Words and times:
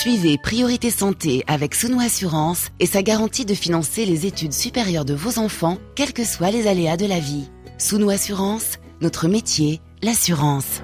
Suivez 0.00 0.38
Priorité 0.38 0.88
Santé 0.90 1.44
avec 1.46 1.74
Souno 1.74 2.00
Assurance 2.00 2.68
et 2.80 2.86
sa 2.86 3.02
garantie 3.02 3.44
de 3.44 3.52
financer 3.52 4.06
les 4.06 4.24
études 4.24 4.54
supérieures 4.54 5.04
de 5.04 5.12
vos 5.12 5.38
enfants, 5.38 5.76
quels 5.94 6.14
que 6.14 6.24
soient 6.24 6.50
les 6.50 6.66
aléas 6.66 6.96
de 6.96 7.04
la 7.04 7.18
vie. 7.18 7.50
Souno 7.76 8.08
Assurance, 8.08 8.78
notre 9.02 9.28
métier, 9.28 9.82
l'assurance. 10.00 10.80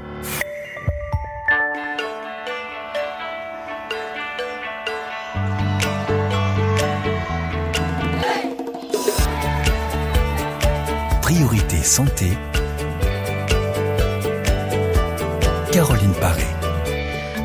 Priorité 11.22 11.82
Santé. 11.82 12.26
Caroline 15.72 16.12
Paré. 16.20 16.55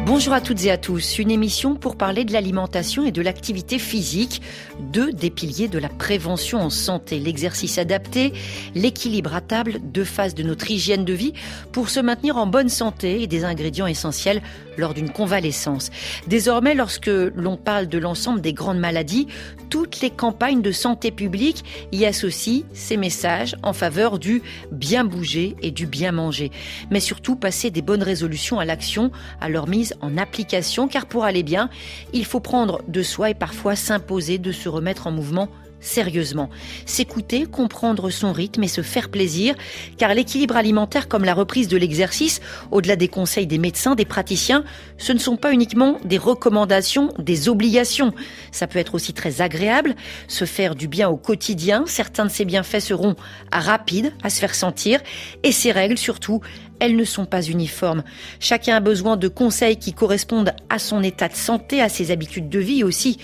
Bonjour 0.06 0.34
à 0.34 0.42
toutes 0.42 0.66
et 0.66 0.72
à 0.72 0.78
tous. 0.78 1.20
Une 1.20 1.30
émission 1.30 1.76
pour 1.76 1.96
parler 1.96 2.26
de 2.26 2.34
l'alimentation 2.34 3.06
et 3.06 3.12
de 3.12 3.22
l'activité 3.22 3.78
physique, 3.78 4.42
deux 4.80 5.14
des 5.14 5.30
piliers 5.30 5.68
de 5.68 5.78
la 5.78 5.90
prévention 5.90 6.60
en 6.60 6.72
santé. 6.72 7.20
L'exercice 7.20 7.78
adapté, 7.78 8.34
l'équilibre 8.74 9.36
à 9.36 9.42
table, 9.42 9.80
deux 9.84 10.04
phases 10.04 10.34
de 10.34 10.42
notre 10.42 10.72
hygiène 10.72 11.06
de 11.06 11.14
vie 11.14 11.34
pour 11.72 11.90
se 11.90 12.00
maintenir 12.00 12.38
en 12.38 12.48
bonne 12.48 12.68
santé 12.68 13.22
et 13.22 13.28
des 13.28 13.46
ingrédients 13.46 13.86
essentiels 13.86 14.42
lors 14.76 14.96
d'une 14.96 15.12
convalescence. 15.12 15.92
Désormais, 16.28 16.74
lorsque 16.74 17.08
l'on 17.08 17.56
parle 17.56 17.88
de 17.88 18.00
l'ensemble 18.00 18.42
des 18.42 18.54
grandes 18.54 18.80
maladies, 18.80 19.28
toutes 19.70 20.02
les 20.02 20.10
campagnes 20.10 20.62
de 20.62 20.72
santé 20.72 21.12
publique 21.12 21.64
y 21.92 22.06
associent 22.06 22.64
ces 22.74 22.98
messages 22.98 23.56
en 23.62 23.74
faveur 23.74 24.18
du 24.18 24.42
bien 24.72 25.06
bouger 25.06 25.56
et 25.62 25.72
du 25.72 25.86
bien 25.86 26.12
manger. 26.12 26.52
Mais 26.90 27.00
surtout 27.00 27.36
passer 27.36 27.70
des 27.70 27.84
bonnes 27.84 28.04
résolutions 28.04 28.60
à 28.60 28.66
l'action, 28.66 29.12
à 29.40 29.48
leur 29.48 29.68
mise 29.68 29.91
en 30.02 30.18
application, 30.18 30.88
car 30.88 31.06
pour 31.06 31.26
aller 31.26 31.44
bien, 31.44 31.70
il 32.14 32.26
faut 32.26 32.40
prendre 32.40 32.82
de 32.88 33.04
soi 33.04 33.32
et 33.32 33.36
parfois 33.36 33.76
s'imposer 33.76 34.38
de 34.38 34.52
se 34.52 34.70
remettre 34.70 35.08
en 35.08 35.12
mouvement 35.12 35.50
sérieusement. 35.82 36.50
S'écouter, 36.86 37.46
comprendre 37.46 38.10
son 38.10 38.32
rythme 38.32 38.64
et 38.64 38.68
se 38.68 38.82
faire 38.82 39.10
plaisir, 39.10 39.56
car 39.98 40.14
l'équilibre 40.14 40.56
alimentaire 40.56 41.08
comme 41.08 41.26
la 41.26 41.34
reprise 41.34 41.68
de 41.68 41.78
l'exercice, 41.78 42.40
au-delà 42.70 42.96
des 42.96 43.08
conseils 43.08 43.48
des 43.48 43.58
médecins, 43.58 43.96
des 43.96 44.06
praticiens, 44.06 44.64
ce 44.98 45.12
ne 45.12 45.18
sont 45.18 45.36
pas 45.36 45.52
uniquement 45.52 45.98
des 46.06 46.18
recommandations, 46.18 47.12
des 47.18 47.50
obligations. 47.50 48.14
Ça 48.52 48.68
peut 48.68 48.80
être 48.80 48.96
aussi 48.96 49.14
très 49.14 49.42
agréable, 49.42 49.96
se 50.28 50.46
faire 50.46 50.76
du 50.76 50.88
bien 50.88 51.10
au 51.10 51.18
quotidien. 51.18 51.84
Certains 51.88 52.26
de 52.26 52.32
ces 52.32 52.46
bienfaits 52.46 52.80
seront 52.80 53.16
rapides 53.52 54.14
à 54.24 54.30
se 54.30 54.40
faire 54.40 54.56
sentir, 54.56 55.02
et 55.44 55.52
ces 55.52 55.72
règles 55.72 55.98
surtout, 55.98 56.42
elles 56.82 56.98
ne 56.98 57.06
sont 57.06 57.26
pas 57.26 57.44
uniformes. 57.44 58.04
Chacun 58.40 58.76
a 58.76 58.80
besoin 58.82 59.16
de 59.16 59.30
conseils 59.30 59.78
qui 59.78 59.94
correspondent 59.94 60.54
à 60.70 60.80
son 60.80 61.04
état 61.04 61.30
de 61.30 61.36
santé, 61.36 61.80
à 61.80 61.88
ses 61.88 62.12
habitudes 62.12 62.50
de 62.50 62.60
vie 62.60 62.84
aussi 62.84 63.20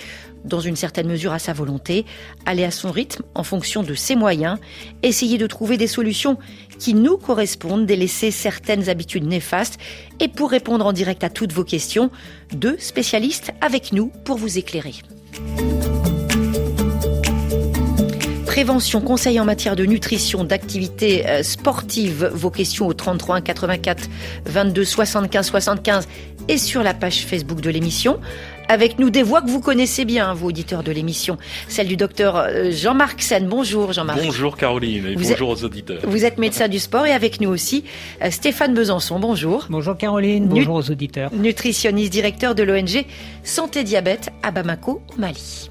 dans 0.46 0.60
une 0.62 0.76
certaine 0.76 1.08
mesure 1.08 1.34
à 1.34 1.40
sa 1.40 1.52
volonté, 1.52 2.06
aller 2.46 2.64
à 2.64 2.72
son 2.72 2.92
rythme 2.92 3.24
en 3.36 3.44
fonction 3.44 3.84
de 3.84 3.96
ses 3.96 4.16
moyens, 4.16 4.60
essayer 5.04 5.38
de 5.38 5.48
trouver 5.48 5.76
des 5.76 5.88
solutions 5.88 6.38
qui 6.80 6.94
nous 6.94 7.18
correspondent, 7.18 7.86
délaisser 7.86 8.32
certaines 8.32 8.88
habitudes 8.88 9.26
néfastes 9.26 9.80
et 10.20 10.28
pour 10.28 10.52
répondre 10.52 10.86
en 10.86 10.94
direct 10.94 11.24
à 11.24 11.30
toutes 11.30 11.52
vos 11.52 11.66
questions, 11.66 12.12
deux 12.54 12.78
spécialistes 12.80 13.52
avec 13.60 13.92
nous 13.92 14.12
pour 14.24 14.38
vous 14.38 14.58
éclairer. 14.58 14.94
Prévention, 18.58 19.02
conseils 19.02 19.40
en 19.40 19.46
matière 19.46 19.76
de 19.76 19.86
nutrition, 19.86 20.44
d'activité 20.44 21.28
euh, 21.28 21.44
sportive, 21.44 22.32
vos 22.34 22.50
questions 22.50 22.88
au 22.88 22.94
33 22.96 23.42
84 23.42 24.10
22 24.48 24.84
75 24.84 25.46
75 25.46 26.08
et 26.48 26.58
sur 26.58 26.82
la 26.82 26.96
page 26.96 27.24
Facebook 27.24 27.62
de 27.62 27.70
l'émission 27.70 28.20
avec 28.68 28.98
nous 28.98 29.12
des 29.12 29.22
voix 29.22 29.44
que 29.44 29.50
vous 29.52 29.62
connaissez 29.62 30.06
bien, 30.06 30.34
vous 30.34 30.48
auditeurs 30.48 30.82
de 30.82 30.92
l'émission, 30.92 31.38
celle 31.68 31.88
du 31.88 31.98
docteur 31.98 32.36
euh, 32.36 32.72
Jean-Marc 32.72 33.22
Sen. 33.22 33.48
Bonjour 33.48 33.94
Jean-Marc. 33.94 34.24
Bonjour 34.24 34.58
Caroline 34.58 35.06
et 35.06 35.16
bonjour 35.16 35.50
aux 35.50 35.64
auditeurs. 35.64 36.02
Vous 36.08 36.26
êtes 36.26 36.40
médecin 36.40 36.68
du 36.68 36.80
sport 36.80 37.06
et 37.06 37.12
avec 37.12 37.40
nous 37.40 37.50
aussi 37.50 37.84
euh, 38.24 38.32
Stéphane 38.32 38.74
Besançon. 38.74 39.20
Bonjour. 39.20 39.68
Bonjour 39.70 39.96
Caroline, 39.96 40.48
bonjour 40.48 40.78
aux 40.78 40.90
auditeurs. 40.90 41.32
Nutritionniste 41.32 42.12
directeur 42.12 42.56
de 42.56 42.64
l'ONG 42.64 43.06
Santé 43.44 43.84
Diabète 43.84 44.32
à 44.42 44.50
Bamako, 44.50 45.04
Mali. 45.16 45.70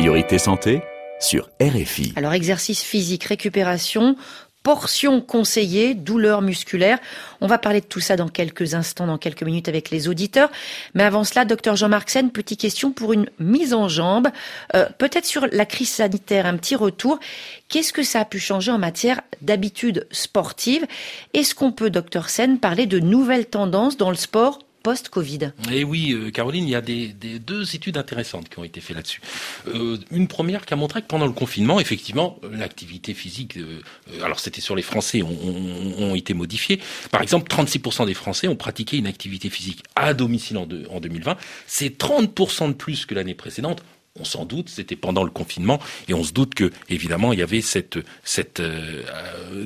Priorité 0.00 0.38
santé 0.38 0.80
sur 1.20 1.50
RFI. 1.60 2.14
Alors 2.16 2.32
exercice 2.32 2.82
physique, 2.82 3.24
récupération, 3.24 4.16
portions 4.62 5.20
conseillées, 5.20 5.92
douleurs 5.92 6.40
musculaires. 6.40 6.98
On 7.42 7.46
va 7.46 7.58
parler 7.58 7.82
de 7.82 7.84
tout 7.84 8.00
ça 8.00 8.16
dans 8.16 8.30
quelques 8.30 8.72
instants, 8.72 9.06
dans 9.06 9.18
quelques 9.18 9.42
minutes 9.42 9.68
avec 9.68 9.90
les 9.90 10.08
auditeurs. 10.08 10.48
Mais 10.94 11.04
avant 11.04 11.22
cela, 11.22 11.44
docteur 11.44 11.76
Jean-Marc 11.76 12.08
Sen, 12.08 12.30
petite 12.30 12.58
question 12.58 12.92
pour 12.92 13.12
une 13.12 13.28
mise 13.38 13.74
en 13.74 13.88
jambe. 13.88 14.28
Euh, 14.74 14.86
peut-être 14.96 15.26
sur 15.26 15.46
la 15.52 15.66
crise 15.66 15.90
sanitaire, 15.90 16.46
un 16.46 16.56
petit 16.56 16.76
retour. 16.76 17.20
Qu'est-ce 17.68 17.92
que 17.92 18.02
ça 18.02 18.20
a 18.20 18.24
pu 18.24 18.38
changer 18.38 18.72
en 18.72 18.78
matière 18.78 19.20
d'habitudes 19.42 20.06
sportives 20.12 20.86
Est-ce 21.34 21.54
qu'on 21.54 21.72
peut, 21.72 21.90
docteur 21.90 22.30
Sen, 22.30 22.58
parler 22.58 22.86
de 22.86 23.00
nouvelles 23.00 23.44
tendances 23.44 23.98
dans 23.98 24.08
le 24.08 24.16
sport 24.16 24.60
post-Covid. 24.82 25.52
Eh 25.70 25.84
oui, 25.84 26.12
euh, 26.12 26.30
Caroline, 26.30 26.64
il 26.64 26.70
y 26.70 26.74
a 26.74 26.80
deux 26.80 27.74
études 27.74 27.96
intéressantes 27.96 28.48
qui 28.48 28.58
ont 28.58 28.64
été 28.64 28.80
faites 28.80 28.96
là-dessus. 28.96 29.20
Euh, 29.68 29.98
une 30.10 30.28
première 30.28 30.66
qui 30.66 30.74
a 30.74 30.76
montré 30.76 31.02
que 31.02 31.06
pendant 31.06 31.26
le 31.26 31.32
confinement, 31.32 31.80
effectivement, 31.80 32.38
l'activité 32.50 33.14
physique, 33.14 33.56
euh, 33.56 33.80
alors 34.22 34.40
c'était 34.40 34.60
sur 34.60 34.76
les 34.76 34.82
Français, 34.82 35.22
ont, 35.22 36.14
été 36.14 36.34
modifiés. 36.34 36.80
Par 37.10 37.22
exemple, 37.22 37.48
36% 37.50 38.06
des 38.06 38.14
Français 38.14 38.48
ont 38.48 38.56
pratiqué 38.56 38.96
une 38.96 39.06
activité 39.06 39.48
physique 39.48 39.82
à 39.94 40.12
domicile 40.12 40.58
en, 40.58 40.66
en 40.90 41.00
2020. 41.00 41.36
C'est 41.66 41.98
30% 41.98 42.68
de 42.68 42.72
plus 42.72 43.06
que 43.06 43.14
l'année 43.14 43.34
précédente 43.34 43.82
on 44.18 44.24
s'en 44.24 44.44
doute, 44.44 44.68
c'était 44.68 44.96
pendant 44.96 45.22
le 45.24 45.30
confinement, 45.30 45.78
et 46.08 46.14
on 46.14 46.24
se 46.24 46.32
doute 46.32 46.54
que, 46.54 46.70
évidemment, 46.88 47.32
il 47.32 47.38
y 47.38 47.42
avait 47.42 47.60
cette, 47.60 47.98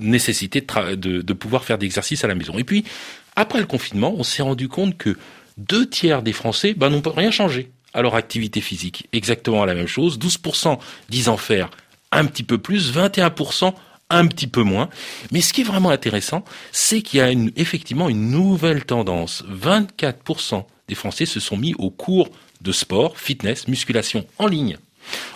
nécessité 0.01 0.61
de, 0.61 1.33
pouvoir 1.33 1.65
faire 1.65 1.79
d'exercice 1.79 2.25
à 2.25 2.29
la 2.29 2.35
maison. 2.35 2.59
Et 2.59 2.65
puis, 2.65 2.85
après 3.37 3.61
le 3.61 3.67
confinement, 3.67 4.15
on 4.17 4.23
s'est 4.23 4.43
rendu 4.43 4.69
compte 4.69 4.97
que 4.97 5.17
deux 5.57 5.89
tiers 5.89 6.23
des 6.23 6.33
Français 6.33 6.75
ben, 6.75 6.91
n'ont 6.91 7.03
rien 7.05 7.31
changé 7.31 7.71
à 7.93 8.03
leur 8.03 8.15
activité 8.17 8.61
physique. 8.61 9.09
Exactement 9.13 9.65
la 9.65 9.75
même 9.75 9.87
chose. 9.87 10.19
12% 10.19 10.79
disent 11.09 11.29
en 11.29 11.37
faire 11.37 11.71
un 12.13 12.27
petit 12.27 12.43
peu 12.43 12.59
plus, 12.59 12.93
21% 12.93 13.73
un 14.11 14.27
petit 14.27 14.47
peu 14.47 14.63
moins. 14.63 14.89
Mais 15.33 15.41
ce 15.41 15.53
qui 15.53 15.63
est 15.63 15.65
vraiment 15.65 15.91
intéressant, 15.91 16.45
c'est 16.73 17.03
qu'il 17.03 17.19
y 17.19 17.23
a 17.23 17.31
une, 17.31 17.51
effectivement 17.57 18.09
une 18.09 18.31
nouvelle 18.31 18.85
tendance. 18.85 19.45
24% 19.51 20.65
des 20.89 20.95
Français 20.95 21.27
se 21.27 21.41
sont 21.41 21.57
mis 21.57 21.75
au 21.79 21.91
cours 21.91 22.29
de 22.61 22.73
sport, 22.73 23.19
fitness, 23.19 23.69
musculation 23.69 24.27
en 24.39 24.47
ligne 24.47 24.77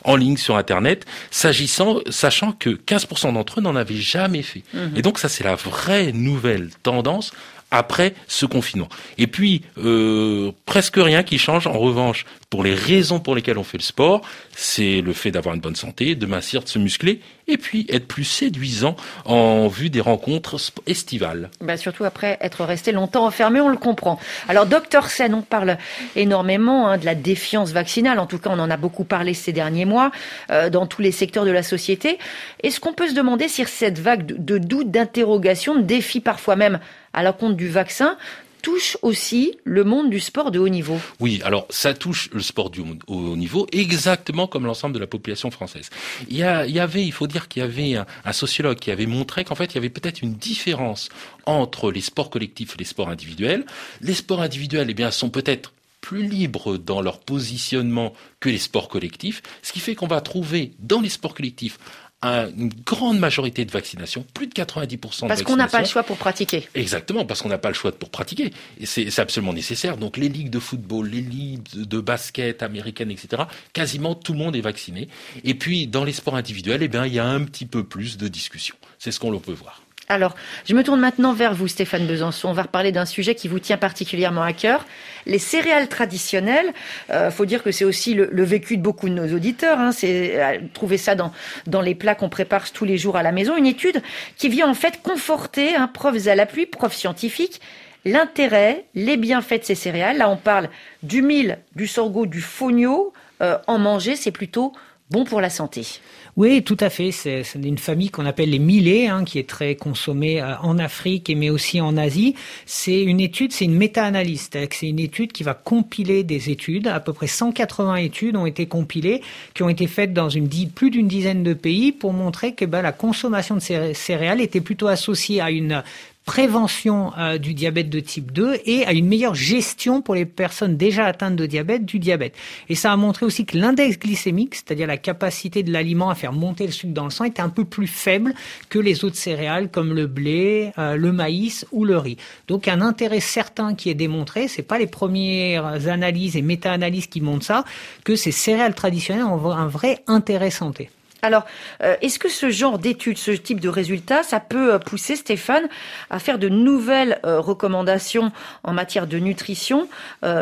en 0.05 0.17
ligne 0.17 0.37
sur 0.37 0.57
Internet, 0.57 1.05
s'agissant, 1.31 1.99
sachant 2.09 2.53
que 2.53 2.71
15% 2.71 3.35
d'entre 3.35 3.59
eux 3.59 3.63
n'en 3.63 3.77
avaient 3.77 3.97
jamais 3.97 4.43
fait. 4.43 4.63
Mhm. 4.73 4.93
Et 4.97 5.03
donc 5.03 5.19
ça, 5.19 5.29
c'est 5.29 5.45
la 5.45 5.57
vraie 5.57 6.13
nouvelle 6.13 6.71
tendance 6.83 7.33
après 7.71 8.15
ce 8.27 8.47
confinement. 8.47 8.89
Et 9.19 9.27
puis, 9.27 9.63
euh, 9.79 10.53
presque 10.67 10.97
rien 10.97 11.23
qui 11.23 11.39
change. 11.39 11.67
En 11.67 11.79
revanche, 11.79 12.25
pour 12.51 12.65
les 12.65 12.75
raisons 12.75 13.21
pour 13.21 13.35
lesquelles 13.35 13.59
on 13.59 13.65
fait 13.65 13.77
le 13.77 13.83
sport, 13.83 14.23
c'est 14.57 15.03
le 15.03 15.13
fait 15.13 15.31
d'avoir 15.31 15.55
une 15.55 15.61
bonne 15.61 15.77
santé, 15.77 16.15
de 16.15 16.27
mincir, 16.27 16.63
de 16.63 16.69
se 16.69 16.79
muscler, 16.79 17.21
et 17.47 17.59
puis 17.59 17.87
être 17.91 18.07
plus 18.07 18.25
séduisant 18.25 18.97
en 19.27 19.69
vue 19.69 19.91
des 19.91 20.01
rencontres 20.01 20.57
estivales. 20.87 21.51
Bah 21.61 21.77
surtout 21.77 22.05
après 22.05 22.39
être 22.41 22.65
resté 22.65 22.93
longtemps 22.93 23.27
enfermé, 23.27 23.61
on 23.61 23.69
le 23.69 23.77
comprend. 23.77 24.19
Alors, 24.49 24.67
docteur 24.67 25.11
Sen, 25.11 25.35
on 25.35 25.43
parle 25.43 25.77
énormément 26.17 26.89
hein, 26.89 26.99
de 26.99 27.05
la 27.05 27.15
défiance 27.15 27.73
vaccinale. 27.73 28.19
En 28.19 28.27
tout 28.27 28.39
cas, 28.39 28.51
on 28.51 28.59
en 28.59 28.71
a 28.71 28.77
beaucoup 28.77 29.05
parlé 29.05 29.35
ces 29.35 29.53
derniers 29.53 29.85
mois 29.85 30.11
euh, 30.51 30.71
dans 30.71 30.87
tous 30.87 31.03
les 31.03 31.13
secteurs 31.13 31.45
de 31.45 31.51
la 31.51 31.63
société. 31.63 32.19
Est-ce 32.63 32.81
qu'on 32.81 32.95
peut 32.95 33.09
se 33.09 33.15
demander 33.15 33.49
si 33.49 33.65
cette 33.67 33.99
vague 33.99 34.25
de 34.27 34.59
doutes, 34.59 34.91
d'interrogations, 34.91 35.75
de 35.75 35.83
défis 35.83 36.21
parfois 36.21 36.57
même 36.57 36.79
à 37.13 37.23
la 37.23 37.33
compte 37.33 37.57
du 37.57 37.69
vaccin 37.69 38.17
touche 38.63 38.97
aussi 39.03 39.57
le 39.65 39.85
monde 39.85 40.11
du 40.11 40.21
sport 40.21 40.51
de 40.51 40.59
haut 40.59 40.69
niveau. 40.69 41.01
Oui, 41.21 41.41
alors 41.45 41.67
ça 41.71 41.95
touche 41.95 42.31
le 42.33 42.41
sport 42.41 42.71
du 42.71 42.83
haut 43.07 43.37
niveau 43.37 43.67
exactement 43.73 44.47
comme 44.47 44.67
l'ensemble 44.67 44.95
de 44.95 44.99
la 44.99 45.07
population 45.07 45.51
française. 45.51 45.91
Il 46.29 46.37
y, 46.37 46.43
avait, 46.43 47.05
il 47.05 47.13
faut 47.13 47.27
dire 47.27 47.49
qu'il 47.49 47.63
y 47.63 47.65
avait 47.65 47.95
un, 47.95 48.33
sociologue 48.33 48.79
qui 48.79 48.91
avait 48.91 49.07
montré 49.07 49.45
qu'en 49.45 49.55
fait 49.55 49.67
il 49.67 49.75
y 49.77 49.79
avait 49.79 49.91
peut-être 49.91 50.23
une 50.23 50.35
différence 50.35 51.09
entre 51.47 51.91
les 51.91 52.01
sports 52.01 52.31
collectifs 52.31 52.75
et 52.75 52.79
les 52.79 52.85
sports 52.85 53.09
individuels. 53.09 53.65
Les 54.01 54.15
sports 54.15 54.43
individuels, 54.43 54.89
eh 54.91 54.95
bien, 54.95 55.11
sont 55.11 55.31
peut-être 55.31 55.73
plus 56.01 56.27
libres 56.27 56.77
dans 56.77 57.03
leur 57.03 57.21
positionnement 57.21 58.13
que 58.41 58.49
les 58.49 58.59
sports 58.59 58.89
collectifs, 58.89 59.43
ce 59.63 59.73
qui 59.73 59.81
fait 59.81 59.95
qu'on 59.95 60.07
va 60.07 60.21
trouver 60.21 60.73
dans 60.79 61.01
les 61.01 61.09
sports 61.09 61.35
collectifs 61.35 61.79
une 62.23 62.71
grande 62.85 63.19
majorité 63.19 63.65
de 63.65 63.71
vaccination, 63.71 64.25
plus 64.35 64.49
de 64.49 64.53
90% 64.53 65.29
Parce 65.29 65.43
qu'on 65.43 65.57
n'a 65.57 65.69
pas 65.69 65.81
le 65.81 65.87
choix 65.87 66.03
pour 66.03 66.17
pratiquer. 66.17 66.69
Exactement, 66.75 67.25
parce 67.25 67.43
qu'on 67.43 67.49
n'a 67.49 67.59
pas 67.59 67.69
le 67.69 67.75
choix 67.75 67.93
pour 67.93 68.11
pratiquer. 68.11 68.53
Et 68.81 68.87
c'est 68.87 69.19
absolument 69.19 69.53
nécessaire. 69.53 69.97
Donc 69.97 70.17
les 70.17 70.29
ligues 70.29 70.51
de 70.51 70.59
football, 70.59 71.09
les 71.09 71.21
ligues 71.21 71.69
de 71.75 72.01
basket 72.01 72.63
américaines, 72.63 73.11
etc., 73.11 73.45
quasiment 73.73 74.15
tout 74.15 74.33
le 74.33 74.39
monde 74.39 74.57
est 74.57 74.61
vacciné. 74.61 75.09
Et 75.45 75.55
puis 75.55 75.87
dans 75.87 76.05
les 76.05 76.13
sports 76.13 76.37
individuels, 76.37 76.83
eh 76.83 76.89
bien, 76.89 77.07
il 77.07 77.15
y 77.15 77.19
a 77.19 77.27
un 77.27 77.45
petit 77.45 77.67
peu 77.67 77.85
plus 77.85 78.17
de 78.17 78.29
discussion. 78.29 78.75
C'est 78.99 79.13
ce 79.13 79.21
qu'on 79.21 79.39
peut 79.39 79.53
voir. 79.53 79.83
Alors, 80.11 80.35
je 80.65 80.75
me 80.75 80.83
tourne 80.83 81.01
maintenant 81.01 81.35
vers 81.35 81.55
vous, 81.55 81.69
Stéphane 81.69 82.07
Besançon. 82.07 82.49
On 82.49 82.53
va 82.55 82.63
reparler 82.63 82.93
d'un 82.93 83.05
sujet 83.05 83.35
qui 83.35 83.47
vous 83.47 83.59
tient 83.59 83.77
particulièrement 83.77 84.43
à 84.43 84.55
cœur. 84.55 84.87
Les 85.27 85.39
céréales 85.39 85.89
traditionnelles. 85.89 86.73
Euh, 87.11 87.31
faut 87.31 87.45
dire 87.45 87.63
que 87.63 87.71
c'est 87.73 87.85
aussi 87.85 88.15
le, 88.15 88.43
vécu 88.43 88.79
de 88.79 88.83
beaucoup 88.83 89.11
de 89.11 89.15
nos 89.15 89.37
auditeurs. 89.37 89.79
Hein. 89.79 89.93
C'est 89.93 90.43
euh, 90.43 90.59
trouver 90.73 90.97
ça 90.97 91.15
dans 91.15 91.31
dans 91.67 91.83
les 91.83 91.95
plats 91.95 92.15
qu'on 92.15 92.31
prépare 92.31 92.71
tous 92.73 92.87
les 92.87 92.97
jours 92.97 93.17
à 93.17 93.23
la 93.23 93.33
maison. 93.33 93.55
Une 93.55 93.67
étude 93.67 94.03
qui 94.37 94.49
vient 94.49 94.71
en 94.71 94.75
fait 94.75 95.03
conforter, 95.03 95.77
hein, 95.77 95.91
preuves 95.93 96.27
à 96.27 96.35
l'appui, 96.35 96.65
preuves 96.65 96.95
scientifiques, 96.95 97.61
l'intérêt, 98.07 98.87
les 98.95 99.19
bienfaits 99.19 99.61
de 99.61 99.65
ces 99.65 99.75
céréales. 99.75 100.17
Là, 100.17 100.31
on 100.31 100.37
parle 100.37 100.71
du 101.03 101.21
mil, 101.21 101.59
du 101.77 101.87
sorgho, 101.87 102.25
du 102.25 102.41
fonio. 102.41 103.13
Euh, 103.43 103.59
en 103.67 103.79
manger, 103.79 104.17
c'est 104.17 104.33
plutôt 104.33 104.73
bon 105.11 105.25
pour 105.25 105.43
la 105.43 105.51
santé. 105.51 106.01
Oui, 106.39 106.63
tout 106.63 106.77
à 106.79 106.89
fait. 106.89 107.11
C'est 107.11 107.43
une 107.57 107.79
famille 107.79 108.11
qu'on 108.11 108.25
appelle 108.25 108.51
les 108.51 108.61
millets, 108.61 109.09
hein, 109.09 109.25
qui 109.25 109.41
est 109.41 109.49
très 109.49 109.75
consommée 109.75 110.41
euh, 110.41 110.57
en 110.63 110.79
Afrique 110.79 111.33
mais 111.37 111.51
aussi 111.51 111.81
en 111.81 111.97
Asie. 111.97 112.37
C'est 112.65 113.03
une 113.03 113.19
étude, 113.19 113.53
c'est 113.53 113.65
une 113.65 113.75
méta-analyse. 113.75 114.49
C'est 114.53 114.87
une 114.87 115.01
étude 115.01 115.33
qui 115.33 115.43
va 115.43 115.55
compiler 115.55 116.23
des 116.23 116.49
études. 116.51 116.87
À 116.87 117.01
peu 117.01 117.13
près 117.13 117.27
180 117.27 117.97
études 117.97 118.37
ont 118.37 118.47
été 118.47 118.67
compilées, 118.67 119.21
qui 119.53 119.65
ont 119.65 119.69
été 119.69 119.89
faites 119.89 120.13
dans 120.13 120.29
une, 120.29 120.49
plus 120.49 120.91
d'une 120.91 121.09
dizaine 121.09 121.43
de 121.43 121.55
pays 121.55 121.91
pour 121.91 122.13
montrer 122.13 122.55
que 122.55 122.65
ben, 122.65 122.83
la 122.83 122.93
consommation 122.93 123.57
de 123.57 123.93
céréales 123.93 124.41
était 124.41 124.61
plutôt 124.61 124.87
associée 124.87 125.41
à 125.41 125.51
une 125.51 125.83
prévention 126.29 127.11
euh, 127.17 127.39
du 127.39 127.55
diabète 127.55 127.89
de 127.89 128.01
type 128.01 128.33
2 128.33 128.59
et 128.67 128.85
à 128.85 128.93
une 128.93 129.07
meilleure 129.07 129.35
gestion 129.35 130.03
pour 130.03 130.15
les 130.15 130.27
personnes 130.27 130.77
déjà 130.77 131.07
atteintes 131.07 131.37
de 131.37 131.47
diabète 131.47 131.87
du 131.87 131.99
diabète. 131.99 132.35
Et 132.69 132.75
ça 132.75 132.93
a 132.93 132.97
montré 132.97 133.25
aussi 133.25 133.47
que 133.47 133.57
l'index 133.57 133.99
glycémique, 133.99 134.55
c'est-à-dire 134.55 134.87
la 134.87 134.99
capacité 134.99 135.63
de 135.63 135.73
l'aliment 135.73 136.11
à 136.11 136.15
faire 136.15 136.35
monter 136.35 136.67
le 136.67 136.73
sucre 136.73 136.93
dans 136.93 137.05
le 137.05 137.11
sang, 137.11 137.25
était 137.25 137.41
un 137.41 137.49
peu 137.49 137.65
plus 137.65 137.87
faible 137.87 138.35
que 138.69 138.79
les 138.79 139.07
autres 139.07 139.17
céréales 139.17 139.71
comme 139.71 139.95
le 139.95 140.07
blé, 140.07 140.71
euh, 140.77 140.97
le 140.97 141.13
maïs 141.13 141.65
ou 141.73 141.87
le 141.87 141.97
riz. 141.97 142.19
Donc 142.47 142.69
un 142.69 142.83
intérêt 142.83 143.21
certain 143.21 143.75
qui 143.75 143.89
est 143.89 143.95
démontré, 143.95 144.49
c'est 144.49 144.63
pas 144.63 144.79
les 144.79 144.87
premières 144.87 145.89
analyses 145.89 146.37
et 146.37 146.43
méta-analyses 146.43 147.07
qui 147.07 147.23
montrent 147.23 147.47
ça, 147.47 147.65
que 148.05 148.17
ces 148.17 148.33
céréales 148.33 148.75
traditionnelles 148.75 149.25
ont 149.25 149.51
un 149.51 149.67
vrai 149.67 150.03
intérêt 150.07 150.51
santé. 150.51 150.91
Alors, 151.23 151.45
euh, 151.83 151.97
est-ce 152.01 152.19
que 152.19 152.29
ce 152.29 152.51
genre 152.51 152.79
d'études, 152.79 153.19
ce 153.19 153.33
type 153.33 153.61
de 153.61 153.69
résultats, 153.69 154.23
ça 154.23 154.39
peut 154.41 154.75
euh, 154.75 154.79
pousser 154.79 155.17
Stéphane 155.17 155.69
à 156.11 156.19
faire 156.19 156.39
de 156.39 156.49
nouvelles 156.49 157.19
euh, 157.25 157.41
recommandations 157.41 158.31
en 158.63 158.73
matière 158.73 159.07
de 159.07 159.19
nutrition? 159.19 159.89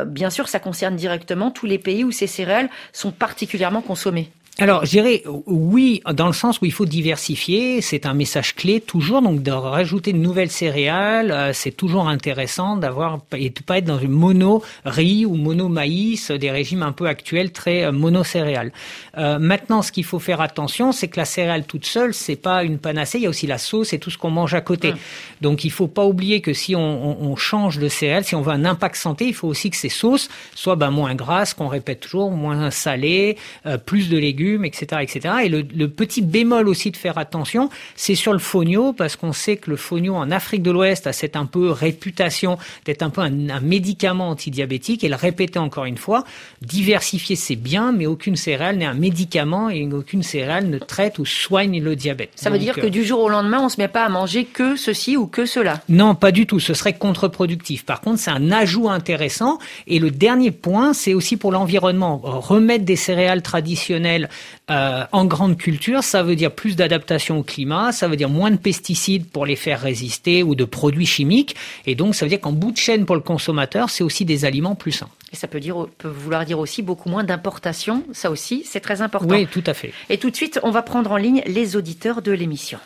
Bien 0.06 0.31
sûr, 0.31 0.49
ça 0.49 0.58
concerne 0.58 0.96
directement 0.96 1.50
tous 1.50 1.67
les 1.67 1.78
pays 1.78 2.05
où 2.05 2.11
ces 2.11 2.26
céréales 2.26 2.69
sont 2.93 3.11
particulièrement 3.11 3.81
consommées. 3.81 4.31
Alors, 4.58 4.87
je 4.87 4.91
dirais 4.91 5.23
oui, 5.44 6.00
dans 6.14 6.29
le 6.29 6.32
sens 6.32 6.62
où 6.62 6.64
il 6.64 6.73
faut 6.73 6.87
diversifier. 6.87 7.82
C'est 7.82 8.06
un 8.06 8.14
message 8.14 8.55
clé 8.55 8.81
toujours. 8.81 9.20
Donc, 9.20 9.43
de 9.43 9.50
rajouter 9.50 10.14
de 10.14 10.19
nouvelles 10.19 10.50
céréales, 10.50 11.31
euh, 11.31 11.53
c'est 11.53 11.73
toujours 11.73 12.08
intéressant 12.08 12.79
d'avoir 12.79 13.19
et 13.37 13.50
de 13.50 13.61
pas 13.61 13.79
être 13.79 13.85
dans 13.85 13.99
une 13.99 14.12
mono 14.12 14.62
riz 14.87 15.26
ou 15.26 15.35
mono 15.35 15.69
maïs, 15.69 16.31
des 16.31 16.50
régimes 16.50 16.82
un 16.82 16.93
peu 16.93 17.06
actuels 17.06 17.53
très 17.53 17.85
euh, 17.85 17.93
mono 17.93 18.25
céréales. 18.25 18.73
Euh, 19.19 19.38
maintenant, 19.38 19.82
ce 19.82 19.93
qu'il 19.93 20.05
faut 20.05 20.19
faire 20.19 20.41
attention, 20.41 20.91
c'est 20.91 21.08
que 21.08 21.19
la 21.19 21.26
céréale 21.26 21.67
toute 21.67 21.85
seule, 21.85 22.14
c'est 22.14 22.37
pas 22.37 22.64
une 22.64 22.79
panacée. 22.79 23.19
Il 23.19 23.25
y 23.25 23.26
a 23.26 23.31
aussi 23.31 23.47
la 23.47 23.58
sauce 23.58 23.93
et 23.93 23.99
tout 23.99 24.11
ce 24.11 24.17
qu'on 24.17 24.31
mange 24.31 24.55
à 24.55 24.62
côté. 24.62 24.93
Hum. 24.93 24.99
Donc, 25.43 25.64
il 25.64 25.70
faut 25.70 25.88
pas 25.88 26.06
oublier 26.06 26.41
que 26.41 26.55
si 26.55 26.75
on, 26.75 27.31
on, 27.31 27.37
change 27.37 27.79
de 27.79 27.88
céréales, 27.88 28.25
si 28.25 28.35
on 28.35 28.41
veut 28.41 28.53
un 28.53 28.64
impact 28.64 28.97
santé, 28.97 29.26
il 29.26 29.35
faut 29.35 29.49
aussi 29.49 29.69
que 29.69 29.76
ces 29.76 29.91
sauces 29.91 30.31
soient 30.55 30.76
ben, 30.76 30.91
moins 30.91 31.14
grasses, 31.14 31.53
qu'on 31.53 31.69
répète 31.69 32.00
toujours, 32.00 32.31
moins 32.31 32.70
salées, 32.70 33.37
plus 33.85 34.08
de 34.08 34.17
légumes 34.17 34.45
etc., 34.64 35.02
etc. 35.02 35.34
Et 35.44 35.48
le, 35.48 35.88
petit 35.88 36.22
bémol 36.22 36.69
aussi 36.69 36.90
de 36.90 36.96
faire 36.96 37.19
attention, 37.19 37.70
c'est 37.94 38.14
sur 38.14 38.32
le 38.32 38.38
fonio, 38.38 38.93
parce 38.93 39.16
qu'on 39.16 39.32
sait 39.32 39.56
que 39.56 39.70
le 39.70 39.76
fonio 39.76 40.14
en 40.14 40.31
Afrique 40.31 40.62
de 40.62 40.70
l'Ouest 40.70 41.06
a 41.06 41.12
cette 41.12 41.37
un 41.37 41.46
peu 41.46 41.70
réputation 41.70 42.58
d'être 42.84 43.02
un 43.02 43.10
peu 43.10 43.20
un, 43.20 43.60
médicament 43.60 44.28
antidiabétique. 44.28 45.04
Et 45.04 45.08
le 45.08 45.16
répéter 45.16 45.58
encore 45.58 45.84
une 45.84 45.96
fois, 45.96 46.25
diversifier 46.62 47.37
c'est 47.37 47.56
bien, 47.56 47.93
mais 47.93 48.06
aucune 48.06 48.37
céréale 48.37 48.76
n'est 48.76 48.84
un 48.84 48.94
médicament 48.94 49.70
et 49.70 49.87
aucune 49.93 50.22
céréale 50.22 50.69
ne 50.69 50.78
traite 50.78 51.19
ou 51.19 51.25
soigne 51.25 51.82
le 51.82 51.96
diabète. 51.96 52.31
Ça 52.34 52.50
veut 52.50 52.58
dire 52.58 52.75
que 52.75 52.87
du 52.87 53.04
jour 53.04 53.20
au 53.20 53.28
lendemain, 53.28 53.60
on 53.62 53.69
se 53.69 53.81
met 53.81 53.88
pas 53.88 54.04
à 54.04 54.08
manger 54.08 54.44
que 54.44 54.76
ceci 54.76 55.16
ou 55.16 55.26
que 55.26 55.46
cela? 55.46 55.81
Non, 55.88 56.14
pas 56.14 56.32
du 56.32 56.46
tout. 56.46 56.60
Ce 56.60 56.75
serait 56.75 56.94
contre-productif. 56.94 57.84
Par 57.84 58.00
contre, 58.00 58.19
c'est 58.19 58.31
un 58.31 58.52
ajout 58.52 58.88
intéressant. 58.88 59.58
Et 59.87 59.98
le 59.98 60.10
dernier 60.10 60.50
point, 60.50 60.93
c'est 60.93 61.14
aussi 61.14 61.37
pour 61.37 61.52
l'environnement. 61.52 62.20
Remettre 62.22 62.84
des 62.84 62.96
céréales 62.96 63.43
traditionnelles 63.43 64.28
euh, 64.70 65.04
en 65.12 65.24
grande 65.24 65.56
culture, 65.56 66.02
ça 66.02 66.22
veut 66.22 66.36
dire 66.36 66.52
plus 66.52 66.76
d'adaptation 66.76 67.38
au 67.38 67.42
climat, 67.42 67.92
ça 67.92 68.08
veut 68.08 68.16
dire 68.16 68.28
moins 68.28 68.50
de 68.50 68.56
pesticides 68.56 69.28
pour 69.30 69.46
les 69.46 69.56
faire 69.56 69.80
résister 69.80 70.42
ou 70.42 70.54
de 70.54 70.64
produits 70.64 71.06
chimiques. 71.06 71.56
Et 71.86 71.94
donc, 71.94 72.14
ça 72.14 72.24
veut 72.24 72.30
dire 72.30 72.40
qu'en 72.40 72.52
bout 72.52 72.72
de 72.72 72.76
chaîne 72.76 73.06
pour 73.06 73.14
le 73.14 73.22
consommateur, 73.22 73.90
c'est 73.90 74.04
aussi 74.04 74.24
des 74.24 74.44
aliments 74.44 74.74
plus 74.74 74.92
sains. 74.92 75.08
Et 75.32 75.36
ça 75.36 75.48
peut, 75.48 75.60
dire, 75.60 75.86
peut 75.98 76.08
vouloir 76.08 76.44
dire 76.44 76.58
aussi 76.58 76.82
beaucoup 76.82 77.08
moins 77.08 77.24
d'importation. 77.24 78.04
Ça 78.12 78.30
aussi, 78.30 78.64
c'est 78.64 78.80
très 78.80 79.02
important. 79.02 79.34
Oui, 79.34 79.46
tout 79.46 79.64
à 79.66 79.74
fait. 79.74 79.92
Et 80.08 80.18
tout 80.18 80.30
de 80.30 80.36
suite, 80.36 80.60
on 80.62 80.70
va 80.70 80.82
prendre 80.82 81.12
en 81.12 81.16
ligne 81.16 81.42
les 81.46 81.76
auditeurs 81.76 82.22
de 82.22 82.32
l'émission. 82.32 82.78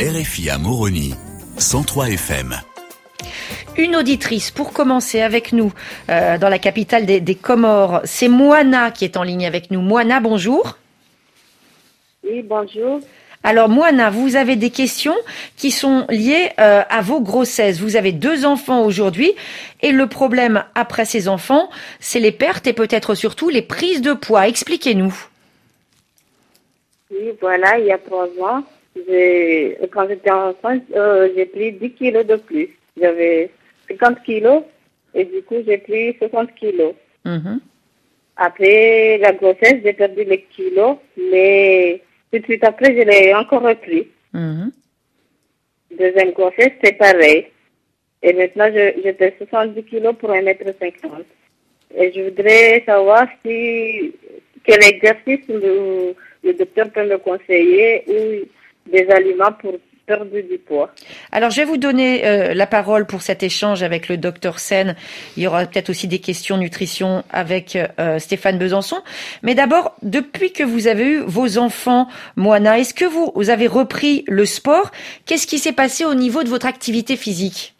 RFI 0.00 0.50
à 0.50 0.58
Moroni, 0.58 1.14
103 1.58 2.10
FM. 2.10 2.73
Une 3.76 3.96
auditrice 3.96 4.52
pour 4.52 4.72
commencer 4.72 5.20
avec 5.20 5.52
nous 5.52 5.72
euh, 6.08 6.38
dans 6.38 6.48
la 6.48 6.60
capitale 6.60 7.06
des, 7.06 7.34
Comores. 7.34 8.02
C'est 8.04 8.28
Moana 8.28 8.92
qui 8.92 9.04
est 9.04 9.16
en 9.16 9.24
ligne 9.24 9.46
avec 9.46 9.72
nous. 9.72 9.80
Moana, 9.80 10.20
bonjour. 10.20 10.78
Oui, 12.22 12.42
bonjour. 12.42 13.00
Alors 13.42 13.68
Moana, 13.68 14.10
vous 14.10 14.36
avez 14.36 14.54
des 14.54 14.70
questions 14.70 15.16
qui 15.56 15.72
sont 15.72 16.06
liées 16.08 16.50
euh, 16.60 16.82
à 16.88 17.02
vos 17.02 17.20
grossesses. 17.20 17.80
Vous 17.80 17.96
avez 17.96 18.12
deux 18.12 18.44
enfants 18.44 18.84
aujourd'hui 18.84 19.32
et 19.82 19.90
le 19.90 20.06
problème 20.06 20.64
après 20.76 21.04
ces 21.04 21.28
enfants, 21.28 21.68
c'est 21.98 22.20
les 22.20 22.32
pertes 22.32 22.68
et 22.68 22.72
peut-être 22.74 23.16
surtout 23.16 23.48
les 23.48 23.62
prises 23.62 24.02
de 24.02 24.12
poids. 24.12 24.46
Expliquez-nous. 24.46 25.14
Oui, 27.10 27.32
voilà, 27.40 27.78
il 27.78 27.86
y 27.86 27.92
a 27.92 27.98
trois 27.98 28.28
ans, 28.40 28.62
quand 29.92 30.08
j'étais 30.08 30.30
enfant, 30.30 30.78
euh, 30.94 31.28
j'ai 31.36 31.46
pris 31.46 31.72
10 31.72 31.90
kilos 31.92 32.24
de 32.24 32.36
plus. 32.36 32.78
J'avais 33.00 33.50
50 33.88 34.22
kilos 34.22 34.62
et 35.14 35.24
du 35.24 35.42
coup, 35.42 35.56
j'ai 35.66 35.78
pris 35.78 36.16
60 36.18 36.54
kilos. 36.54 36.94
Mhm. 37.24 37.60
Après 38.36 39.18
la 39.18 39.32
grossesse, 39.32 39.80
j'ai 39.84 39.92
perdu 39.92 40.24
les 40.24 40.42
kilos, 40.42 40.96
mais 41.16 42.02
tout 42.32 42.40
de 42.40 42.44
suite 42.44 42.64
après, 42.64 42.96
je 42.96 43.02
l'ai 43.02 43.34
encore 43.34 43.62
repris. 43.62 44.08
Mhm. 44.32 44.72
Deuxième 45.96 46.32
grossesse, 46.32 46.72
c'est 46.82 46.98
pareil. 46.98 47.46
Et 48.22 48.32
maintenant, 48.32 48.68
je, 48.74 49.02
je 49.04 49.44
70 49.44 49.84
kilos 49.84 50.16
pour 50.18 50.30
1m50. 50.30 51.24
Et 51.96 52.12
je 52.12 52.22
voudrais 52.22 52.82
savoir 52.84 53.28
si 53.44 54.12
quel 54.64 54.82
exercice 54.82 55.46
le, 55.48 56.14
le 56.42 56.54
docteur 56.54 56.90
peut 56.90 57.06
me 57.06 57.18
conseiller 57.18 58.02
ou 58.08 58.90
des 58.90 59.06
aliments 59.10 59.52
pour 59.60 59.78
perdu 60.06 60.42
du 60.42 60.58
poids. 60.58 60.90
Alors, 61.32 61.50
je 61.50 61.60
vais 61.60 61.64
vous 61.64 61.76
donner 61.76 62.26
euh, 62.26 62.54
la 62.54 62.66
parole 62.66 63.06
pour 63.06 63.22
cet 63.22 63.42
échange 63.42 63.82
avec 63.82 64.08
le 64.08 64.16
docteur 64.16 64.58
Sen. 64.58 64.94
Il 65.36 65.42
y 65.42 65.46
aura 65.46 65.64
peut-être 65.66 65.90
aussi 65.90 66.08
des 66.08 66.18
questions 66.18 66.56
nutrition 66.56 67.24
avec 67.30 67.76
euh, 67.76 68.18
Stéphane 68.18 68.58
Besançon. 68.58 69.02
Mais 69.42 69.54
d'abord, 69.54 69.96
depuis 70.02 70.52
que 70.52 70.62
vous 70.62 70.86
avez 70.88 71.04
eu 71.04 71.18
vos 71.26 71.58
enfants, 71.58 72.08
Moana, 72.36 72.78
est-ce 72.78 72.94
que 72.94 73.04
vous, 73.04 73.32
vous 73.34 73.50
avez 73.50 73.66
repris 73.66 74.24
le 74.28 74.44
sport? 74.44 74.90
Qu'est-ce 75.26 75.46
qui 75.46 75.58
s'est 75.58 75.72
passé 75.72 76.04
au 76.04 76.14
niveau 76.14 76.42
de 76.42 76.48
votre 76.48 76.66
activité 76.66 77.16
physique? 77.16 77.74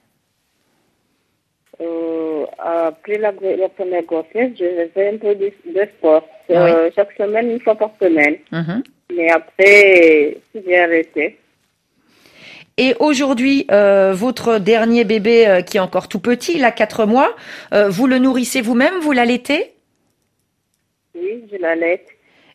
Euh, 1.80 2.46
Après 2.58 3.18
la, 3.18 3.32
première 3.32 4.02
grossesse, 4.02 4.52
je 4.58 4.88
faisais 4.94 5.08
un 5.08 5.18
peu 5.18 5.34
de, 5.34 5.52
sport. 5.98 6.26
Chaque 6.48 7.12
semaine, 7.16 7.50
une 7.50 7.60
fois 7.60 7.74
par 7.74 7.90
semaine. 8.00 8.36
Mm-hmm. 8.52 8.82
Mais 9.16 9.30
après, 9.30 10.38
j'ai 10.54 10.78
arrêté. 10.78 11.38
Et 12.76 12.94
aujourd'hui, 12.98 13.66
euh, 13.70 14.12
votre 14.12 14.58
dernier 14.58 15.04
bébé 15.04 15.46
euh, 15.46 15.60
qui 15.60 15.76
est 15.76 15.80
encore 15.80 16.08
tout 16.08 16.18
petit, 16.18 16.54
il 16.56 16.64
a 16.64 16.72
4 16.72 17.06
mois, 17.06 17.36
euh, 17.72 17.88
vous 17.88 18.08
le 18.08 18.18
nourrissez 18.18 18.60
vous-même, 18.60 18.98
vous 19.00 19.12
l'allaitez? 19.12 19.72
Oui, 21.14 21.44
je 21.52 21.56
l'allaite. 21.56 22.08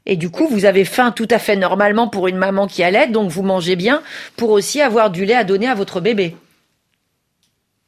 Et 0.05 0.17
du 0.17 0.29
coup, 0.29 0.47
vous 0.47 0.65
avez 0.65 0.83
faim 0.83 1.13
tout 1.15 1.27
à 1.29 1.39
fait 1.39 1.55
normalement 1.55 2.09
pour 2.09 2.27
une 2.27 2.35
maman 2.35 2.67
qui 2.67 2.83
allait, 2.83 3.07
donc 3.07 3.29
vous 3.29 3.43
mangez 3.43 3.77
bien 3.77 4.01
pour 4.35 4.49
aussi 4.49 4.81
avoir 4.81 5.09
du 5.09 5.23
lait 5.23 5.35
à 5.35 5.45
donner 5.45 5.67
à 5.67 5.75
votre 5.75 6.01
bébé. 6.01 6.35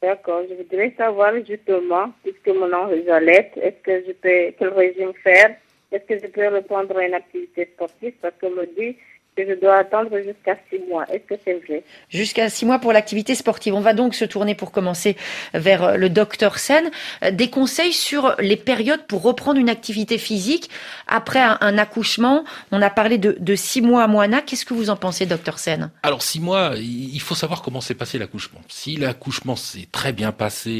D'accord, 0.00 0.42
je 0.48 0.54
voudrais 0.54 0.94
savoir 0.96 1.32
justement, 1.46 2.06
puisque 2.22 2.48
mon 2.48 2.72
enfant 2.72 2.90
j'allaite, 3.06 3.52
est-ce 3.56 3.82
que 3.82 4.04
je 4.06 4.12
peux, 4.12 4.54
quel 4.58 4.68
régime 4.68 5.12
faire? 5.22 5.54
Est-ce 5.92 6.04
que 6.04 6.18
je 6.18 6.32
peux 6.32 6.48
reprendre 6.48 6.98
une 6.98 7.12
activité 7.12 7.68
sportive? 7.74 8.14
Parce 8.22 8.34
qu'on 8.40 8.50
me 8.50 8.64
dit 8.78 8.96
que 9.36 9.46
je 9.46 9.54
dois 9.54 9.76
attendre 9.76 10.10
jusqu'à 10.18 10.56
six 10.70 10.80
mois. 10.88 11.04
Est-ce 11.12 11.24
que 11.24 11.40
c'est 11.44 11.54
vrai? 11.66 11.82
Jusqu'à 12.10 12.48
six 12.50 12.66
mois 12.66 12.78
pour 12.78 12.92
l'activité 12.92 13.34
sportive. 13.34 13.74
On 13.74 13.80
va 13.80 13.94
donc 13.94 14.14
se 14.14 14.24
tourner 14.24 14.54
pour 14.54 14.72
commencer 14.72 15.16
vers 15.54 15.82
euh, 15.82 15.96
le 15.96 16.08
docteur 16.08 16.58
Sen. 16.58 16.90
Euh, 17.22 17.30
des 17.30 17.48
conseils 17.48 17.92
sur 17.92 18.34
les 18.38 18.56
périodes 18.56 19.06
pour 19.06 19.22
reprendre 19.22 19.58
une 19.58 19.70
activité 19.70 20.18
physique 20.18 20.70
après 21.06 21.40
un, 21.40 21.78
accouchement. 21.78 22.44
On 22.70 22.82
a 22.82 22.90
parlé 22.90 23.18
de, 23.18 23.36
de 23.38 23.54
six 23.54 23.80
mois 23.80 24.04
à 24.04 24.06
Moana. 24.06 24.42
Qu'est-ce 24.42 24.66
que 24.66 24.74
vous 24.74 24.90
en 24.90 24.96
pensez, 24.96 25.24
docteur 25.24 25.58
Sen? 25.58 25.90
Alors 26.02 26.22
six 26.22 26.40
mois, 26.40 26.72
il 26.76 27.20
faut 27.20 27.34
savoir 27.34 27.62
comment 27.62 27.80
s'est 27.80 27.94
passé 27.94 28.18
l'accouchement. 28.18 28.60
Si 28.68 28.96
l'accouchement 28.96 29.56
s'est 29.56 29.88
très 29.90 30.12
bien 30.12 30.32
passé, 30.32 30.70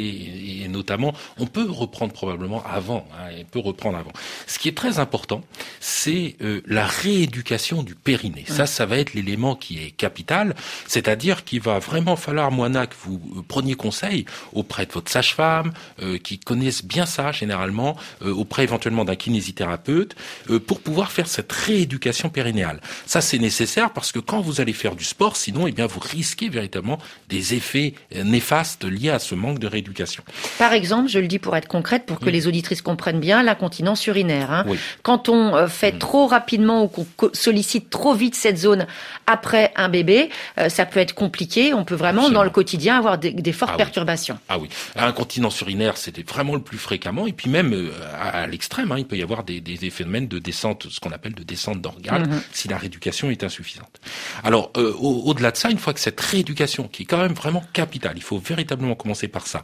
et 0.63 0.69
notamment, 0.69 1.15
on 1.39 1.47
peut 1.47 1.67
reprendre 1.69 2.13
probablement 2.13 2.63
avant. 2.71 3.07
Hein, 3.15 3.33
on 3.41 3.45
peut 3.45 3.61
reprendre 3.61 3.97
avant. 3.97 4.13
Ce 4.47 4.59
qui 4.59 4.69
est 4.69 4.77
très 4.77 4.99
important, 4.99 5.43
c'est 5.81 6.37
euh, 6.43 6.61
la 6.67 6.87
rééducation 6.87 7.83
du 7.83 7.95
périnée. 7.95 8.42
Et 8.49 8.51
ça, 8.51 8.67
ça 8.67 8.87
va 8.87 8.99
être 8.99 9.15
l'élément 9.15 9.55
qui 9.55 9.79
est 9.79 9.91
capital, 9.91 10.55
c'est-à-dire 10.87 11.45
qu'il 11.45 11.61
va 11.61 11.79
vraiment 11.79 12.17
falloir, 12.17 12.51
Moana, 12.51 12.87
que 12.87 12.95
vous 13.05 13.21
euh, 13.37 13.43
preniez 13.47 13.75
conseil 13.75 14.25
auprès 14.53 14.87
de 14.87 14.93
votre 14.93 15.11
sage-femme, 15.11 15.73
euh, 16.03 16.19
qui 16.19 16.39
connaissent 16.39 16.85
bien 16.85 17.07
ça 17.07 17.33
généralement, 17.33 17.97
euh, 18.23 18.33
auprès 18.33 18.65
éventuellement 18.65 19.05
d'un 19.05 19.17
kinésithérapeute, 19.17 20.17
pour 20.67 20.81
pouvoir 20.81 21.13
faire 21.13 21.27
cette 21.27 21.53
rééducation 21.53 22.29
périnéale. 22.29 22.81
Ça, 23.07 23.21
c'est 23.21 23.39
nécessaire 23.39 23.93
parce 23.93 24.13
que 24.13 24.19
quand 24.19 24.41
vous 24.41 24.61
allez 24.61 24.73
faire 24.73 24.97
du 24.97 25.05
sport, 25.05 25.37
sinon, 25.37 25.67
eh 25.67 25.73
bien, 25.73 25.87
vous 25.87 26.01
risquez 26.01 26.49
véritablement 26.49 26.99
des 27.29 27.55
effets 27.55 27.95
néfastes 28.15 28.85
liés 28.85 29.11
à 29.11 29.19
ce 29.19 29.35
manque 29.35 29.59
de 29.59 29.67
rééducation. 29.67 30.25
Par 30.59 30.73
exemple, 30.73 31.09
je 31.09 31.19
le 31.19 31.27
dis 31.27 31.39
pour 31.39 31.57
être 31.57 31.69
concrète, 31.69 32.07
pour 32.07 32.21
que 32.21 32.31
les 32.31 32.47
auditrices 32.47 32.83
comprennent 32.83 33.21
bien, 33.21 33.43
l'incontinence 33.43 34.07
urinaire. 34.07 34.51
Hein. 34.51 34.65
Quand 35.03 35.29
on 35.29 35.67
fait 35.69 35.93
mm. 35.93 35.99
trop 35.99 36.27
rapidement 36.27 36.85
ou 36.85 36.89
qu'on 36.89 37.31
sollicite 37.33 37.91
trop 37.91 38.15
vite 38.15 38.32
cette 38.35 38.59
zone 38.59 38.87
après 39.27 39.73
un 39.77 39.89
bébé, 39.89 40.31
euh, 40.59 40.69
ça 40.69 40.87
peut 40.87 41.01
être 41.01 41.15
compliqué. 41.15 41.75
On 41.75 41.85
peut 41.85 41.95
vraiment, 41.95 42.31
dans 42.31 42.45
le 42.45 42.51
quotidien, 42.51 42.99
avoir 42.99 43.19
des, 43.19 43.53
fortes 43.53 43.73
ah 43.75 43.77
perturbations. 43.77 44.39
Ah 44.49 44.59
oui. 44.59 44.69
Incontinence 44.97 45.61
urinaire, 45.61 45.97
c'était 45.97 46.23
vraiment 46.23 46.55
le 46.55 46.63
plus 46.63 46.79
fréquemment. 46.79 47.27
Et 47.27 47.33
puis 47.33 47.51
même 47.51 47.73
euh, 47.73 47.91
à, 48.21 48.47
l'extrême, 48.47 48.93
hein, 48.93 48.97
il 48.99 49.07
peut 49.07 49.17
y 49.17 49.23
avoir 49.23 49.45
des, 49.45 49.63
phénomènes 49.91 50.29
de 50.29 50.39
descente, 50.39 50.87
ce 50.91 51.01
qu'on 51.01 51.13
appelle 51.13 51.35
de 51.35 51.43
descente 51.43 51.81
d'organes, 51.81 52.29
mhm. 52.29 52.43
si 52.53 52.69
la 52.69 52.79
rééducation 52.79 53.31
est 53.31 53.45
insuffisante. 53.45 54.01
Alors, 54.45 54.71
euh, 54.77 54.93
au-delà 54.99 55.51
de 55.51 55.57
ça, 55.57 55.71
une 55.71 55.79
fois 55.79 55.93
que 55.93 56.01
cette 56.01 56.21
rééducation, 56.21 56.89
qui 56.89 57.03
est 57.03 57.07
quand 57.07 57.19
même 57.19 57.35
vraiment 57.35 57.65
capitale, 57.73 58.15
il 58.17 58.23
faut 58.23 58.39
véritablement 58.39 58.95
commencer 58.95 59.29
par 59.29 59.47
ça, 59.47 59.63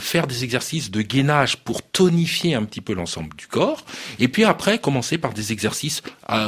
faire 0.00 0.26
des 0.26 0.44
exercices 0.44 0.90
de 0.90 1.02
gainage 1.02 1.56
pour 1.56 1.82
tonifier 1.82 2.54
un 2.54 2.64
petit 2.64 2.80
peu 2.80 2.94
l'ensemble 2.94 3.34
du 3.36 3.46
corps, 3.46 3.84
et 4.18 4.28
puis 4.28 4.44
après, 4.44 4.78
commencer 4.78 5.18
par 5.18 5.32
des 5.32 5.52
exercices 5.52 6.02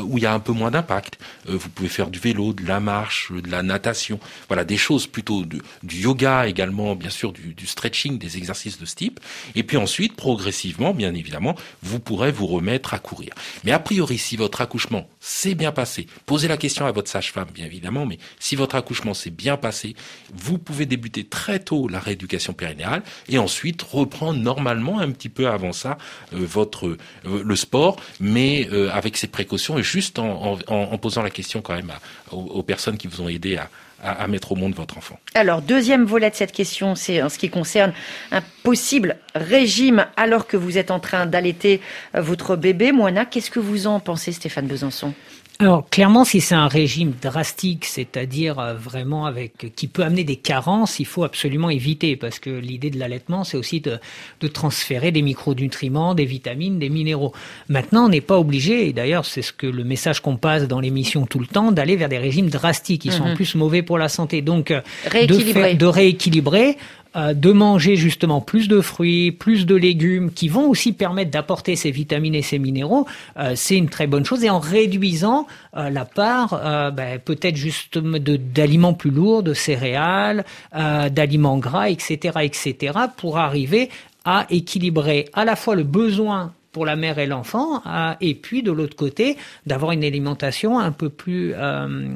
où 0.04 0.18
il 0.18 0.24
y 0.24 0.26
a 0.26 0.32
un 0.32 0.40
peu 0.40 0.52
moins 0.52 0.70
d'impact, 0.70 1.18
vous 1.56 1.68
pouvez 1.68 1.88
faire 1.88 2.10
du 2.10 2.18
vélo, 2.18 2.52
de 2.52 2.66
la 2.66 2.80
marche, 2.80 3.32
de 3.32 3.50
la 3.50 3.62
natation, 3.62 4.18
voilà 4.48 4.64
des 4.64 4.76
choses 4.76 5.06
plutôt 5.06 5.44
du 5.44 5.96
yoga 5.96 6.46
également, 6.46 6.94
bien 6.94 7.10
sûr 7.10 7.32
du, 7.32 7.66
stretching, 7.66 8.18
des 8.18 8.36
exercices 8.36 8.78
de 8.78 8.86
ce 8.86 8.94
type. 8.94 9.20
Et 9.54 9.62
puis 9.62 9.76
ensuite, 9.76 10.16
progressivement, 10.16 10.94
bien 10.94 11.14
évidemment, 11.14 11.54
vous 11.82 12.00
pourrez 12.00 12.32
vous 12.32 12.46
remettre 12.46 12.94
à 12.94 12.98
courir. 12.98 13.32
Mais 13.64 13.72
a 13.72 13.78
priori, 13.78 14.18
si 14.18 14.36
votre 14.36 14.60
accouchement 14.60 15.08
s'est 15.20 15.54
bien 15.54 15.72
passé, 15.72 16.06
posez 16.26 16.48
la 16.48 16.56
question 16.56 16.86
à 16.86 16.92
votre 16.92 17.10
sage-femme, 17.10 17.48
bien 17.52 17.66
évidemment, 17.66 18.06
mais 18.06 18.18
si 18.38 18.56
votre 18.56 18.74
accouchement 18.74 19.14
s'est 19.14 19.30
bien 19.30 19.56
passé, 19.56 19.94
vous 20.34 20.58
pouvez 20.58 20.86
débuter 20.86 21.24
très 21.24 21.58
tôt 21.58 21.88
la 21.88 22.00
rééducation 22.00 22.52
périnéale 22.52 23.02
et 23.28 23.38
ensuite 23.38 23.82
reprendre 23.82 24.38
normalement 24.38 24.98
un 24.98 25.10
petit 25.10 25.28
peu 25.28 25.48
avant 25.48 25.72
ça 25.72 25.98
euh, 26.32 26.44
votre 26.44 26.88
euh, 26.88 27.42
le 27.44 27.56
sport, 27.56 27.96
mais 28.20 28.68
avec 28.92 29.16
ses 29.16 29.26
précautions 29.26 29.78
et 29.78 29.82
juste 29.82 30.18
en 30.18 30.98
posant 30.98 31.22
la 31.22 31.30
question 31.30 31.41
quand 31.62 31.74
même 31.74 31.92
aux, 32.30 32.62
personnes 32.62 32.96
qui 32.96 33.08
vous 33.08 33.20
ont 33.20 33.28
aidé 33.28 33.58
à, 34.02 34.26
mettre 34.26 34.52
au 34.52 34.56
monde 34.56 34.74
votre 34.74 34.98
enfant. 34.98 35.18
Alors, 35.34 35.62
deuxième 35.62 36.04
volet 36.04 36.28
de 36.28 36.34
cette 36.34 36.50
question, 36.50 36.96
c'est 36.96 37.22
en 37.22 37.28
ce 37.28 37.38
qui 37.38 37.50
concerne 37.50 37.92
un 38.32 38.40
possible 38.64 39.16
régime 39.36 40.06
alors 40.16 40.48
que 40.48 40.56
vous 40.56 40.76
êtes 40.76 40.90
en 40.90 40.98
train 40.98 41.24
d'allaiter 41.24 41.80
euh, 42.16 42.20
votre 42.20 42.56
bébé. 42.56 42.90
Moana, 42.90 43.24
qu'est-ce 43.24 43.50
que 43.50 43.60
vous 43.60 43.86
en 43.86 44.00
pensez, 44.00 44.32
Stéphane 44.32 44.66
Besançon? 44.66 45.14
Alors 45.58 45.88
clairement, 45.88 46.24
si 46.24 46.40
c'est 46.40 46.54
un 46.56 46.66
régime 46.66 47.12
drastique, 47.22 47.84
c'est-à-dire 47.84 48.58
euh, 48.58 48.74
vraiment 48.74 49.26
avec 49.26 49.72
qui 49.76 49.86
peut 49.86 50.02
amener 50.02 50.24
des 50.24 50.34
carences, 50.36 50.98
il 50.98 51.06
faut 51.06 51.22
absolument 51.22 51.70
éviter 51.70 52.16
parce 52.16 52.40
que 52.40 52.50
l'idée 52.50 52.90
de 52.90 52.98
l'allaitement, 52.98 53.44
c'est 53.44 53.56
aussi 53.56 53.80
de, 53.80 53.98
de, 54.40 54.48
transférer 54.48 55.12
des 55.12 55.22
micronutriments, 55.22 56.14
des 56.14 56.24
vitamines, 56.24 56.78
des 56.78 56.88
minéraux. 56.88 57.32
Maintenant, 57.68 58.06
on 58.06 58.08
n'est 58.08 58.20
pas 58.20 58.38
obligé, 58.38 58.88
et 58.88 58.92
d'ailleurs 58.92 59.24
c'est 59.24 59.42
ce 59.42 59.52
que 59.52 59.68
le 59.68 59.84
message 59.84 60.20
qu'on 60.20 60.36
passe 60.36 60.66
dans 60.66 60.80
l'émission 60.80 61.26
tout 61.26 61.38
le 61.38 61.46
temps, 61.46 61.70
d'aller 61.70 61.94
vers 61.96 62.08
des 62.08 62.18
régimes 62.18 62.48
drastiques 62.48 63.02
qui 63.02 63.12
sont 63.12 63.22
en 63.24 63.28
mhm. 63.28 63.34
plus 63.36 63.54
mauvais 63.54 63.82
pour 63.82 63.98
la 63.98 64.08
santé. 64.08 64.42
Donc 64.42 64.70
euh, 64.70 64.80
de, 65.12 65.76
de 65.76 65.86
rééquilibrer 65.86 66.76
de 67.14 67.52
manger 67.52 67.96
justement 67.96 68.40
plus 68.40 68.68
de 68.68 68.80
fruits, 68.80 69.32
plus 69.32 69.66
de 69.66 69.74
légumes, 69.74 70.30
qui 70.30 70.48
vont 70.48 70.68
aussi 70.68 70.92
permettre 70.92 71.30
d'apporter 71.30 71.76
ces 71.76 71.90
vitamines 71.90 72.34
et 72.34 72.42
ces 72.42 72.58
minéraux, 72.58 73.06
euh, 73.38 73.52
c'est 73.54 73.76
une 73.76 73.88
très 73.88 74.06
bonne 74.06 74.24
chose. 74.24 74.44
Et 74.44 74.50
en 74.50 74.58
réduisant 74.58 75.46
euh, 75.76 75.90
la 75.90 76.04
part, 76.04 76.60
ben, 76.92 77.18
peut-être 77.18 77.56
juste 77.56 77.98
d'aliments 77.98 78.94
plus 78.94 79.10
lourds, 79.10 79.42
de 79.42 79.54
céréales, 79.54 80.44
d'aliments 80.72 81.58
gras, 81.58 81.90
etc., 81.90 82.38
etc., 82.42 82.98
pour 83.16 83.38
arriver 83.38 83.90
à 84.24 84.46
équilibrer 84.50 85.28
à 85.32 85.44
la 85.44 85.56
fois 85.56 85.74
le 85.74 85.84
besoin 85.84 86.52
pour 86.72 86.86
la 86.86 86.96
mère 86.96 87.18
et 87.18 87.26
l'enfant, 87.26 87.82
euh, 87.86 88.14
et 88.20 88.34
puis 88.34 88.62
de 88.62 88.72
l'autre 88.72 88.96
côté, 88.96 89.36
d'avoir 89.66 89.92
une 89.92 90.04
alimentation 90.04 90.78
un 90.78 90.90
peu 90.90 91.10
plus 91.10 91.52
euh, 91.54 92.06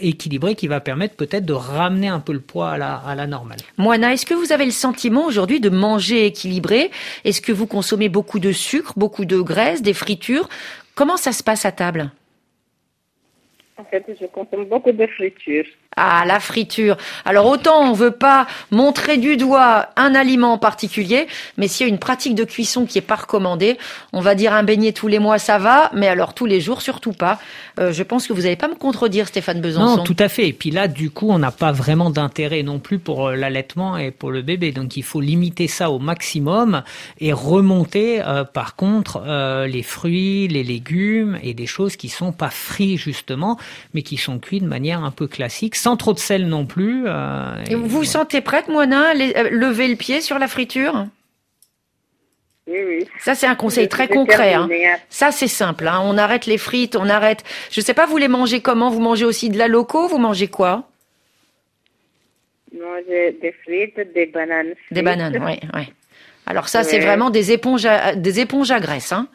équilibrée 0.00 0.54
qui 0.54 0.68
va 0.68 0.80
permettre 0.80 1.16
peut-être 1.16 1.44
de 1.44 1.52
ramener 1.52 2.08
un 2.08 2.20
peu 2.20 2.32
le 2.32 2.40
poids 2.40 2.70
à 2.70 2.78
la, 2.78 2.94
à 2.94 3.14
la 3.16 3.26
normale. 3.26 3.58
Moana, 3.78 4.12
est-ce 4.12 4.24
que 4.24 4.34
vous 4.34 4.52
avez 4.52 4.64
le 4.64 4.70
sentiment 4.70 5.26
aujourd'hui 5.26 5.60
de 5.60 5.70
manger 5.70 6.24
équilibré? 6.26 6.90
Est-ce 7.24 7.40
que 7.40 7.52
vous 7.52 7.66
consommez 7.66 8.08
beaucoup 8.08 8.38
de 8.38 8.52
sucre, 8.52 8.92
beaucoup 8.96 9.24
de 9.24 9.40
graisse, 9.40 9.82
des 9.82 9.94
fritures? 9.94 10.48
Comment 10.94 11.16
ça 11.16 11.32
se 11.32 11.42
passe 11.42 11.64
à 11.66 11.72
table? 11.72 12.10
En 13.76 13.84
fait, 13.84 14.04
je 14.08 14.26
consomme 14.26 14.66
beaucoup 14.66 14.92
de 14.92 15.06
fritures. 15.06 15.66
Ah, 15.98 16.24
la 16.26 16.40
friture. 16.40 16.98
Alors 17.24 17.46
autant 17.46 17.80
on 17.80 17.94
veut 17.94 18.10
pas 18.10 18.46
montrer 18.70 19.16
du 19.16 19.38
doigt 19.38 19.88
un 19.96 20.14
aliment 20.14 20.52
en 20.52 20.58
particulier, 20.58 21.26
mais 21.56 21.68
s'il 21.68 21.86
y 21.86 21.88
a 21.88 21.92
une 21.92 21.98
pratique 21.98 22.34
de 22.34 22.44
cuisson 22.44 22.84
qui 22.84 22.98
est 22.98 23.00
pas 23.00 23.14
recommandée, 23.14 23.78
on 24.12 24.20
va 24.20 24.34
dire 24.34 24.52
un 24.52 24.62
beignet 24.62 24.92
tous 24.92 25.08
les 25.08 25.18
mois, 25.18 25.38
ça 25.38 25.56
va, 25.56 25.90
mais 25.94 26.06
alors 26.06 26.34
tous 26.34 26.44
les 26.44 26.60
jours, 26.60 26.82
surtout 26.82 27.12
pas. 27.12 27.38
Euh, 27.80 27.92
je 27.92 28.02
pense 28.02 28.26
que 28.26 28.34
vous 28.34 28.42
n'allez 28.42 28.56
pas 28.56 28.68
me 28.68 28.74
contredire, 28.74 29.26
Stéphane 29.26 29.62
Besançon. 29.62 29.96
Non, 29.96 30.04
tout 30.04 30.16
à 30.18 30.28
fait. 30.28 30.48
Et 30.48 30.52
puis 30.52 30.70
là, 30.70 30.86
du 30.86 31.08
coup, 31.08 31.30
on 31.30 31.38
n'a 31.38 31.50
pas 31.50 31.72
vraiment 31.72 32.10
d'intérêt 32.10 32.62
non 32.62 32.78
plus 32.78 32.98
pour 32.98 33.28
euh, 33.28 33.34
l'allaitement 33.34 33.96
et 33.96 34.10
pour 34.10 34.30
le 34.30 34.42
bébé. 34.42 34.72
Donc 34.72 34.98
il 34.98 35.02
faut 35.02 35.22
limiter 35.22 35.66
ça 35.66 35.90
au 35.90 35.98
maximum 35.98 36.82
et 37.20 37.32
remonter, 37.32 38.20
euh, 38.20 38.44
par 38.44 38.76
contre, 38.76 39.22
les 39.66 39.82
fruits, 39.82 40.46
les 40.48 40.62
légumes 40.62 41.38
et 41.42 41.54
des 41.54 41.66
choses 41.66 41.96
qui 41.96 42.10
sont 42.10 42.32
pas 42.32 42.50
frits 42.50 42.98
justement, 42.98 43.58
mais 43.94 44.02
qui 44.02 44.18
sont 44.18 44.38
cuits 44.38 44.60
de 44.60 44.66
manière 44.66 45.02
un 45.02 45.10
peu 45.10 45.26
classique 45.26 45.74
sans 45.86 45.96
trop 45.96 46.12
de 46.12 46.18
sel 46.18 46.48
non 46.48 46.66
plus. 46.66 47.04
Euh, 47.06 47.62
vous 47.70 47.86
vous 47.86 48.02
sentez 48.02 48.40
prête, 48.40 48.66
Moana, 48.66 49.10
à 49.10 49.14
euh, 49.14 49.50
lever 49.52 49.86
le 49.86 49.94
pied 49.94 50.20
sur 50.20 50.36
la 50.36 50.48
friture? 50.48 51.06
Oui, 52.66 52.78
oui. 52.84 53.06
Ça, 53.20 53.36
c'est 53.36 53.46
un 53.46 53.54
conseil 53.54 53.88
très 53.88 54.08
concret. 54.08 54.54
Hein. 54.54 54.68
Ça, 55.10 55.30
c'est 55.30 55.46
simple. 55.46 55.86
Hein. 55.86 56.00
On 56.02 56.18
arrête 56.18 56.46
les 56.46 56.58
frites, 56.58 56.96
on 56.96 57.08
arrête. 57.08 57.44
Je 57.70 57.80
sais 57.80 57.94
pas, 57.94 58.04
vous 58.04 58.16
les 58.16 58.26
mangez 58.26 58.58
comment? 58.58 58.90
Vous 58.90 58.98
mangez 58.98 59.24
aussi 59.24 59.48
de 59.48 59.56
la 59.56 59.68
loco 59.68 60.08
Vous 60.08 60.18
mangez 60.18 60.48
quoi? 60.48 60.88
Manger 62.76 63.38
des 63.40 63.52
frites, 63.62 64.12
des 64.12 64.26
bananes. 64.26 64.74
Des 64.90 65.02
bananes, 65.02 65.40
oui, 65.40 65.60
oui. 65.72 65.82
Alors 66.46 66.68
ça, 66.68 66.82
c'est 66.82 66.98
vraiment 66.98 67.30
des 67.30 67.52
éponges 67.52 67.86
à, 67.86 68.16
des 68.16 68.40
éponges 68.40 68.72
à 68.72 68.80
graisse. 68.80 69.12
Hein. 69.12 69.28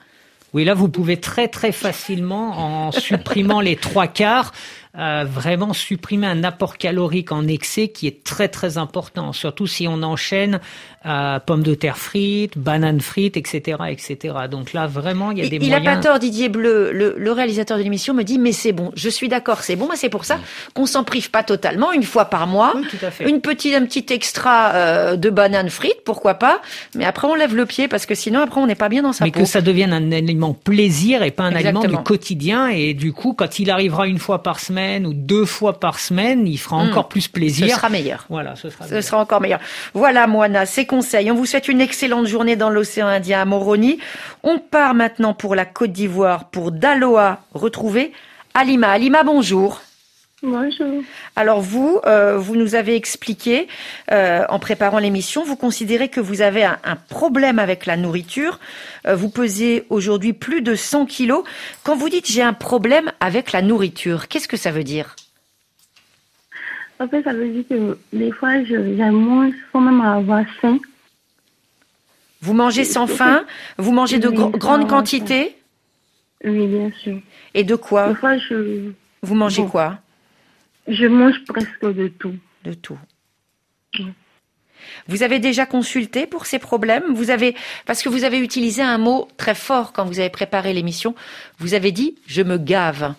Oui, 0.54 0.66
là, 0.66 0.74
vous 0.74 0.90
pouvez 0.90 1.16
très 1.16 1.48
très 1.48 1.72
facilement, 1.72 2.88
en 2.88 2.92
supprimant 2.92 3.62
les 3.62 3.78
trois 3.78 4.08
quarts, 4.08 4.52
euh, 4.98 5.24
vraiment 5.26 5.72
supprimer 5.72 6.28
un 6.28 6.44
apport 6.44 6.78
calorique 6.78 7.32
en 7.32 7.48
excès 7.48 7.88
qui 7.88 8.08
est 8.08 8.26
très 8.26 8.50
très 8.50 8.78
important, 8.78 9.32
surtout 9.32 9.66
si 9.66 9.88
on 9.88 10.04
enchaîne 10.04 10.60
euh, 11.06 11.40
pommes 11.40 11.64
de 11.64 11.76
terre 11.76 11.98
frites, 11.98 12.58
bananes 12.58 13.00
frites, 13.00 13.38
etc., 13.38 13.78
etc. 13.90 14.36
Donc 14.52 14.74
là, 14.74 14.88
vraiment, 14.88 15.32
il 15.32 15.38
y 15.38 15.42
a 15.42 15.48
des 15.48 15.56
il 15.56 15.62
moyens. 15.62 15.82
Il 15.82 15.88
a 15.88 15.96
pas 15.96 16.02
tort, 16.02 16.20
Didier 16.20 16.50
Bleu, 16.50 16.92
le, 16.92 17.16
le 17.18 17.32
réalisateur 17.32 17.78
de 17.78 17.84
l'émission 17.84 18.14
me 18.14 18.24
dit, 18.24 18.38
mais 18.38 18.52
c'est 18.52 18.74
bon, 18.74 18.92
je 18.96 19.08
suis 19.08 19.30
d'accord, 19.30 19.62
c'est 19.62 19.78
bon, 19.78 19.88
mais 19.90 19.96
c'est 19.96 20.10
pour 20.10 20.26
ça 20.26 20.40
qu'on 20.74 20.86
s'en 20.86 21.06
prive 21.06 21.32
pas 21.32 21.44
totalement, 21.44 21.94
une 21.94 22.04
fois 22.04 22.26
par 22.26 22.46
mois, 22.46 22.74
oui, 22.76 22.86
tout 22.90 23.06
à 23.06 23.12
fait. 23.12 23.30
une 23.30 23.40
petite, 23.40 23.74
un 23.74 23.86
petit 23.86 24.08
extra 24.10 24.74
euh, 24.74 25.16
de 25.16 25.30
bananes 25.30 25.70
frites, 25.70 26.04
pourquoi 26.04 26.34
pas, 26.34 26.62
mais 26.96 27.06
après 27.06 27.30
on 27.30 27.36
lève 27.36 27.56
le 27.56 27.66
pied 27.66 27.88
parce 27.88 28.06
que 28.06 28.14
sinon 28.14 28.42
après 28.42 28.60
on 28.60 28.68
n'est 28.68 28.76
pas 28.76 28.90
bien 28.90 29.04
dans 29.04 29.14
sa 29.14 29.24
mais 29.24 29.32
peau. 29.32 29.40
Mais 29.40 29.46
que 29.46 29.50
ça 29.50 29.62
devienne 29.62 29.94
un 29.94 30.12
aliment 30.12 30.54
plaisir 30.54 31.24
et 31.24 31.32
pas 31.32 31.44
un 31.44 31.56
aliment 31.56 31.86
du 31.86 31.96
quotidien 31.96 32.68
et 32.68 32.94
du 32.94 33.14
coup, 33.14 33.34
quand 33.34 33.58
il 33.58 33.72
arrivera 33.72 34.06
une 34.08 34.20
fois 34.20 34.44
par 34.44 34.60
semaine 34.60 34.81
ou 35.06 35.14
deux 35.14 35.46
fois 35.46 35.80
par 35.80 36.00
semaine, 36.00 36.48
il 36.48 36.58
fera 36.58 36.78
hmm. 36.78 36.90
encore 36.90 37.08
plus 37.10 37.28
plaisir. 37.28 37.68
Ce 37.68 37.76
sera 37.76 37.90
meilleur. 37.90 38.26
Voilà, 38.30 38.56
ce 38.56 38.70
sera, 38.70 38.88
ce 38.88 39.02
sera 39.02 39.22
encore 39.22 39.42
meilleur. 39.42 39.60
Voilà, 39.94 40.28
Moana, 40.28 40.66
ces 40.66 40.86
conseils. 40.86 41.32
On 41.32 41.36
vous 41.36 41.46
souhaite 41.46 41.68
une 41.68 41.82
excellente 41.82 42.28
journée 42.28 42.56
dans 42.56 42.70
l'océan 42.70 43.08
Indien 43.08 43.42
à 43.42 43.46
Moroni. 43.46 44.00
On 44.44 44.60
part 44.60 44.94
maintenant 44.94 45.34
pour 45.34 45.56
la 45.56 45.66
Côte 45.66 45.92
d'Ivoire 45.92 46.50
pour 46.50 46.72
Daloa 46.72 47.42
retrouver 47.54 48.12
Alima. 48.54 48.90
Alima, 48.90 49.24
bonjour. 49.24 49.82
Bonjour. 50.44 51.04
Alors 51.36 51.62
vous, 51.62 52.00
euh, 52.08 52.36
vous 52.36 52.56
nous 52.56 52.74
avez 52.74 52.96
expliqué 52.96 53.68
euh, 54.12 54.44
en 54.50 54.58
préparant 54.58 54.98
l'émission, 54.98 55.44
vous 55.44 55.56
considérez 55.56 56.10
que 56.10 56.20
vous 56.20 56.42
avez 56.42 56.64
un, 56.64 56.78
problème 57.10 57.60
avec 57.60 57.86
la 57.86 57.96
nourriture. 57.96 58.60
Euh, 59.06 59.16
vous 59.16 59.30
pesez 59.30 59.86
aujourd'hui 59.92 60.34
plus 60.34 60.64
de 60.64 60.74
100 60.74 61.06
kilos. 61.06 61.44
Quand 61.84 61.96
vous 61.96 62.10
dites 62.10 62.26
j'ai 62.26 62.42
un 62.42 62.54
problème 62.54 63.12
avec 63.20 63.52
la 63.52 63.62
nourriture, 63.62 64.28
qu'est-ce 64.28 64.48
que 64.48 64.58
ça 64.58 64.72
veut 64.72 64.84
dire? 64.84 65.16
En 67.00 67.08
fait, 67.08 67.22
ça 67.22 67.34
veut 67.34 67.50
dire 67.50 67.64
que 67.70 67.98
des 68.12 68.32
fois, 68.32 68.64
je, 68.64 68.78
mange 69.12 69.54
sans 69.72 69.82
même 69.82 70.02
avoir 70.02 70.44
faim. 70.60 70.80
Vous 72.42 72.54
mangez 72.54 72.84
sans 72.84 73.06
faim? 73.06 73.46
Vous 73.78 73.92
mangez 73.92 74.18
de 74.18 74.30
grandes 74.30 74.88
quantités 74.88 75.56
Oui, 76.44 76.66
bien 76.66 76.92
sûr. 77.04 77.20
Et 77.54 77.64
de 77.64 77.76
quoi? 77.76 78.10
Des 78.10 78.16
fois, 78.16 78.38
je... 78.38 78.92
Vous 79.22 79.36
mangez 79.36 79.64
quoi? 79.66 80.00
Je 80.88 81.06
mange 81.06 81.44
presque 81.46 81.86
de 81.86 82.08
tout. 82.08 82.36
De 82.64 82.74
tout. 82.74 82.98
Vous 85.08 85.24
avez 85.24 85.40
déjà 85.40 85.66
consulté 85.66 86.28
pour 86.28 86.46
ces 86.46 86.60
problèmes? 86.60 87.14
Vous 87.14 87.30
avez 87.30 87.56
parce 87.86 88.02
que 88.02 88.10
vous 88.10 88.24
avez 88.24 88.40
utilisé 88.40 88.82
un 88.82 88.98
mot 88.98 89.28
très 89.38 89.56
fort 89.56 89.94
quand 89.94 90.06
vous 90.06 90.20
avez 90.20 90.30
préparé 90.30 90.74
l'émission. 90.74 91.16
Vous 91.60 91.74
avez 91.74 91.92
dit 91.92 92.16
je 92.28 92.42
me 92.42 92.58
gave 92.58 93.14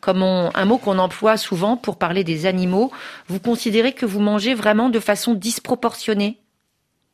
comme 0.00 0.22
un 0.22 0.64
mot 0.66 0.78
qu'on 0.78 0.98
emploie 0.98 1.36
souvent 1.36 1.76
pour 1.76 1.98
parler 1.98 2.22
des 2.22 2.46
animaux. 2.46 2.92
Vous 3.26 3.40
considérez 3.40 3.92
que 3.92 4.06
vous 4.06 4.20
mangez 4.20 4.54
vraiment 4.54 4.88
de 4.88 5.00
façon 5.00 5.34
disproportionnée? 5.34 6.36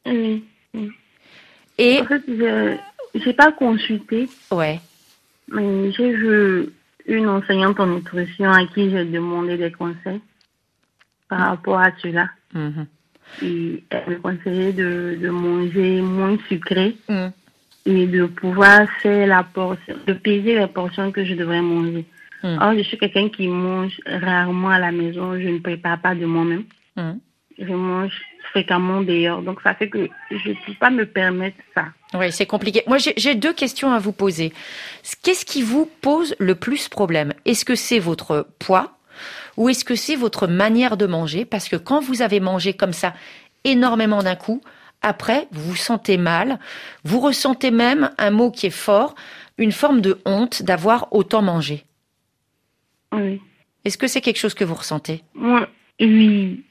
Oui. 0.05 0.45
Et 1.79 2.01
en 2.01 2.05
fait, 2.05 2.23
je 2.27 2.79
n'ai 3.27 3.33
pas 3.33 3.53
consulté. 3.53 4.29
Ouais. 4.51 4.81
Mais 5.49 5.91
j'ai 5.93 6.13
vu 6.13 6.71
une 7.07 7.29
enseignante 7.29 7.81
en 7.81 7.87
nutrition 7.87 8.51
à 8.51 8.65
qui 8.67 8.91
j'ai 8.91 9.05
demandé 9.05 9.57
des 9.57 9.73
conseils 9.73 10.21
par 11.29 11.41
rapport 11.41 11.79
à 11.79 11.91
cela. 12.03 12.29
Mhm. 12.55 12.87
Et 13.43 13.85
elle 13.91 14.11
me 14.11 14.17
conseillait 14.17 14.73
de, 14.73 15.19
de 15.21 15.31
manger 15.31 16.03
moins 16.03 16.37
sucré 16.49 16.97
mhm. 17.09 17.33
et 17.87 18.07
de 18.07 18.27
pouvoir 18.27 18.89
faire 19.01 19.27
la 19.27 19.43
portion, 19.43 19.97
de 20.07 20.13
peser 20.13 20.59
les 20.59 20.67
portions 20.67 21.11
que 21.11 21.25
je 21.25 21.35
devrais 21.35 21.63
manger. 21.63 22.05
Mhm. 22.43 22.59
Or, 22.61 22.75
je 22.75 22.83
suis 22.83 22.99
quelqu'un 22.99 23.29
qui 23.29 23.49
mange 23.49 23.99
rarement 24.07 24.71
à 24.71 24.79
la 24.79 24.93
maison, 24.93 25.39
je 25.39 25.49
ne 25.49 25.59
prépare 25.59 26.01
pas 26.01 26.15
de 26.15 26.27
moi-même. 26.27 26.65
Je 27.59 27.73
mange 27.73 28.21
fréquemment 28.51 29.03
d'ailleurs. 29.03 29.43
Donc 29.43 29.61
ça 29.63 29.75
fait 29.75 29.89
que 29.89 30.09
je 30.31 30.49
ne 30.51 30.55
peux 30.67 30.75
pas 30.79 30.91
me 30.91 31.07
permettre 31.07 31.57
ça. 31.75 31.87
Oui, 32.15 32.31
c'est 32.31 32.47
compliqué. 32.47 32.83
Moi, 32.87 32.99
j'ai 32.99 33.35
deux 33.35 33.53
questions 33.53 33.93
à 33.93 33.99
vous 33.99 34.13
poser. 34.13 34.53
Qu'est-ce 35.23 35.45
qui 35.45 35.63
vous 35.63 35.91
pose 36.01 36.35
le 36.39 36.55
plus 36.55 36.89
problème? 36.89 37.33
Est-ce 37.45 37.65
que 37.65 37.75
c'est 37.75 37.99
votre 37.99 38.47
poids 38.59 38.99
ou 39.57 39.69
est-ce 39.69 39.85
que 39.85 39.95
c'est 39.95 40.17
votre 40.17 40.47
manière 40.47 40.97
de 40.97 41.07
manger? 41.07 41.45
Parce 41.45 41.69
que 41.69 41.77
quand 41.77 42.01
vous 42.01 42.23
avez 42.23 42.41
mangé 42.41 42.75
comme 42.75 42.93
ça 42.93 43.15
énormément 43.65 44.23
d'un 44.23 44.37
coup, 44.37 44.61
après, 45.01 45.49
vous 45.53 45.71
vous 45.71 45.77
sentez 45.77 46.17
mal, 46.17 46.59
vous 47.05 47.21
ressentez 47.21 47.71
même 47.71 48.11
un 48.19 48.31
mot 48.31 48.51
qui 48.51 48.67
est 48.67 48.71
fort, 48.71 49.15
une 49.59 49.73
forme 49.73 50.01
de 50.01 50.21
honte 50.25 50.63
d'avoir 50.63 51.13
autant 51.13 51.43
mangé. 51.43 51.85
Oui. 53.13 53.41
Est-ce 53.85 53.99
que 53.99 54.07
c'est 54.07 54.21
quelque 54.21 54.39
chose 54.39 54.55
que 54.55 54.65
vous 54.65 54.75
ressentez? 54.75 55.23
Moi, 55.35 55.67
oui. 56.01 56.65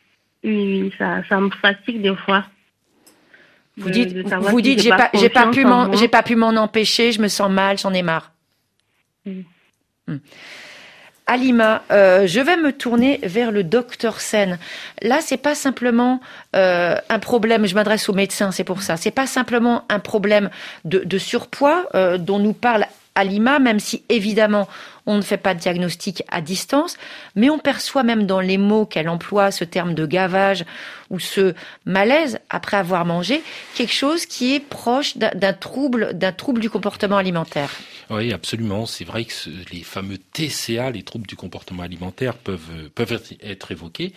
Oui, 0.43 0.91
ça, 0.97 1.21
ça 1.29 1.39
me 1.39 1.49
fatigue 1.51 2.01
des 2.01 2.15
fois. 2.15 2.45
Vous 3.77 3.89
dites, 3.89 4.15
vous 4.15 4.61
dites, 4.61 4.79
j'ai 4.81 4.89
pas, 4.89 5.09
j'ai 5.13 5.29
pas 5.29 5.47
pu 5.47 5.63
m'en, 5.65 5.93
j'ai 5.93 6.07
pas 6.07 6.23
pu 6.23 6.35
m'en 6.35 6.49
empêcher, 6.49 7.11
je 7.11 7.21
me 7.21 7.27
sens 7.27 7.49
mal, 7.49 7.77
j'en 7.77 7.93
ai 7.93 8.01
marre. 8.01 8.31
Hmm. 9.25 10.17
Alima, 11.27 11.83
euh, 11.91 12.27
je 12.27 12.41
vais 12.41 12.57
me 12.57 12.73
tourner 12.73 13.19
vers 13.23 13.51
le 13.51 13.63
docteur 13.63 14.19
Sen. 14.19 14.59
Là, 15.01 15.19
c'est 15.21 15.37
pas 15.37 15.55
simplement 15.55 16.19
euh, 16.55 16.97
un 17.07 17.19
problème. 17.19 17.65
Je 17.65 17.75
m'adresse 17.75 18.09
aux 18.09 18.13
médecins, 18.13 18.51
c'est 18.51 18.65
pour 18.65 18.81
ça. 18.81 18.97
C'est 18.97 19.11
pas 19.11 19.27
simplement 19.27 19.85
un 19.87 19.99
problème 19.99 20.49
de, 20.83 20.99
de 20.99 21.17
surpoids 21.17 21.85
euh, 21.95 22.17
dont 22.17 22.39
nous 22.39 22.51
parle 22.51 22.85
Alima, 23.15 23.59
même 23.59 23.79
si 23.79 24.03
évidemment 24.09 24.67
on 25.05 25.17
ne 25.17 25.21
fait 25.21 25.37
pas 25.37 25.53
de 25.53 25.59
diagnostic 25.59 26.23
à 26.29 26.41
distance, 26.41 26.97
mais 27.35 27.49
on 27.49 27.59
perçoit 27.59 28.03
même 28.03 28.25
dans 28.25 28.39
les 28.39 28.57
mots 28.57 28.85
qu'elle 28.85 29.09
emploie 29.09 29.51
ce 29.51 29.63
terme 29.63 29.93
de 29.95 30.05
gavage 30.05 30.63
ou 31.09 31.19
ce 31.19 31.53
malaise 31.85 32.39
après 32.49 32.77
avoir 32.77 33.05
mangé 33.05 33.41
quelque 33.75 33.93
chose 33.93 34.25
qui 34.25 34.55
est 34.55 34.59
proche 34.59 35.17
d'un 35.17 35.53
trouble, 35.53 36.13
d'un 36.13 36.31
trouble 36.31 36.61
du 36.61 36.69
comportement 36.69 37.17
alimentaire. 37.17 37.71
Oui, 38.09 38.31
absolument. 38.31 38.85
C'est 38.85 39.05
vrai 39.05 39.25
que 39.25 39.33
les 39.71 39.83
fameux 39.83 40.17
TCA, 40.17 40.91
les 40.91 41.03
troubles 41.03 41.27
du 41.27 41.35
comportement 41.35 41.83
alimentaire, 41.83 42.35
peuvent 42.35 42.89
peuvent 42.93 43.19
être 43.41 43.71
évoqués. 43.71 44.13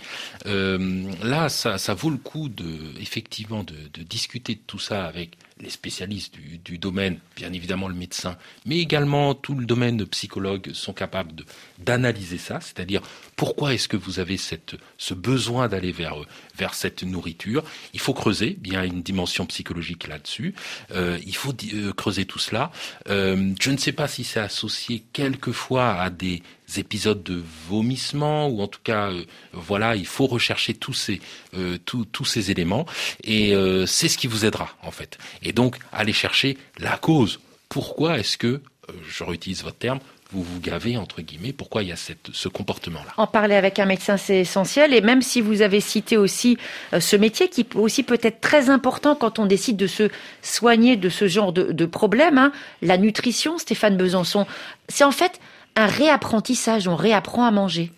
Euh, 0.46 1.04
là, 1.22 1.48
ça, 1.48 1.94
vaut 1.94 2.10
le 2.10 2.16
coup 2.16 2.48
de 2.48 3.00
effectivement 3.00 3.64
de 3.64 4.02
discuter 4.02 4.54
de 4.54 4.60
tout 4.66 4.78
ça 4.78 5.04
avec 5.04 5.36
les 5.60 5.70
spécialistes 5.70 6.34
du, 6.64 6.78
domaine, 6.78 7.18
bien 7.36 7.52
évidemment 7.52 7.86
le 7.86 7.94
médecin, 7.94 8.36
mais 8.66 8.78
également 8.78 9.34
tout 9.34 9.54
le 9.54 9.66
domaine 9.66 9.96
de 9.96 10.04
psychologue 10.04 10.72
sont 10.72 10.92
capables 10.92 11.44
d'analyser 11.78 12.38
ça, 12.38 12.60
c'est-à-dire 12.60 13.02
pourquoi 13.36 13.72
est-ce 13.72 13.86
que 13.86 13.96
vous 13.96 14.18
avez 14.18 14.36
cette, 14.36 14.74
ce 14.98 15.14
besoin 15.14 15.68
d'aller 15.68 15.92
vers, 15.92 16.16
vers 16.56 16.74
cette 16.74 17.04
nourriture. 17.04 17.62
Il 17.92 18.00
faut 18.00 18.14
creuser, 18.14 18.58
il 18.64 18.72
y 18.72 18.76
a 18.76 18.84
une 18.84 19.02
dimension 19.02 19.46
psychologique 19.46 20.08
là-dessus, 20.08 20.54
euh, 20.90 21.18
il 21.24 21.36
faut 21.36 21.54
euh, 21.72 21.92
creuser 21.92 22.24
tout 22.24 22.40
cela. 22.40 22.72
Euh, 23.08 23.54
je 23.60 23.70
ne 23.70 23.76
sais 23.76 23.92
pas 23.92 24.08
si 24.08 24.24
c'est 24.24 24.40
associé 24.40 25.04
quelquefois 25.12 25.94
à 25.94 26.10
des 26.10 26.42
épisodes 26.78 27.22
de 27.22 27.42
vomissement 27.68 28.48
ou 28.48 28.60
en 28.60 28.66
tout 28.66 28.80
cas 28.82 29.10
euh, 29.10 29.24
voilà 29.52 29.96
il 29.96 30.06
faut 30.06 30.26
rechercher 30.26 30.74
tous 30.74 30.92
ces 30.92 31.20
euh, 31.56 31.78
tous 31.84 32.24
ces 32.24 32.50
éléments 32.50 32.86
et 33.22 33.54
euh, 33.54 33.86
c'est 33.86 34.08
ce 34.08 34.18
qui 34.18 34.26
vous 34.26 34.44
aidera 34.44 34.70
en 34.82 34.90
fait. 34.90 35.18
Et 35.42 35.52
donc 35.52 35.78
aller 35.92 36.12
chercher 36.12 36.56
la 36.78 36.96
cause. 36.96 37.40
Pourquoi 37.68 38.18
est-ce 38.18 38.36
que 38.36 38.60
je 39.08 39.24
réutilise 39.24 39.62
votre 39.62 39.78
terme 39.78 40.00
vous 40.30 40.42
vous 40.42 40.58
gavez 40.58 40.96
entre 40.96 41.22
guillemets 41.22 41.52
Pourquoi 41.52 41.84
il 41.84 41.90
y 41.90 41.92
a 41.92 41.96
cette, 41.96 42.30
ce 42.32 42.48
comportement-là? 42.48 43.12
En 43.18 43.28
parler 43.28 43.54
avec 43.54 43.78
un 43.78 43.84
médecin, 43.84 44.16
c'est 44.16 44.40
essentiel. 44.40 44.92
Et 44.92 45.00
même 45.00 45.22
si 45.22 45.40
vous 45.40 45.62
avez 45.62 45.80
cité 45.80 46.16
aussi 46.16 46.58
ce 46.98 47.14
métier, 47.14 47.48
qui 47.48 47.64
aussi 47.76 48.02
peut 48.02 48.18
être 48.20 48.40
très 48.40 48.68
important 48.68 49.14
quand 49.14 49.38
on 49.38 49.46
décide 49.46 49.76
de 49.76 49.86
se 49.86 50.08
soigner 50.42 50.96
de 50.96 51.08
ce 51.08 51.28
genre 51.28 51.52
de, 51.52 51.70
de 51.70 51.86
problème, 51.86 52.38
hein, 52.38 52.50
la 52.82 52.98
nutrition, 52.98 53.58
Stéphane 53.58 53.96
Besançon, 53.96 54.44
c'est 54.88 55.04
en 55.04 55.12
fait 55.12 55.40
un 55.76 55.86
réapprentissage, 55.86 56.88
on 56.88 56.96
réapprend 56.96 57.44
à 57.44 57.50
manger. 57.50 57.90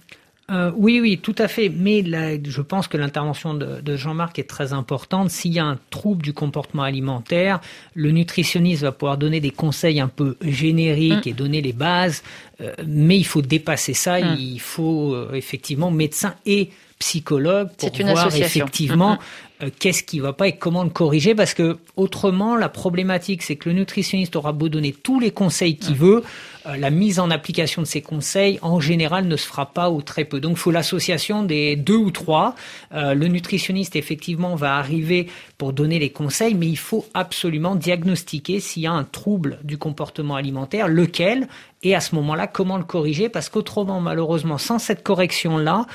Euh, 0.50 0.70
oui, 0.76 1.00
oui, 1.00 1.18
tout 1.18 1.34
à 1.38 1.48
fait. 1.48 1.68
Mais 1.68 2.04
je 2.44 2.60
pense 2.62 2.86
que 2.86 2.96
l'intervention 2.96 3.54
de, 3.54 3.96
Jean-Marc 3.96 4.38
est 4.38 4.48
très 4.48 4.72
importante. 4.72 5.30
S'il 5.30 5.52
y 5.52 5.58
a 5.58 5.64
un 5.64 5.78
trouble 5.90 6.22
du 6.22 6.32
comportement 6.32 6.84
alimentaire, 6.84 7.60
le 7.94 8.12
nutritionniste 8.12 8.82
va 8.82 8.92
pouvoir 8.92 9.18
donner 9.18 9.40
des 9.40 9.50
conseils 9.50 9.98
un 9.98 10.08
peu 10.08 10.36
génériques 10.42 11.26
mm. 11.26 11.28
et 11.28 11.32
donner 11.32 11.62
les 11.62 11.72
bases. 11.72 12.22
Euh, 12.60 12.72
mais 12.86 13.18
il 13.18 13.26
faut 13.26 13.42
dépasser 13.42 13.94
ça. 13.94 14.20
Mm. 14.20 14.36
Il 14.38 14.60
faut 14.60 15.14
euh, 15.14 15.32
effectivement 15.34 15.90
médecin 15.90 16.34
et 16.46 16.70
psychologue 16.98 17.68
pour 17.76 17.90
voir 18.06 18.34
effectivement 18.34 19.18
mm-hmm. 19.60 19.70
qu'est-ce 19.78 20.02
qui 20.02 20.18
va 20.18 20.32
pas 20.32 20.48
et 20.48 20.56
comment 20.56 20.82
le 20.82 20.90
corriger 20.90 21.34
parce 21.34 21.54
que 21.54 21.78
autrement 21.96 22.56
la 22.56 22.68
problématique 22.68 23.42
c'est 23.42 23.56
que 23.56 23.68
le 23.68 23.74
nutritionniste 23.74 24.34
aura 24.36 24.52
beau 24.52 24.68
donner 24.68 24.92
tous 24.92 25.20
les 25.20 25.30
conseils 25.30 25.76
qu'il 25.76 25.94
mm. 25.94 25.98
veut 25.98 26.22
euh, 26.66 26.76
la 26.76 26.90
mise 26.90 27.20
en 27.20 27.30
application 27.30 27.82
de 27.82 27.86
ces 27.86 28.02
conseils, 28.02 28.58
en 28.62 28.80
général, 28.80 29.26
ne 29.26 29.36
se 29.36 29.46
fera 29.46 29.66
pas 29.66 29.90
ou 29.90 30.02
très 30.02 30.24
peu. 30.24 30.40
Donc, 30.40 30.52
il 30.52 30.58
faut 30.58 30.70
l'association 30.70 31.42
des 31.42 31.76
deux 31.76 31.96
ou 31.96 32.10
trois. 32.10 32.54
Euh, 32.92 33.14
le 33.14 33.28
nutritionniste, 33.28 33.94
effectivement, 33.96 34.56
va 34.56 34.76
arriver 34.76 35.28
pour 35.58 35.72
donner 35.72 35.98
les 35.98 36.10
conseils, 36.10 36.54
mais 36.54 36.66
il 36.66 36.78
faut 36.78 37.06
absolument 37.14 37.76
diagnostiquer 37.76 38.60
s'il 38.60 38.82
y 38.82 38.86
a 38.86 38.92
un 38.92 39.04
trouble 39.04 39.58
du 39.62 39.78
comportement 39.78 40.34
alimentaire, 40.34 40.88
lequel, 40.88 41.48
et 41.82 41.94
à 41.94 42.00
ce 42.00 42.14
moment-là, 42.16 42.46
comment 42.46 42.78
le 42.78 42.84
corriger, 42.84 43.28
parce 43.28 43.48
qu'autrement, 43.48 44.00
malheureusement, 44.00 44.58
sans 44.58 44.78
cette 44.78 45.02
correction-là, 45.02 45.86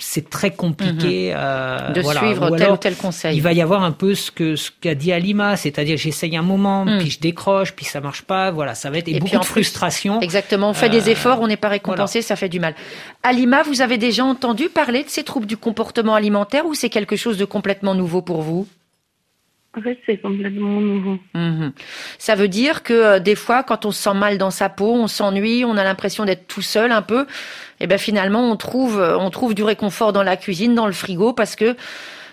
c'est 0.00 0.28
très 0.28 0.50
compliqué 0.50 1.30
mhm. 1.30 1.36
euh, 1.38 1.92
de 1.92 2.02
suivre 2.02 2.56
tel 2.56 2.72
ou 2.72 2.76
tel 2.76 2.96
conseil. 2.96 3.36
Il 3.36 3.42
va 3.42 3.52
y 3.52 3.62
avoir 3.62 3.82
un 3.82 3.92
peu 3.92 4.14
ce 4.14 4.30
que 4.30 4.56
ce 4.56 4.70
qu'a 4.80 4.94
dit 4.94 5.12
Alima, 5.12 5.56
c'est-à-dire 5.56 5.96
j'essaye 5.96 6.36
un 6.36 6.42
moment, 6.42 6.84
mhm. 6.84 6.98
puis 6.98 7.10
je 7.10 7.20
décroche, 7.20 7.72
puis 7.72 7.84
ça 7.84 8.00
marche 8.00 8.22
pas, 8.22 8.50
voilà, 8.50 8.74
ça 8.74 8.90
va 8.90 8.98
être 8.98 9.08
et, 9.08 9.18
beaucoup 9.18 9.38
de 9.38 9.44
frustration. 9.44 10.20
Exactement, 10.20 10.70
on 10.70 10.74
fait 10.74 10.88
des 10.88 11.08
euh, 11.08 11.12
efforts, 11.12 11.40
on 11.40 11.46
n'est 11.46 11.56
pas 11.56 11.68
récompensé, 11.68 12.22
ça 12.22 12.36
fait 12.36 12.48
du 12.48 12.60
mal. 12.60 12.74
Alima, 13.22 13.62
vous 13.62 13.82
avez 13.82 13.98
déjà 13.98 14.24
entendu 14.24 14.68
parler 14.68 15.04
de 15.04 15.08
ces 15.08 15.22
troubles 15.22 15.46
du 15.46 15.56
comportement 15.56 16.14
alimentaire 16.14 16.66
ou 16.66 16.74
c'est 16.74 16.90
quelque 16.90 17.16
chose 17.16 17.38
de 17.38 17.44
complètement 17.44 17.94
nouveau 17.94 18.22
pour 18.22 18.42
vous? 18.42 18.66
En 19.76 19.82
fait, 19.82 19.98
c'est 20.04 20.16
complètement 20.16 20.80
nouveau. 20.80 21.18
Mhm. 21.34 21.72
Ça 22.18 22.34
veut 22.34 22.48
dire 22.48 22.82
que 22.82 22.92
euh, 22.92 23.20
des 23.20 23.36
fois, 23.36 23.62
quand 23.62 23.86
on 23.86 23.92
se 23.92 24.02
sent 24.02 24.14
mal 24.14 24.36
dans 24.36 24.50
sa 24.50 24.68
peau, 24.68 24.92
on 24.92 25.06
s'ennuie, 25.06 25.64
on 25.64 25.76
a 25.76 25.84
l'impression 25.84 26.24
d'être 26.24 26.48
tout 26.48 26.62
seul 26.62 26.90
un 26.90 27.02
peu. 27.02 27.26
Et 27.78 27.86
ben 27.86 27.96
finalement, 27.98 28.50
on 28.50 28.56
trouve, 28.56 28.98
euh, 29.00 29.16
on 29.16 29.30
trouve 29.30 29.54
du 29.54 29.62
réconfort 29.62 30.12
dans 30.12 30.24
la 30.24 30.36
cuisine, 30.36 30.74
dans 30.74 30.86
le 30.86 30.92
frigo, 30.92 31.32
parce 31.32 31.54
que 31.54 31.76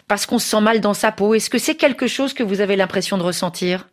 parce 0.08 0.26
qu'on 0.26 0.40
se 0.40 0.48
sent 0.48 0.62
mal 0.62 0.80
dans 0.80 0.94
sa 0.94 1.12
peau. 1.12 1.36
Est-ce 1.36 1.50
que 1.50 1.58
c'est 1.58 1.76
quelque 1.76 2.08
chose 2.08 2.34
que 2.34 2.42
vous 2.42 2.62
avez 2.62 2.76
l'impression 2.76 3.18
de 3.18 3.24
ressentir? 3.24 3.88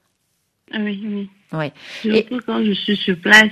Ah 0.73 0.79
Oui, 0.81 1.03
oui. 1.05 1.31
Ouais. 1.53 1.73
Surtout 2.01 2.41
quand 2.47 2.65
je 2.65 2.73
suis 2.73 2.97
sur 2.97 3.19
place. 3.19 3.51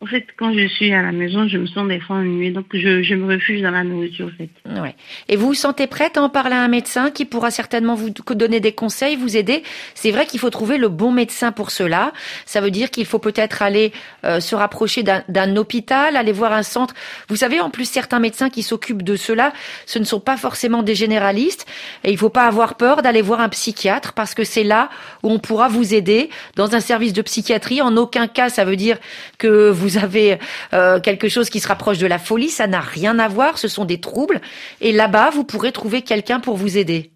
En 0.00 0.06
fait, 0.06 0.28
quand 0.38 0.52
je 0.56 0.68
suis 0.68 0.92
à 0.94 1.02
la 1.02 1.10
maison, 1.10 1.48
je 1.48 1.58
me 1.58 1.66
sens 1.66 1.88
des 1.88 1.98
fois 1.98 2.18
ennuyée, 2.18 2.52
donc 2.52 2.66
je, 2.72 3.02
je 3.02 3.16
me 3.16 3.34
refuge 3.34 3.62
dans 3.62 3.72
la 3.72 3.82
nourriture, 3.82 4.26
en 4.26 4.36
fait. 4.36 4.80
Ouais. 4.80 4.94
Et 5.26 5.34
vous 5.34 5.48
vous 5.48 5.54
sentez 5.54 5.88
prête 5.88 6.16
à 6.16 6.22
en 6.22 6.28
parler 6.28 6.54
à 6.54 6.62
un 6.62 6.68
médecin 6.68 7.10
qui 7.10 7.24
pourra 7.24 7.50
certainement 7.50 7.96
vous 7.96 8.10
donner 8.10 8.60
des 8.60 8.70
conseils, 8.70 9.16
vous 9.16 9.36
aider? 9.36 9.64
C'est 9.96 10.12
vrai 10.12 10.24
qu'il 10.26 10.38
faut 10.38 10.50
trouver 10.50 10.78
le 10.78 10.86
bon 10.86 11.10
médecin 11.10 11.50
pour 11.50 11.72
cela. 11.72 12.12
Ça 12.46 12.60
veut 12.60 12.70
dire 12.70 12.92
qu'il 12.92 13.06
faut 13.06 13.18
peut-être 13.18 13.60
aller 13.60 13.90
euh, 14.24 14.38
se 14.38 14.54
rapprocher 14.54 15.02
d'un 15.02 15.56
hôpital, 15.56 16.14
aller 16.14 16.30
voir 16.30 16.52
un 16.52 16.62
centre. 16.62 16.94
Vous 17.28 17.34
savez, 17.34 17.58
en 17.58 17.68
plus, 17.68 17.86
certains 17.90 18.20
médecins 18.20 18.50
qui 18.50 18.62
s'occupent 18.62 19.02
de 19.02 19.16
cela, 19.16 19.52
ce 19.84 19.98
ne 19.98 20.04
sont 20.04 20.20
pas 20.20 20.36
forcément 20.36 20.84
des 20.84 20.94
généralistes. 20.94 21.66
Et 22.04 22.12
il 22.12 22.18
faut 22.18 22.30
pas 22.30 22.46
avoir 22.46 22.76
peur 22.76 23.02
d'aller 23.02 23.20
voir 23.20 23.40
un 23.40 23.48
psychiatre 23.48 24.12
parce 24.12 24.34
que 24.34 24.44
c'est 24.44 24.62
là 24.62 24.90
où 25.24 25.32
on 25.32 25.40
pourra 25.40 25.66
vous 25.66 25.92
aider 25.92 26.30
dans 26.54 26.76
un 26.76 26.80
service 26.80 27.12
de 27.12 27.22
psychiatrie. 27.22 27.82
En 27.82 27.96
aucun 27.96 28.28
cas, 28.28 28.48
ça 28.48 28.64
veut 28.64 28.76
dire 28.76 28.98
que 29.38 29.70
vous 29.70 29.87
vous 29.88 29.98
avez 29.98 30.38
euh, 30.74 31.00
quelque 31.00 31.28
chose 31.28 31.48
qui 31.50 31.60
se 31.60 31.68
rapproche 31.68 31.98
de 31.98 32.06
la 32.06 32.18
folie, 32.18 32.50
ça 32.50 32.66
n'a 32.66 32.80
rien 32.80 33.18
à 33.18 33.28
voir, 33.28 33.58
ce 33.58 33.68
sont 33.68 33.84
des 33.84 34.00
troubles. 34.00 34.40
Et 34.80 34.92
là-bas, 34.92 35.30
vous 35.30 35.44
pourrez 35.44 35.72
trouver 35.72 36.02
quelqu'un 36.02 36.40
pour 36.40 36.56
vous 36.56 36.76
aider. 36.76 37.10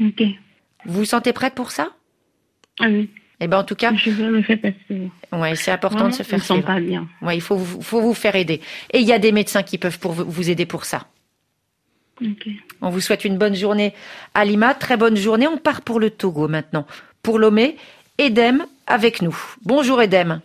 Ok. 0.00 0.22
Vous 0.84 1.00
vous 1.00 1.04
sentez 1.04 1.32
prête 1.32 1.54
pour 1.54 1.70
ça? 1.70 1.88
Ah 2.80 2.86
Oui. 2.88 3.08
Eh 3.38 3.48
ben 3.48 3.58
en 3.58 3.64
tout 3.64 3.74
cas, 3.74 3.92
je 3.94 4.08
veux 4.10 4.30
me 4.30 4.40
faire 4.40 4.58
passer. 4.58 5.10
Ouais, 5.30 5.54
c'est 5.56 5.70
important 5.70 6.08
de 6.08 6.14
se 6.14 6.22
faire. 6.22 6.38
Je 6.42 6.54
ne 6.54 6.62
pas 6.62 6.80
bien. 6.80 7.06
Ouais, 7.20 7.36
il 7.36 7.42
faut 7.42 7.58
faut 7.58 8.00
vous 8.00 8.14
faire 8.14 8.34
aider. 8.34 8.62
Et 8.92 9.00
il 9.00 9.06
y 9.06 9.12
a 9.12 9.18
des 9.18 9.30
médecins 9.30 9.62
qui 9.62 9.76
peuvent 9.76 9.98
pour 9.98 10.12
vous 10.12 10.48
aider 10.48 10.64
pour 10.64 10.86
ça. 10.86 11.06
Ok. 12.22 12.48
On 12.80 12.88
vous 12.88 13.00
souhaite 13.00 13.26
une 13.26 13.36
bonne 13.36 13.54
journée 13.54 13.92
à 14.32 14.46
Lima, 14.46 14.72
très 14.72 14.96
bonne 14.96 15.16
journée. 15.16 15.46
On 15.46 15.58
part 15.58 15.82
pour 15.82 16.00
le 16.00 16.08
Togo 16.08 16.48
maintenant. 16.48 16.86
Pour 17.22 17.38
Lomé, 17.38 17.76
Edem 18.16 18.64
avec 18.86 19.20
nous. 19.20 19.36
Bonjour 19.66 20.00
Edem. 20.00 20.40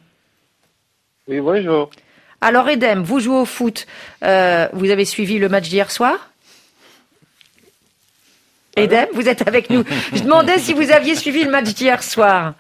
Oui, 1.31 1.39
bonjour. 1.39 1.89
Alors 2.41 2.67
Edem, 2.67 3.03
vous 3.03 3.21
jouez 3.21 3.37
au 3.37 3.45
foot. 3.45 3.87
Euh, 4.21 4.67
vous 4.73 4.89
avez 4.89 5.05
suivi 5.05 5.39
le 5.39 5.47
match 5.47 5.69
d'hier 5.69 5.89
soir? 5.89 6.29
Edem, 8.75 9.07
vous 9.13 9.29
êtes 9.29 9.47
avec 9.47 9.69
nous. 9.69 9.85
Je 10.13 10.23
demandais 10.23 10.57
si 10.59 10.73
vous 10.73 10.91
aviez 10.91 11.15
suivi 11.15 11.45
le 11.45 11.49
match 11.49 11.73
d'hier 11.73 12.03
soir. 12.03 12.55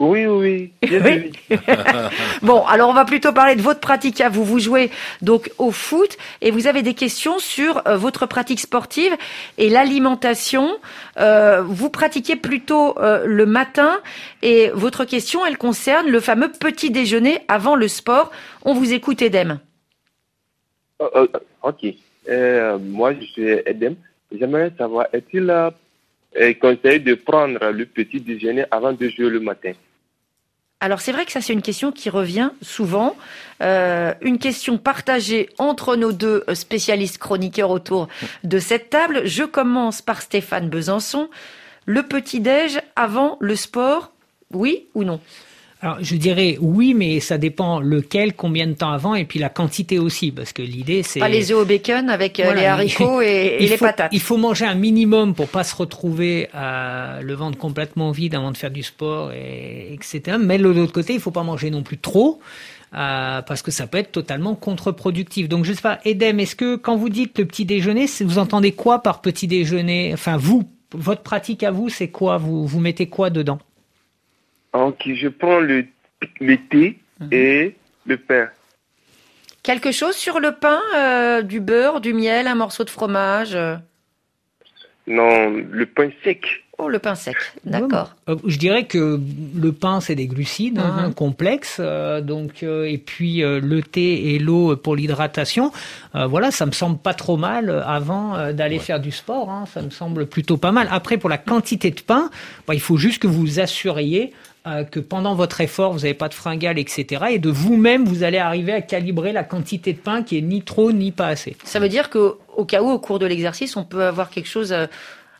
Oui, 0.00 0.26
oui, 0.26 0.72
oui. 0.82 1.32
bon, 2.42 2.64
alors 2.66 2.88
on 2.88 2.92
va 2.92 3.04
plutôt 3.04 3.32
parler 3.32 3.56
de 3.56 3.62
votre 3.62 3.80
pratique 3.80 4.22
vous. 4.30 4.44
Vous 4.44 4.60
jouez 4.60 4.90
donc 5.22 5.50
au 5.58 5.72
foot 5.72 6.16
et 6.40 6.52
vous 6.52 6.68
avez 6.68 6.82
des 6.82 6.94
questions 6.94 7.40
sur 7.40 7.82
euh, 7.86 7.96
votre 7.96 8.26
pratique 8.26 8.60
sportive 8.60 9.12
et 9.56 9.68
l'alimentation. 9.68 10.70
Euh, 11.18 11.62
vous 11.62 11.90
pratiquez 11.90 12.36
plutôt 12.36 12.96
euh, 12.98 13.24
le 13.26 13.44
matin 13.44 13.98
et 14.42 14.70
votre 14.72 15.04
question, 15.04 15.44
elle 15.44 15.58
concerne 15.58 16.08
le 16.08 16.20
fameux 16.20 16.52
petit 16.52 16.90
déjeuner 16.90 17.40
avant 17.48 17.74
le 17.74 17.88
sport. 17.88 18.30
On 18.64 18.74
vous 18.74 18.92
écoute, 18.92 19.20
Edem. 19.20 19.58
ok. 21.00 21.86
moi, 22.80 23.14
je 23.14 23.26
suis 23.26 23.48
Edem. 23.66 23.96
J'aimerais 24.30 24.70
savoir, 24.78 25.06
est-il 25.12 25.52
conseillé 26.60 27.00
de 27.00 27.14
prendre 27.14 27.70
le 27.70 27.84
petit 27.84 28.20
déjeuner 28.20 28.64
avant 28.70 28.92
de 28.92 29.08
jouer 29.08 29.30
le 29.30 29.40
matin? 29.40 29.72
Alors 30.80 31.00
c'est 31.00 31.12
vrai 31.12 31.26
que 31.26 31.32
ça 31.32 31.40
c'est 31.40 31.52
une 31.52 31.62
question 31.62 31.90
qui 31.90 32.08
revient 32.08 32.50
souvent, 32.62 33.16
euh, 33.62 34.14
une 34.20 34.38
question 34.38 34.78
partagée 34.78 35.50
entre 35.58 35.96
nos 35.96 36.12
deux 36.12 36.44
spécialistes 36.54 37.18
chroniqueurs 37.18 37.70
autour 37.70 38.08
de 38.44 38.58
cette 38.58 38.90
table. 38.90 39.22
Je 39.24 39.42
commence 39.42 40.02
par 40.02 40.22
Stéphane 40.22 40.68
Besançon. 40.68 41.28
Le 41.84 42.02
petit-déj 42.02 42.80
avant 42.96 43.38
le 43.40 43.56
sport, 43.56 44.12
oui 44.52 44.86
ou 44.94 45.04
non? 45.04 45.20
Alors, 45.80 45.98
je 46.00 46.16
dirais 46.16 46.56
oui, 46.60 46.92
mais 46.92 47.20
ça 47.20 47.38
dépend 47.38 47.78
lequel, 47.78 48.34
combien 48.34 48.66
de 48.66 48.72
temps 48.72 48.90
avant, 48.90 49.14
et 49.14 49.24
puis 49.24 49.38
la 49.38 49.48
quantité 49.48 50.00
aussi, 50.00 50.32
parce 50.32 50.52
que 50.52 50.62
l'idée 50.62 51.04
c'est 51.04 51.20
pas 51.20 51.28
les 51.28 51.52
œufs 51.52 51.58
au 51.58 51.64
bacon 51.64 52.10
avec 52.10 52.40
euh, 52.40 52.52
les 52.52 52.64
haricots 52.64 53.20
et, 53.22 53.58
les 53.60 53.76
patates. 53.76 54.10
Il 54.12 54.20
faut 54.20 54.38
manger 54.38 54.64
un 54.64 54.74
minimum 54.74 55.34
pour 55.34 55.46
pas 55.46 55.62
se 55.62 55.76
retrouver 55.76 56.48
à 56.52 57.20
le 57.22 57.32
ventre 57.34 57.58
complètement 57.58 58.10
vide 58.10 58.34
avant 58.34 58.50
de 58.50 58.56
faire 58.56 58.72
du 58.72 58.82
sport, 58.82 59.30
et, 59.30 59.92
etc. 59.92 60.36
Mais 60.40 60.58
de 60.58 60.64
l'autre 60.64 60.92
côté, 60.92 61.14
il 61.14 61.20
faut 61.20 61.30
pas 61.30 61.44
manger 61.44 61.70
non 61.70 61.82
plus 61.82 61.98
trop. 61.98 62.40
Euh, 62.94 63.42
parce 63.42 63.60
que 63.60 63.70
ça 63.70 63.86
peut 63.86 63.98
être 63.98 64.12
totalement 64.12 64.54
contre-productif. 64.54 65.46
Donc 65.46 65.66
je 65.66 65.74
sais 65.74 65.82
pas, 65.82 65.98
Edem, 66.06 66.40
est-ce 66.40 66.56
que 66.56 66.76
quand 66.76 66.96
vous 66.96 67.10
dites 67.10 67.38
le 67.38 67.44
petit 67.44 67.66
déjeuner, 67.66 68.06
vous 68.22 68.38
entendez 68.38 68.72
quoi 68.72 69.02
par 69.02 69.20
petit 69.20 69.46
déjeuner? 69.46 70.10
Enfin 70.14 70.38
vous, 70.38 70.64
votre 70.94 71.20
pratique 71.20 71.62
à 71.64 71.70
vous, 71.70 71.90
c'est 71.90 72.08
quoi? 72.08 72.38
Vous, 72.38 72.66
vous 72.66 72.80
mettez 72.80 73.06
quoi 73.06 73.28
dedans? 73.28 73.58
Ok, 74.72 75.08
je 75.14 75.28
prends 75.28 75.60
le, 75.60 75.86
thé 76.40 76.98
mhm. 77.20 77.28
et 77.32 77.76
le 78.06 78.16
pain. 78.16 78.48
Quelque 79.62 79.92
chose 79.92 80.14
sur 80.14 80.40
le 80.40 80.52
pain 80.52 80.80
euh, 80.96 81.42
Du 81.42 81.60
beurre, 81.60 82.00
du 82.00 82.14
miel, 82.14 82.46
un 82.46 82.54
morceau 82.54 82.84
de 82.84 82.90
fromage 82.90 83.54
euh? 83.54 83.76
Non, 85.06 85.50
le 85.50 85.86
pain 85.86 86.10
sec. 86.22 86.44
Oh, 86.76 86.88
le 86.88 86.98
pain 86.98 87.14
sec, 87.14 87.34
d'accord. 87.64 88.14
Euh, 88.28 88.36
je 88.46 88.56
dirais 88.56 88.84
que 88.84 89.18
le 89.56 89.72
pain, 89.72 90.00
c'est 90.00 90.14
des 90.14 90.26
glucides 90.26 90.78
hein, 90.78 91.08
mhm. 91.08 91.14
complexes, 91.14 91.80
donc 92.22 92.62
et 92.62 92.98
puis 92.98 93.40
le 93.40 93.80
thé 93.80 94.34
et 94.34 94.38
l'eau 94.38 94.76
pour 94.76 94.94
l'hydratation. 94.94 95.72
voilà, 96.14 96.50
ça 96.50 96.66
me 96.66 96.72
semble 96.72 96.98
pas 96.98 97.14
trop 97.14 97.38
mal 97.38 97.70
avant 97.84 98.52
d'aller 98.52 98.78
faire 98.78 99.00
du 99.00 99.10
sport. 99.10 99.50
Hein, 99.50 99.64
ça 99.66 99.80
me 99.80 99.90
semble 99.90 100.26
plutôt 100.26 100.58
pas 100.58 100.70
mal. 100.70 100.88
Après, 100.90 101.16
pour 101.16 101.30
la 101.30 101.38
quantité 101.38 101.90
de 101.90 102.00
pain, 102.00 102.30
bah, 102.66 102.74
il 102.74 102.80
faut 102.80 102.98
juste 102.98 103.20
que 103.20 103.26
vous 103.26 103.40
vous 103.40 103.60
assuriez 103.60 104.32
euh, 104.68 104.84
que 104.84 105.00
pendant 105.00 105.34
votre 105.34 105.60
effort, 105.60 105.92
vous 105.92 106.00
n'avez 106.00 106.14
pas 106.14 106.28
de 106.28 106.34
fringales, 106.34 106.78
etc. 106.78 107.26
Et 107.30 107.38
de 107.38 107.50
vous-même, 107.50 108.04
vous 108.04 108.22
allez 108.22 108.38
arriver 108.38 108.72
à 108.72 108.82
calibrer 108.82 109.32
la 109.32 109.44
quantité 109.44 109.92
de 109.92 109.98
pain 109.98 110.22
qui 110.22 110.38
est 110.38 110.42
ni 110.42 110.62
trop 110.62 110.92
ni 110.92 111.12
pas 111.12 111.28
assez. 111.28 111.56
Ça 111.64 111.80
veut 111.80 111.88
dire 111.88 112.10
qu'au 112.10 112.64
cas 112.66 112.82
où, 112.82 112.90
au 112.90 112.98
cours 112.98 113.18
de 113.18 113.26
l'exercice, 113.26 113.76
on 113.76 113.84
peut 113.84 114.04
avoir 114.04 114.30
quelque 114.30 114.48
chose 114.48 114.72
euh, 114.72 114.86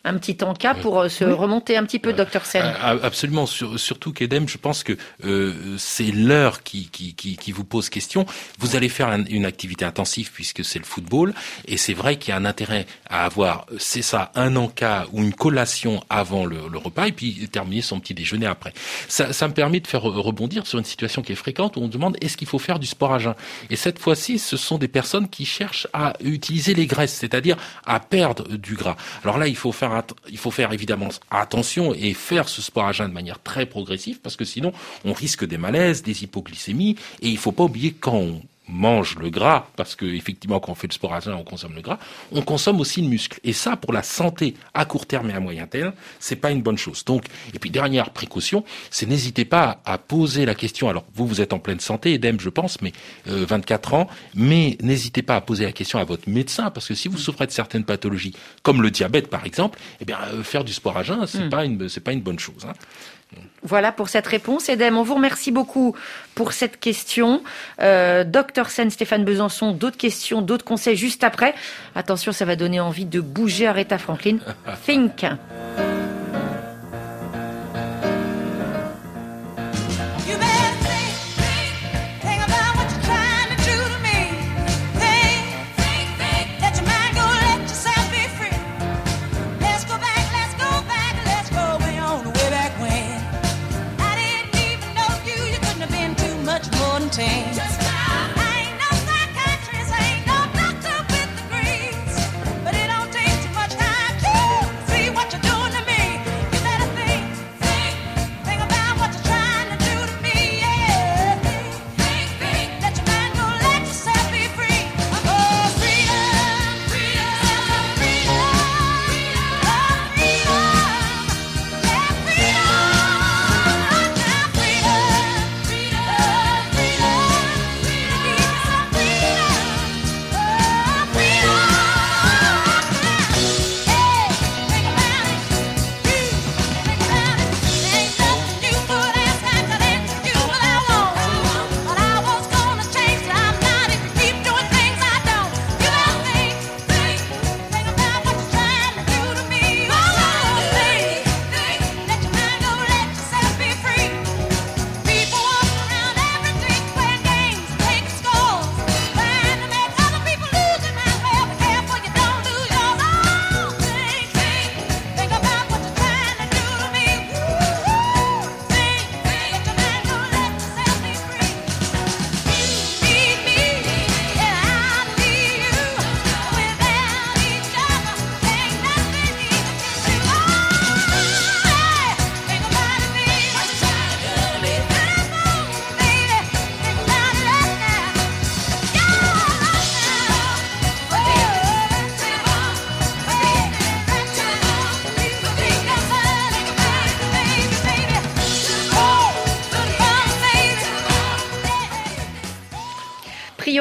un 0.05 0.17
petit 0.19 0.43
encas 0.43 0.75
pour 0.75 1.01
euh, 1.01 1.09
se 1.09 1.25
remonter 1.25 1.77
un 1.77 1.85
petit 1.85 1.99
peu, 1.99 2.13
docteur 2.13 2.45
Sen. 2.47 2.65
Absolument, 2.81 3.47
surtout 3.47 4.13
qu'Edem, 4.13 4.49
je 4.49 4.59
pense 4.59 4.83
que 4.83 4.97
euh, 5.25 5.77
c'est 5.79 6.11
l'heure 6.11 6.63
qui, 6.63 6.89
qui, 6.89 7.15
qui, 7.15 7.37
qui, 7.37 7.53
vous 7.53 7.65
pose 7.65 7.89
question. 7.89 8.27
Vous 8.59 8.77
allez 8.77 8.89
faire 8.89 9.09
une 9.29 9.45
activité 9.45 9.85
intensive 9.85 10.31
puisque 10.33 10.65
c'est 10.65 10.79
le 10.79 10.85
football, 10.85 11.35
et 11.67 11.77
c'est 11.77 11.95
vrai 11.95 12.17
qu'il 12.17 12.31
y 12.31 12.33
a 12.33 12.37
un 12.37 12.45
intérêt 12.45 12.87
à 13.09 13.25
avoir, 13.25 13.67
c'est 13.79 14.03
ça, 14.03 14.33
un 14.35 14.57
encas 14.57 15.07
ou 15.13 15.23
une 15.23 15.35
collation 15.35 16.03
avant 16.11 16.45
le, 16.45 16.69
le, 16.71 16.79
repas, 16.79 17.09
et 17.09 17.13
puis 17.13 17.49
terminer 17.49 17.83
son 17.83 18.01
petit 18.01 18.15
déjeuner 18.15 18.47
après. 18.47 18.73
Ça, 19.09 19.33
ça 19.33 19.49
me 19.49 19.55
permet 19.55 19.81
de 19.81 19.87
faire 19.87 20.03
rebondir 20.03 20.67
sur 20.67 20.79
une 20.79 20.85
situation 20.85 21.23
qui 21.23 21.33
est 21.33 21.37
fréquente 21.37 21.77
où 21.77 21.81
on 21.81 21.89
demande 21.89 22.17
est-ce 22.21 22.37
qu'il 22.37 22.49
faut 22.49 22.59
faire 22.59 22.79
du 22.79 22.87
sport 22.87 23.13
à 23.13 23.19
jeun? 23.19 23.35
Et 23.71 23.77
cette 23.77 23.99
fois-ci, 23.99 24.39
ce 24.39 24.57
sont 24.57 24.79
des 24.79 24.89
personnes 24.89 25.29
qui 25.29 25.45
cherchent 25.45 25.87
à 25.93 26.15
utiliser 26.23 26.75
les 26.75 26.87
graisses, 26.87 27.15
c'est-à-dire 27.15 27.57
à 27.85 28.01
perdre 28.01 28.57
du 28.57 28.75
gras. 28.75 28.97
Alors 29.25 29.39
là, 29.39 29.49
il 29.49 29.57
faut 29.57 29.73
il 30.31 30.39
faut 30.39 30.51
faire 30.51 30.73
évidemment 30.73 31.09
attention 31.31 31.95
et 31.95 32.15
faire 32.15 32.49
ce 32.49 32.63
sport 32.63 32.87
à 32.87 32.93
jeun 32.93 33.09
de 33.09 33.15
manière 33.15 33.43
très 33.43 33.67
progressive 33.67 34.21
parce 34.21 34.37
que 34.37 34.45
sinon 34.45 34.73
on 35.05 35.13
risque 35.13 35.45
des 35.45 35.59
malaises, 35.59 36.03
des 36.03 36.25
hypoglycémies 36.25 36.97
et 37.21 37.29
il 37.29 37.39
faut 37.39 37.53
pas 37.53 37.65
oublier 37.65 37.93
quand 37.93 38.17
on 38.17 38.43
mange 38.69 39.17
le 39.17 39.31
gras, 39.31 39.67
parce 39.77 39.95
que 39.97 40.05
effectivement 40.05 40.61
quand 40.61 40.73
on 40.73 40.75
fait 40.75 40.87
le 40.87 40.93
sport 40.93 41.15
à 41.15 41.21
jeun, 41.21 41.35
on 41.35 41.45
consomme 41.45 41.75
le 41.75 41.81
gras, 41.81 41.99
on 42.33 42.43
consomme 42.43 42.81
aussi 42.81 43.01
le 43.03 43.09
muscle. 43.09 43.41
Et 43.45 43.53
ça, 43.53 43.77
pour 43.77 43.93
la 43.93 44.03
santé 44.03 44.55
à 44.75 44.85
court 44.85 45.07
terme 45.07 45.31
et 45.31 45.35
à 45.35 45.41
moyen 45.41 45.67
terme, 45.67 45.93
c'est 46.19 46.37
pas 46.37 46.51
une 46.51 46.63
bonne 46.63 46.79
chose. 46.79 47.05
Donc, 47.05 47.25
et 47.55 47.59
puis 47.59 47.71
dernière 47.71 48.11
précaution, 48.11 48.65
c'est 48.91 49.07
n'hésitez 49.07 49.45
pas 49.45 49.81
à 49.85 49.99
poser 49.99 50.45
la 50.45 50.55
question. 50.55 50.89
Alors 50.89 51.05
vous, 51.15 51.27
vous 51.27 51.41
êtes 51.41 51.53
en 51.53 51.59
pleine 51.59 51.81
santé, 51.81 52.15
Edem, 52.15 52.41
je 52.41 52.49
pense, 52.49 52.81
mais 52.83 52.93
24 53.27 53.95
euh, 53.95 53.97
ans, 53.97 54.09
mais 54.35 54.77
n'hésitez 54.83 55.23
pas 55.23 55.37
à 55.37 55.41
poser 55.41 55.65
la 55.65 55.73
question 55.73 55.99
à 55.99 56.05
votre 56.05 56.29
médecin, 56.29 56.71
parce 56.71 56.87
que 56.87 56.95
si 56.95 57.09
vous 57.09 57.19
souffrez 57.19 57.47
de 57.47 57.53
certaines 57.53 57.85
pathologies, 57.85 58.35
comme 58.63 58.83
le 58.83 58.91
diabète 58.91 59.29
par 59.29 59.47
exemple, 59.47 59.79
eh 60.01 60.05
bien 60.05 60.19
euh, 60.33 60.43
faire 60.43 60.65
du 60.65 60.73
sport 60.73 60.97
à 60.97 61.03
jeun, 61.03 61.27
c'est 61.27 61.47
hmm. 61.47 61.51
pas 61.51 61.65
une 61.65 61.89
c'est 61.89 62.01
pas 62.01 62.13
une 62.13 62.21
bonne 62.21 62.39
chose. 62.39 62.67
Hein. 62.69 62.73
Voilà 63.63 63.93
pour 63.93 64.09
cette 64.09 64.27
réponse. 64.27 64.69
Edem, 64.69 64.97
on 64.97 65.03
vous 65.03 65.15
remercie 65.15 65.51
beaucoup 65.51 65.95
pour 66.35 66.53
cette 66.53 66.81
question. 66.81 67.43
Euh, 67.81 68.25
Docteur 68.25 68.71
Sen, 68.71 68.91
Stéphane 68.91 69.25
Besançon, 69.25 69.73
d'autres 69.73 69.97
questions, 69.97 70.41
d'autres 70.43 70.65
conseils 70.65 70.97
juste 70.97 71.25
après. 71.25 71.55
Attention, 71.95 72.33
ça 72.33 72.45
va 72.45 72.57
donner 72.57 72.81
envie 72.81 73.05
de 73.05 73.21
bouger 73.21 73.67
Aretha 73.67 73.99
Franklin. 73.99 74.39
Think. 74.87 75.27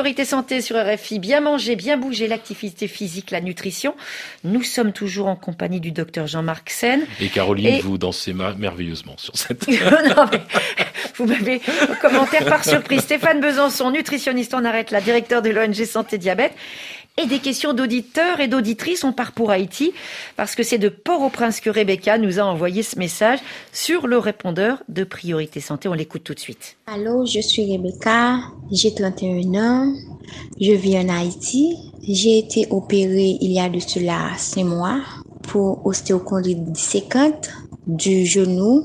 Priorité 0.08 0.24
santé 0.24 0.62
sur 0.62 0.78
RFI, 0.78 1.20
bien 1.20 1.42
manger, 1.42 1.76
bien 1.76 1.98
bouger, 1.98 2.30
l'activité 2.30 2.88
physique, 2.88 3.30
la 3.30 3.42
nutrition. 3.42 3.94
Nous 4.46 4.64
sommes 4.64 4.94
toujours 4.94 5.28
en 5.28 5.36
compagnie 5.36 5.82
du 5.82 5.92
docteur 5.92 6.28
Jean-Marc 6.28 6.70
Sen. 6.70 7.02
Et 7.20 7.28
Caroline, 7.28 7.82
vous 7.82 7.98
dansez 7.98 8.32
merveilleusement 8.32 9.16
sur 9.18 9.36
cette... 9.36 9.68
non, 9.68 10.26
mais 10.32 10.40
vous 11.18 11.26
m'avez 11.26 11.60
commentaire 12.02 12.46
par 12.46 12.64
surprise. 12.64 13.02
Stéphane 13.02 13.42
Besançon, 13.42 13.92
nutritionniste 13.92 14.54
en 14.54 14.64
arrête, 14.64 14.92
la 14.92 15.02
directeur 15.02 15.42
de 15.42 15.50
l'ONG 15.50 15.84
Santé 15.84 16.18
Diabète 16.18 16.54
et 17.18 17.26
des 17.26 17.40
questions 17.40 17.74
d'auditeurs 17.74 18.40
et 18.40 18.48
d'auditrices. 18.48 19.04
On 19.04 19.12
part 19.12 19.32
pour 19.32 19.52
Haïti 19.52 19.92
parce 20.36 20.56
que 20.56 20.64
c'est 20.64 20.78
de 20.78 20.90
Port-au-Prince 20.90 21.60
que 21.60 21.70
Rebecca 21.70 22.18
nous 22.18 22.40
a 22.40 22.44
envoyé 22.44 22.84
ce 22.84 22.98
message 22.98 23.40
sur 23.74 24.08
le 24.08 24.18
répondeur 24.18 24.84
de 24.88 25.04
Priorité 25.04 25.60
Santé. 25.60 25.90
On 25.90 25.94
l'écoute 25.94 26.24
tout 26.24 26.34
de 26.34 26.40
suite. 26.40 26.78
Allô, 26.86 27.26
je 27.26 27.40
suis 27.40 27.72
Rebecca, 27.72 28.40
j'ai 28.72 28.94
31 28.94 29.56
ans, 29.56 29.94
je 30.62 30.72
vis 30.74 30.98
en 30.98 31.10
Haïti. 31.10 31.76
J'ai 32.08 32.38
été 32.38 32.68
opérée 32.70 33.38
il 33.42 33.52
y 33.52 33.60
a 33.60 33.68
de 33.68 33.80
cela 33.80 34.30
5 34.38 34.64
mois 34.64 35.02
pour 35.42 35.86
ostéochondrie 35.86 36.56
disséquante 36.56 37.50
du 37.88 38.26
genou. 38.26 38.84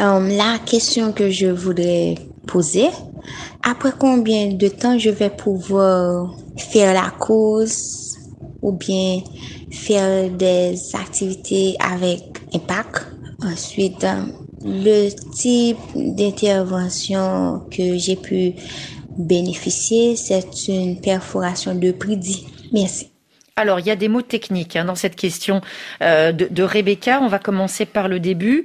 Euh, 0.00 0.36
la 0.36 0.58
question 0.58 1.12
que 1.12 1.30
je 1.30 1.46
voudrais 1.46 2.16
poser, 2.46 2.88
après 3.62 3.92
combien 3.98 4.48
de 4.48 4.68
temps 4.68 4.98
je 4.98 5.10
vais 5.10 5.30
pouvoir 5.30 6.34
faire 6.58 6.94
la 6.94 7.10
course 7.10 8.16
ou 8.62 8.72
bien 8.72 9.20
faire 9.70 10.30
des 10.30 10.76
activités 10.94 11.76
avec 11.80 12.22
impact. 12.54 13.06
Ensuite, 13.42 14.04
le 14.64 15.10
type 15.32 15.78
d'intervention 15.94 17.62
que 17.70 17.96
j'ai 17.96 18.16
pu 18.16 18.54
bénéficier, 19.16 20.16
c'est 20.16 20.68
une 20.68 21.00
perforation 21.00 21.74
de 21.74 21.92
prix 21.92 22.46
Merci. 22.72 23.10
Alors, 23.56 23.80
il 23.80 23.86
y 23.86 23.90
a 23.90 23.96
des 23.96 24.08
mots 24.08 24.22
techniques 24.22 24.76
hein, 24.76 24.84
dans 24.84 24.94
cette 24.94 25.16
question 25.16 25.60
euh, 26.02 26.32
de 26.32 26.62
Rebecca. 26.62 27.20
On 27.20 27.28
va 27.28 27.38
commencer 27.40 27.86
par 27.86 28.08
le 28.08 28.20
début. 28.20 28.64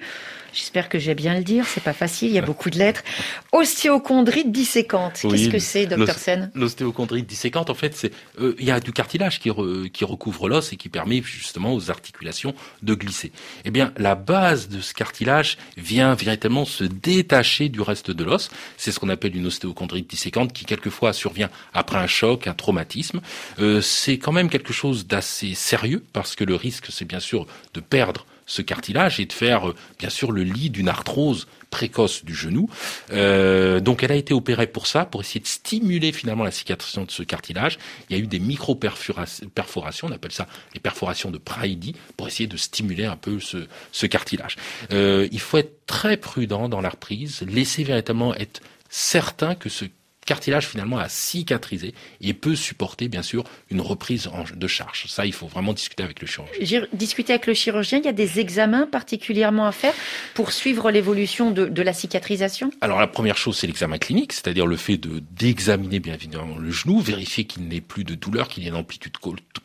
J'espère 0.53 0.87
que 0.87 0.99
j'ai 0.99 1.15
bien 1.15 1.35
le 1.35 1.43
dire, 1.43 1.65
c'est 1.67 1.83
pas 1.83 1.93
facile, 1.93 2.29
il 2.29 2.35
y 2.35 2.39
a 2.39 2.41
beaucoup 2.45 2.69
de 2.69 2.77
lettres. 2.77 3.03
Ostéochondrite 3.51 4.51
disséquante. 4.51 5.19
Qu'est-ce 5.21 5.49
que 5.49 5.59
c'est, 5.59 5.87
docteur 5.87 6.17
Sen? 6.17 6.51
L'ostéochondrite 6.53 7.25
disséquante, 7.25 7.69
en 7.69 7.73
fait, 7.73 7.95
c'est 7.95 8.11
euh, 8.39 8.55
il 8.59 8.65
y 8.65 8.71
a 8.71 8.79
du 8.79 8.93
cartilage 8.93 9.39
qui, 9.39 9.49
qui 9.91 10.05
recouvre 10.05 10.47
l'os 10.47 10.71
et 10.71 10.77
qui 10.77 10.89
permet 10.89 11.21
justement 11.23 11.73
aux 11.73 11.89
articulations 11.89 12.53
de 12.83 12.93
glisser. 12.93 13.31
Eh 13.65 13.71
bien, 13.71 13.93
la 13.97 14.15
base 14.15 14.69
de 14.69 14.79
ce 14.79 14.93
cartilage 14.93 15.57
vient 15.77 16.13
véritablement 16.13 16.65
se 16.65 16.83
détacher 16.83 17.69
du 17.69 17.81
reste 17.81 18.11
de 18.11 18.23
l'os. 18.23 18.49
C'est 18.77 18.91
ce 18.91 18.99
qu'on 18.99 19.09
appelle 19.09 19.35
une 19.35 19.47
ostéochondrite 19.47 20.09
disséquante 20.09 20.53
qui 20.53 20.65
quelquefois 20.65 21.13
survient 21.13 21.49
après 21.73 21.97
un 21.97 22.07
choc, 22.07 22.47
un 22.47 22.53
traumatisme. 22.53 23.21
Euh, 23.59 23.81
c'est 23.81 24.17
quand 24.17 24.31
même 24.31 24.49
quelque 24.49 24.73
chose 24.73 25.07
d'assez 25.07 25.55
sérieux 25.55 26.03
parce 26.13 26.35
que 26.35 26.43
le 26.43 26.55
risque, 26.55 26.87
c'est 26.89 27.05
bien 27.05 27.19
sûr 27.19 27.47
de 27.73 27.79
perdre 27.79 28.25
ce 28.45 28.61
cartilage 28.61 29.19
et 29.19 29.25
de 29.25 29.33
faire 29.33 29.69
euh, 29.69 29.75
bien 29.99 30.09
sûr 30.09 30.31
le 30.31 30.43
lit 30.43 30.69
d'une 30.69 30.89
arthrose 30.89 31.47
précoce 31.73 32.23
du 32.23 32.35
genou. 32.35 32.69
Euh, 33.11 33.79
donc 33.79 34.03
elle 34.03 34.11
a 34.11 34.15
été 34.15 34.33
opérée 34.33 34.67
pour 34.67 34.85
ça, 34.85 35.05
pour 35.05 35.21
essayer 35.21 35.39
de 35.39 35.47
stimuler 35.47 36.11
finalement 36.11 36.43
la 36.43 36.51
cicatrisation 36.51 37.03
de 37.03 37.11
ce 37.11 37.23
cartilage. 37.23 37.79
Il 38.09 38.15
y 38.15 38.19
a 38.19 38.23
eu 38.23 38.27
des 38.27 38.39
micro-perforations, 38.39 40.07
on 40.07 40.11
appelle 40.11 40.31
ça 40.31 40.47
les 40.75 40.79
perforations 40.79 41.31
de 41.31 41.39
Praidi, 41.39 41.95
pour 42.15 42.27
essayer 42.27 42.45
de 42.45 42.57
stimuler 42.57 43.05
un 43.05 43.15
peu 43.15 43.39
ce, 43.39 43.65
ce 43.91 44.05
cartilage. 44.05 44.55
Euh, 44.91 45.27
il 45.31 45.39
faut 45.39 45.57
être 45.57 45.85
très 45.87 46.15
prudent 46.15 46.69
dans 46.69 46.81
la 46.81 46.89
reprise, 46.89 47.41
laisser 47.41 47.83
véritablement 47.83 48.35
être 48.35 48.61
certain 48.89 49.55
que 49.55 49.69
ce 49.69 49.85
cartilage 50.25 50.67
finalement 50.67 50.97
a 50.97 51.09
cicatrisé 51.09 51.93
et 52.21 52.33
peut 52.33 52.55
supporter 52.55 53.07
bien 53.07 53.23
sûr 53.23 53.43
une 53.69 53.81
reprise 53.81 54.29
de 54.55 54.67
charge. 54.67 55.05
Ça, 55.07 55.25
il 55.25 55.33
faut 55.33 55.47
vraiment 55.47 55.73
discuter 55.73 56.03
avec 56.03 56.21
le 56.21 56.27
chirurgien. 56.27 56.85
Discuter 56.93 57.33
avec 57.33 57.47
le 57.47 57.53
chirurgien, 57.53 57.99
il 57.99 58.05
y 58.05 58.09
a 58.09 58.13
des 58.13 58.39
examens 58.39 58.87
particulièrement 58.87 59.65
à 59.65 59.71
faire 59.71 59.93
pour 60.33 60.51
suivre 60.51 60.91
l'évolution 60.91 61.51
de, 61.51 61.83
la 61.83 61.93
cicatrisation? 61.93 62.71
Alors 62.81 62.99
la 62.99 63.07
première 63.07 63.37
chose, 63.37 63.57
c'est 63.57 63.67
l'examen 63.67 63.97
clinique, 63.97 64.33
c'est-à-dire 64.33 64.65
le 64.65 64.77
fait 64.77 64.97
de 64.97 65.21
d'examiner 65.31 65.99
bien 65.99 66.13
évidemment 66.13 66.57
le 66.57 66.71
genou, 66.71 66.99
vérifier 66.99 67.43
qu'il 67.43 67.67
n'ait 67.67 67.81
plus 67.81 68.03
de 68.03 68.15
douleur, 68.15 68.47
qu'il 68.47 68.63
y 68.63 68.67
ait 68.67 68.69
une 68.69 68.75
amplitude 68.75 69.17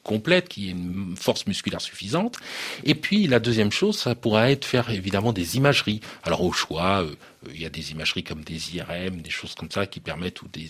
complète, 0.02 0.48
qu'il 0.48 0.64
y 0.64 0.68
ait 0.68 0.72
une 0.72 1.14
force 1.16 1.46
musculaire 1.46 1.80
suffisante. 1.80 2.36
Et 2.84 2.94
puis 2.94 3.26
la 3.26 3.38
deuxième 3.38 3.70
chose, 3.70 3.98
ça 3.98 4.14
pourra 4.14 4.50
être 4.50 4.64
faire 4.64 4.90
évidemment 4.90 5.32
des 5.32 5.56
imageries. 5.56 6.00
Alors 6.24 6.42
au 6.42 6.52
choix, 6.52 7.02
euh, 7.02 7.14
il 7.52 7.60
y 7.60 7.66
a 7.66 7.68
des 7.68 7.92
imageries 7.92 8.24
comme 8.24 8.42
des 8.42 8.76
IRM, 8.76 9.22
des 9.22 9.30
choses 9.30 9.54
comme 9.54 9.70
ça 9.70 9.86
qui 9.86 10.00
permettent, 10.00 10.42
ou 10.42 10.48
des, 10.48 10.68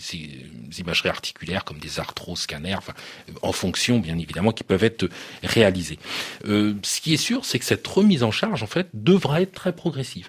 imageries 0.79 1.09
articulaires 1.09 1.63
comme 1.63 1.79
des 1.79 1.99
arthroscanners, 1.99 2.75
euh, 2.89 3.33
en 3.41 3.51
fonction 3.51 3.99
bien 3.99 4.17
évidemment, 4.17 4.51
qui 4.51 4.63
peuvent 4.63 4.83
être 4.83 5.09
réalisées. 5.43 5.99
Euh, 6.45 6.73
ce 6.83 7.01
qui 7.01 7.13
est 7.13 7.17
sûr, 7.17 7.45
c'est 7.45 7.59
que 7.59 7.65
cette 7.65 7.85
remise 7.87 8.23
en 8.23 8.31
charge, 8.31 8.63
en 8.63 8.67
fait, 8.67 8.87
devra 8.93 9.41
être 9.41 9.53
très 9.53 9.73
progressive. 9.73 10.27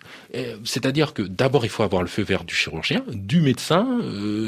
C'est-à-dire 0.65 1.13
que 1.13 1.23
d'abord, 1.23 1.65
il 1.65 1.69
faut 1.69 1.83
avoir 1.83 2.03
le 2.03 2.09
feu 2.09 2.23
vert 2.23 2.45
du 2.45 2.55
chirurgien, 2.55 3.05
du 3.09 3.41
médecin, 3.41 4.01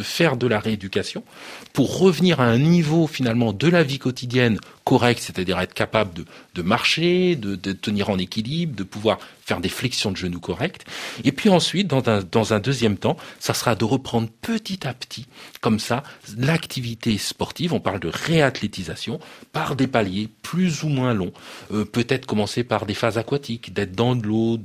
faire 0.03 0.37
de 0.37 0.47
la 0.47 0.61
rééducation, 0.61 1.25
pour 1.73 1.99
revenir 1.99 2.41
à 2.41 2.45
un 2.45 2.59
niveau 2.59 3.07
finalement 3.07 3.53
de 3.53 3.69
la 3.69 3.83
vie 3.83 3.99
quotidienne 3.99 4.59
correct, 4.85 5.23
c'est-à-dire 5.23 5.59
être 5.61 5.75
capable 5.75 6.25
de, 6.55 6.63
marcher, 6.63 7.37
de, 7.37 7.57
tenir 7.73 8.11
en 8.11 8.19
équilibre, 8.19 8.75
de 8.77 8.83
pouvoir 8.83 9.19
faire 9.53 9.61
des 9.61 9.69
flexions 9.69 10.11
de 10.11 10.17
genoux 10.17 10.41
correctes. 10.41 10.87
Et 11.25 11.33
puis 11.33 11.51
ensuite, 11.51 11.87
dans 11.87 12.09
un, 12.09 12.23
dans 12.23 12.55
un 12.55 12.59
deuxième 12.59 12.97
temps, 12.97 13.19
ça 13.39 13.53
sera 13.53 13.75
de 13.75 13.85
reprendre 13.85 14.31
petit 14.41 14.87
à 14.87 14.95
petit, 14.95 15.27
comme 15.61 15.79
ça, 15.79 16.03
l'activité 16.39 17.19
sportive. 17.19 17.75
On 17.75 17.81
parle 17.81 18.01
de 18.01 18.09
réathlétisation 18.09 19.21
par 19.53 19.77
des 19.77 19.87
paliers 19.87 20.31
plus 20.41 20.85
ou 20.85 20.89
moins 20.89 21.13
longs. 21.13 21.35
Euh, 21.71 21.85
peut-être 21.85 22.25
commencer 22.25 22.65
par 22.65 22.87
des 22.87 22.95
phases 22.95 23.19
aquatiques, 23.19 23.75
d'être 23.75 23.93
dans 23.93 24.15
l'eau, 24.15 24.57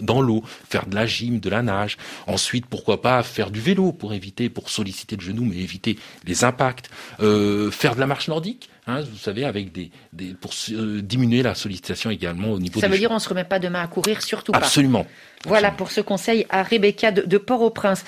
dans 0.00 0.20
l'eau, 0.20 0.44
faire 0.68 0.86
de 0.86 0.94
la 0.94 1.06
gym, 1.06 1.40
de 1.40 1.50
la 1.50 1.62
nage. 1.62 1.96
Ensuite, 2.28 2.66
pourquoi 2.66 3.02
pas 3.02 3.24
faire 3.24 3.50
du 3.50 3.60
vélo 3.60 3.90
pour 3.90 4.14
éviter, 4.14 4.48
pour 4.48 4.70
solliciter 4.70 5.16
le 5.16 5.22
genou, 5.22 5.44
mais 5.44 5.56
éviter 5.56 5.98
les 6.24 6.44
impacts. 6.44 6.88
Euh, 7.18 7.72
faire 7.72 7.96
de 7.96 8.00
la 8.00 8.06
marche 8.06 8.28
nordique 8.28 8.70
Hein, 8.88 9.00
vous 9.00 9.18
savez, 9.18 9.44
avec 9.44 9.72
des, 9.72 9.90
des 10.12 10.34
pour 10.34 10.52
euh, 10.70 11.02
diminuer 11.02 11.42
la 11.42 11.56
sollicitation 11.56 12.08
également 12.10 12.52
au 12.52 12.60
niveau. 12.60 12.78
Ça 12.78 12.86
veut 12.86 12.98
dire 12.98 13.10
on 13.10 13.18
se 13.18 13.28
remet 13.28 13.42
pas 13.42 13.58
demain 13.58 13.82
à 13.82 13.88
courir, 13.88 14.22
surtout 14.22 14.52
pas. 14.52 14.58
Absolument. 14.58 15.06
Voilà 15.44 15.72
pour 15.72 15.90
ce 15.90 16.00
conseil 16.00 16.46
à 16.50 16.62
Rebecca 16.62 17.10
de, 17.10 17.38
Port-au-Prince. 17.38 18.04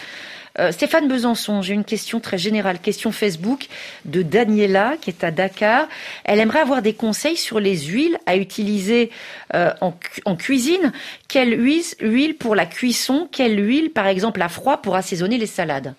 Euh, 0.61 0.71
Stéphane 0.71 1.09
Besançon, 1.09 1.63
j'ai 1.63 1.75
une 1.75 1.85
question 1.85 2.21
très 2.21 2.39
générale, 2.39 2.79
question 2.79 3.11
Facebook 3.11 3.67
de 4.05 4.23
Daniela 4.23 4.95
qui 5.01 5.11
est 5.11 5.25
à 5.25 5.33
Dakar. 5.33 5.89
Elle 6.23 6.39
aimerait 6.39 6.61
avoir 6.61 6.81
des 6.81 6.95
conseils 6.95 7.37
sur 7.37 7.59
les 7.59 7.77
huiles 7.77 8.17
à 8.27 8.37
utiliser 8.37 9.11
euh, 9.55 9.73
en, 9.81 9.95
en, 10.27 10.37
cuisine. 10.37 10.93
Quelle 11.27 11.61
huile, 11.61 11.85
huile 12.01 12.37
pour 12.37 12.55
la 12.55 12.67
cuisson? 12.67 13.29
Quelle 13.33 13.59
huile, 13.65 13.91
par 13.91 14.07
exemple, 14.07 14.41
à 14.43 14.49
froid 14.49 14.81
pour 14.81 14.95
assaisonner 14.95 15.39
les 15.39 15.47
salades? 15.47 15.95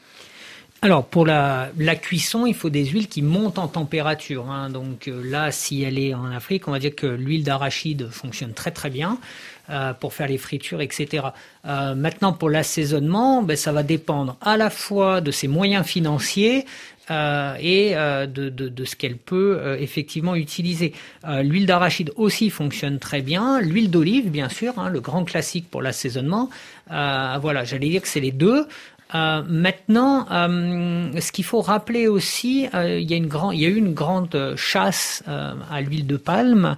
Alors 0.81 1.05
pour 1.05 1.25
la, 1.25 1.71
cuisson, 2.01 2.45
il 2.45 2.53
faut 2.53 2.69
des 2.69 2.85
huiles 2.85 3.09
qui 3.09 3.21
montent 3.21 3.59
en 3.59 3.67
température. 3.67 4.49
Hein. 4.49 4.69
Donc 4.69 5.07
euh, 5.07 5.21
là, 5.29 5.51
si 5.51 5.83
elle 5.83 5.99
est 5.99 6.13
en 6.13 6.31
Afrique, 6.31 6.69
on 6.69 6.71
va 6.71 6.79
dire 6.79 6.95
que 6.95 7.05
l'huile 7.05 7.43
d'arachide 7.43 8.09
fonctionne 8.09 8.53
très 8.53 8.71
très 8.71 8.89
bien 8.89 9.17
euh, 9.69 9.93
pour 9.93 10.13
faire 10.13 10.29
les 10.29 10.37
fritures, 10.37 10.79
etc. 10.79 11.27
Euh, 11.65 11.95
maintenant, 11.95 12.31
pour 12.31 12.49
l'assaisonnement, 12.49 13.43
ben, 13.43 13.57
ça 13.57 13.73
va 13.73 13.83
dépendre 13.83 14.37
à 14.39 14.55
la 14.55 14.69
fois 14.69 15.19
de 15.19 15.31
ses 15.31 15.49
moyens 15.49 15.85
financiers 15.85 16.65
et 17.11 17.95
de, 17.95 18.85
ce 18.85 18.95
qu'elle 18.95 19.17
peut 19.17 19.77
effectivement 19.79 20.35
utiliser. 20.35 20.93
L'huile 21.41 21.65
d'arachide 21.65 22.11
aussi 22.17 22.51
fonctionne 22.51 22.99
très 22.99 23.23
bien. 23.23 23.59
L'huile 23.61 23.89
d'olive, 23.89 24.29
bien 24.29 24.47
sûr, 24.47 24.77
hein, 24.77 24.89
le 24.89 24.99
grand 24.99 25.23
classique 25.25 25.71
pour 25.71 25.81
l'assaisonnement. 25.81 26.51
voilà, 26.87 27.63
j'allais 27.63 27.89
dire 27.89 28.03
que 28.03 28.07
c'est 28.07 28.19
les 28.19 28.31
deux. 28.31 28.67
Euh, 29.15 29.41
maintenant, 29.47 30.27
euh, 30.31 31.19
ce 31.19 31.31
qu'il 31.31 31.43
faut 31.43 31.61
rappeler 31.61 32.07
aussi, 32.07 32.67
euh, 32.75 32.99
il, 32.99 33.09
y 33.09 33.13
a 33.13 33.17
une 33.17 33.27
grand, 33.27 33.51
il 33.51 33.59
y 33.59 33.65
a 33.65 33.69
eu 33.69 33.75
une 33.75 33.93
grande 33.93 34.53
chasse 34.55 35.23
à 35.27 35.81
l'huile 35.81 36.05
de 36.05 36.17
palme, 36.17 36.77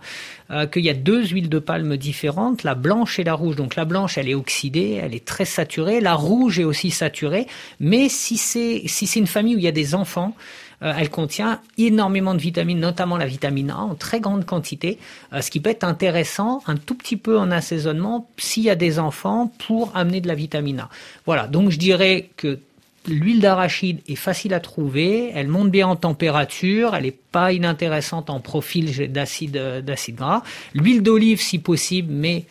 qu'il 0.72 0.84
y 0.84 0.90
a 0.90 0.94
deux 0.94 1.28
huiles 1.28 1.50
de 1.50 1.60
palme 1.60 1.96
différentes, 1.96 2.64
la 2.64 2.76
blanche 2.76 3.20
et 3.20 3.24
la 3.24 3.34
rouge. 3.34 3.56
Donc 3.56 3.76
la 3.76 3.86
blanche, 3.86 4.18
elle 4.18 4.28
est 4.28 4.34
oxydée, 4.34 5.00
elle 5.02 5.16
est 5.16 5.26
très 5.26 5.46
saturée. 5.46 6.02
La 6.02 6.14
rouge 6.14 6.60
est 6.60 6.66
aussi 6.66 6.92
saturée. 6.92 7.48
Mais 7.80 8.10
si 8.10 8.38
c'est 8.38 8.84
si 8.86 9.08
c'est 9.08 9.20
une 9.20 9.28
famille 9.28 9.56
où 9.56 9.60
il 9.60 9.64
y 9.64 9.70
a 9.70 9.72
des 9.72 9.96
enfants, 9.96 10.36
euh, 10.36 10.61
elle 10.82 11.10
contient 11.10 11.60
énormément 11.78 12.34
de 12.34 12.40
vitamines, 12.40 12.80
notamment 12.80 13.18
la 13.18 13.28
vitamine 13.28 13.72
A 13.72 13.78
en 13.78 13.96
très 13.96 14.20
grande 14.20 14.46
quantité, 14.46 14.98
euh, 15.34 15.42
ce 15.42 15.52
qui 15.52 15.60
peut 15.60 15.70
être 15.70 15.84
intéressant 15.84 16.62
un 16.68 16.76
tout 16.76 16.96
petit 16.96 17.18
peu 17.18 17.38
en 17.38 17.52
assaisonnement 17.52 18.28
s'il 18.38 18.64
y 18.64 18.70
a 18.70 18.76
des 18.76 19.00
enfants 19.00 19.52
pour 19.68 19.96
amener 19.96 20.22
de 20.22 20.28
la 20.28 20.36
vitamine 20.36 20.82
A. 20.82 20.90
Voilà, 21.26 21.48
donc 21.48 21.70
je 21.70 21.78
dirais 21.78 22.30
que 22.38 22.60
L'huile 23.08 23.40
d'arachide 23.40 24.00
est 24.08 24.16
facile 24.16 24.54
à 24.54 24.60
trouver, 24.60 25.32
elle 25.34 25.48
monte 25.48 25.72
bien 25.72 25.88
en 25.88 25.96
température, 25.96 26.94
elle 26.96 27.06
n'est 27.06 27.18
pas 27.32 27.52
inintéressante 27.52 28.30
en 28.30 28.40
profil 28.40 29.12
d'acide 29.12 29.82
d'acide 29.84 30.18
gras. 30.18 30.44
L'huile 30.76 31.02
d'olive 31.02 31.42
si 31.42 31.58
possible, 31.58 32.14
mais 32.14 32.46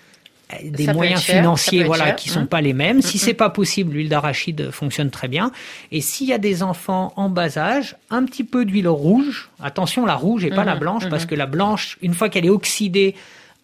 des 0.63 0.93
moyens 0.93 1.23
financiers 1.23 1.85
voilà 1.85 2.13
qui 2.13 2.29
sont 2.29 2.43
mmh. 2.43 2.49
pas 2.49 2.61
les 2.61 2.73
mêmes. 2.73 3.03
Si 3.03 3.17
mmh, 3.17 3.21
c'est 3.21 3.35
pas 3.35 3.51
possible, 3.51 3.95
l'huile 3.95 4.09
d'arachide 4.09 4.71
fonctionne 4.71 5.11
très 5.11 5.29
bien. 5.29 5.53
Et 5.93 6.01
s'il 6.01 6.29
y 6.29 6.33
a 6.33 6.39
des 6.39 6.63
enfants 6.63 7.13
en 7.17 7.29
bas 7.29 7.59
âge, 7.59 7.97
un 8.11 8.25
petit 8.25 8.45
peu 8.45 8.65
d'huile 8.65 8.89
rouge. 8.89 9.51
Attention, 9.63 10.07
la 10.07 10.15
rouge 10.15 10.45
et 10.45 10.51
pas 10.51 10.65
la 10.65 10.77
blanche 10.77 11.09
parce 11.09 11.27
que 11.27 11.35
la 11.35 11.47
blanche, 11.47 11.99
une 12.03 12.15
fois 12.15 12.29
qu'elle 12.29 12.47
est 12.47 12.51
oxydée, 12.51 13.15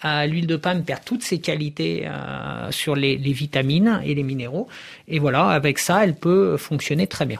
l'huile 0.05 0.46
de 0.46 0.57
palme 0.57 0.83
perd 0.83 1.05
toutes 1.05 1.22
ses 1.22 1.38
qualités 1.38 2.07
euh, 2.07 2.70
sur 2.70 2.94
les, 2.94 3.16
vitamines 3.16 4.01
et 4.05 4.14
les 4.14 4.22
minéraux. 4.22 4.68
Et 5.09 5.18
voilà, 5.18 5.49
avec 5.49 5.79
ça, 5.79 6.05
elle 6.05 6.14
peut 6.14 6.57
fonctionner 6.57 7.07
très 7.07 7.27
bien. 7.27 7.38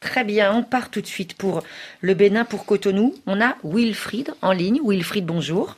Très 0.00 0.24
bien, 0.24 0.52
on 0.52 0.62
part 0.64 0.90
tout 0.90 1.00
de 1.00 1.06
suite 1.06 1.34
pour 1.34 1.62
le 2.00 2.14
Bénin, 2.14 2.44
pour 2.44 2.66
Cotonou. 2.66 3.14
On 3.26 3.40
a 3.40 3.56
Wilfried 3.62 4.34
en 4.42 4.52
ligne. 4.52 4.80
Wilfried, 4.84 5.24
bonjour. 5.24 5.76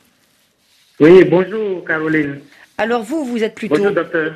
Oui, 0.99 1.25
bonjour 1.25 1.85
Caroline. 1.85 2.41
Alors 2.79 3.03
vous, 3.03 3.25
vous 3.25 3.43
êtes 3.45 3.55
plutôt... 3.55 3.77
Bonjour 3.77 3.93
docteur. 3.93 4.35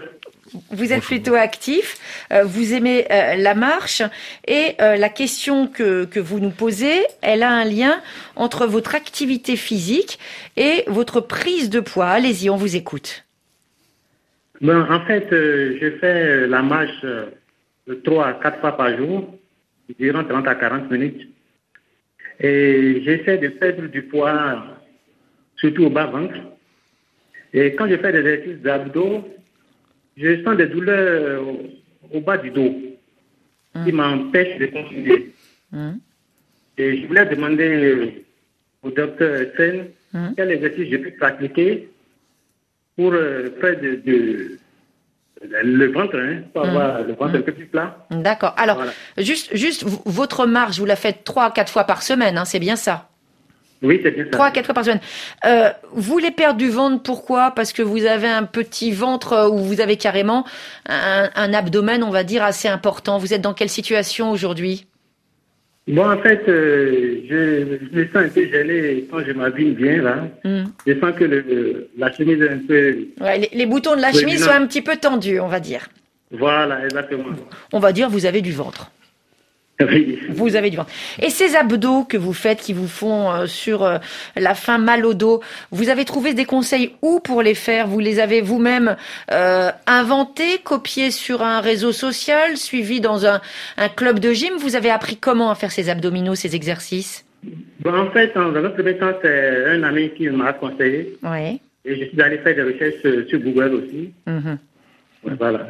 Vous 0.70 0.92
êtes 0.92 1.03
plutôt 1.03 1.35
actif, 1.35 1.98
euh, 2.33 2.42
vous 2.44 2.72
aimez 2.72 3.05
euh, 3.11 3.37
la 3.37 3.55
marche 3.55 4.03
et 4.46 4.74
euh, 4.81 4.96
la 4.96 5.11
question 5.11 5.66
que, 5.66 6.07
que 6.07 6.20
vous 6.20 6.40
nous 6.40 6.51
posez, 6.51 7.05
elle 7.20 7.42
a 7.42 7.51
un 7.51 7.64
lien 7.64 8.01
entre 8.35 8.66
votre 8.66 8.94
activité 8.94 9.57
physique 9.57 10.18
et 10.57 10.85
votre 10.87 11.20
prise 11.20 11.68
de 11.68 11.81
poids. 11.81 12.07
Allez-y, 12.07 12.48
on 12.48 12.57
vous 12.57 12.77
écoute. 12.77 13.24
Ben, 14.62 14.87
en 14.90 15.01
fait, 15.07 15.29
je 15.31 15.98
fais 16.01 16.46
la 16.46 16.62
marche 16.62 17.03
de 17.03 17.94
3 17.94 18.27
à 18.27 18.33
4 18.35 18.61
fois 18.61 18.77
par 18.77 18.96
jour, 18.96 19.35
durant 19.98 20.24
30 20.24 20.48
à 20.48 20.55
40 20.55 20.90
minutes. 20.90 21.29
Et 22.40 23.03
j'essaie 23.05 23.38
de 23.38 23.48
perdre 23.48 23.87
du 23.88 24.03
poids, 24.03 24.64
surtout 25.57 25.85
au 25.85 25.90
bas-ventre. 25.90 26.37
Et 27.53 27.75
quand 27.75 27.89
je 27.89 27.97
fais 27.97 28.13
des 28.13 28.19
exercices 28.19 28.63
d'abdos, 28.63 29.25
je 30.17 30.43
sens 30.45 30.57
des 30.57 30.67
douleurs 30.67 31.43
au, 32.13 32.21
bas 32.21 32.37
du 32.37 32.51
dos 32.51 32.75
qui 33.85 33.91
hum. 33.91 33.97
m'empêchent 33.97 34.59
de 34.59 34.67
continuer. 34.67 35.33
Hum. 35.73 35.99
Et 36.77 37.03
je 37.03 37.07
voulais 37.07 37.27
demander 37.27 38.25
au 38.83 38.91
docteur 38.91 39.47
Sen 39.57 39.89
hum. 40.15 40.35
quel 40.37 40.51
exercice 40.51 40.91
je 40.91 40.97
peux 40.97 41.11
pratiquer 41.13 41.89
pour 42.97 43.13
euh, 43.13 43.49
faire 43.61 43.81
de, 43.81 44.59
le 45.41 45.87
ventre, 45.93 46.17
hein, 46.17 46.43
pour 46.53 46.65
avoir 46.65 47.03
le 47.03 47.15
ventre 47.15 47.37
un 47.37 47.43
peu 47.43 47.53
plus 47.53 47.67
plat. 47.67 48.07
D'accord. 48.11 48.55
Alors, 48.57 48.83
juste, 49.17 49.55
juste, 49.57 49.85
votre 50.05 50.47
marche, 50.47 50.81
vous 50.81 50.85
la 50.85 50.97
faites 50.97 51.23
trois 51.23 51.53
quatre 51.53 51.73
fois 51.73 51.85
par 51.85 52.03
semaine, 52.03 52.37
hein, 52.37 52.45
c'est 52.45 52.59
bien 52.59 52.75
ça? 52.75 53.09
Oui, 53.83 54.01
c'est 54.03 54.11
bien 54.11 54.25
ça. 54.25 54.31
Trois 54.31 54.47
à 54.47 54.51
quatre 54.51 54.67
fois 54.67 54.75
par 54.75 54.85
semaine. 54.85 55.01
Euh, 55.45 55.71
vous 55.93 56.12
voulez 56.12 56.31
perdre 56.31 56.59
du 56.59 56.69
ventre, 56.69 57.03
pourquoi? 57.03 57.53
Parce 57.53 57.73
que 57.73 57.83
vous 57.83 58.07
avez 58.07 58.29
un 58.29 58.45
petit 58.45 58.91
ventre 58.91 59.33
euh, 59.33 59.49
où 59.49 59.59
vous 59.59 59.81
avez 59.81 59.97
carrément 59.97 60.45
un, 60.87 61.55
abdomen, 61.55 62.03
on 62.03 62.11
va 62.11 62.25
dire, 62.25 62.43
assez 62.43 62.69
important. 62.69 63.19
Vous 63.19 63.35
êtes 63.35 63.41
dans 63.41 63.55
quelle 63.55 63.69
situation 63.69 64.31
aujourd'hui? 64.31 64.87
Bon, 65.87 66.11
en 66.11 66.19
fait, 66.19 66.43
euh, 66.49 67.23
je, 67.31 67.97
me 67.97 68.05
sens 68.07 68.17
un 68.17 68.29
peu 68.29 68.47
gêné 68.47 69.07
quand 69.11 69.21
je 69.25 69.33
m'habille 69.33 69.71
bien, 69.71 70.03
là. 70.03 70.29
Hmm. 70.45 70.64
Je 70.87 70.93
sens 71.01 71.12
que 71.17 71.25
le, 71.25 71.88
la 71.97 72.12
chemise 72.12 72.43
est 72.43 72.51
un 72.51 72.59
peu... 72.59 72.99
Ouais, 73.21 73.49
les, 73.51 73.67
boutons 73.67 73.97
de 73.97 74.03
la 74.03 74.12
chemise 74.12 74.45
sont 74.45 74.51
un 74.51 74.67
petit 74.67 74.83
peu 74.83 74.97
tendus, 74.97 75.41
on 75.41 75.49
va 75.49 75.61
dire. 75.61 75.88
Voilà, 76.31 76.85
exactement. 76.85 77.25
On 77.73 77.79
va 77.79 77.93
dire, 77.93 78.11
vous 78.11 78.27
avez 78.27 78.43
du 78.43 78.53
ventre. 78.53 78.91
Vous 80.31 80.57
avez 80.57 80.71
du 80.71 80.77
ventre. 80.77 80.91
Et 81.23 81.31
ces 81.31 81.55
abdos 81.55 82.03
que 82.03 82.17
vous 82.17 82.33
faites 82.33 82.61
qui 82.61 82.73
vous 82.73 82.88
font 82.88 83.31
euh, 83.31 83.47
sur 83.47 83.85
euh, 83.85 83.99
la 84.37 84.55
fin 84.55 84.79
mal 84.79 85.07
au 85.07 85.14
dos, 85.14 85.41
vous 85.71 85.88
avez 85.88 86.05
trouvé 86.05 86.35
des 86.35 86.45
conseils 86.45 86.93
où 87.01 87.21
pour 87.21 87.43
les 87.43 87.55
faire? 87.55 87.87
Vous 87.87 88.01
les 88.01 88.19
avez 88.19 88.41
vous-même 88.41 88.97
euh, 89.31 89.71
inventés, 89.87 90.59
copiés 90.64 91.12
sur 91.12 91.43
un 91.43 91.61
réseau 91.61 91.93
social, 91.93 92.57
suivis 92.57 93.01
dans 93.01 93.25
un, 93.25 93.41
club 93.95 94.19
de 94.19 94.33
gym? 94.33 94.55
Vous 94.59 94.75
avez 94.75 94.91
appris 94.91 95.17
comment 95.17 95.51
à 95.51 95.55
faire 95.55 95.71
ces 95.71 95.88
abdominaux, 95.88 96.35
ces 96.35 96.57
exercices? 96.57 97.25
En 97.87 98.11
fait, 98.11 98.35
dans 98.35 98.53
un 98.57 98.71
premier 98.71 98.97
temps, 98.97 99.12
c'est 99.23 99.67
un 99.67 99.85
ami 99.85 100.11
qui 100.11 100.29
m'a 100.29 100.55
conseillé. 100.55 101.17
Oui. 101.23 101.61
Et 101.85 102.01
je 102.01 102.05
suis 102.07 102.21
allé 102.21 102.38
faire 102.38 102.57
des 102.57 102.64
recherches 102.64 103.29
sur 103.29 103.38
Google 103.38 103.75
aussi. 103.75 104.12
Mhm. 104.27 104.59
Voilà. 105.38 105.69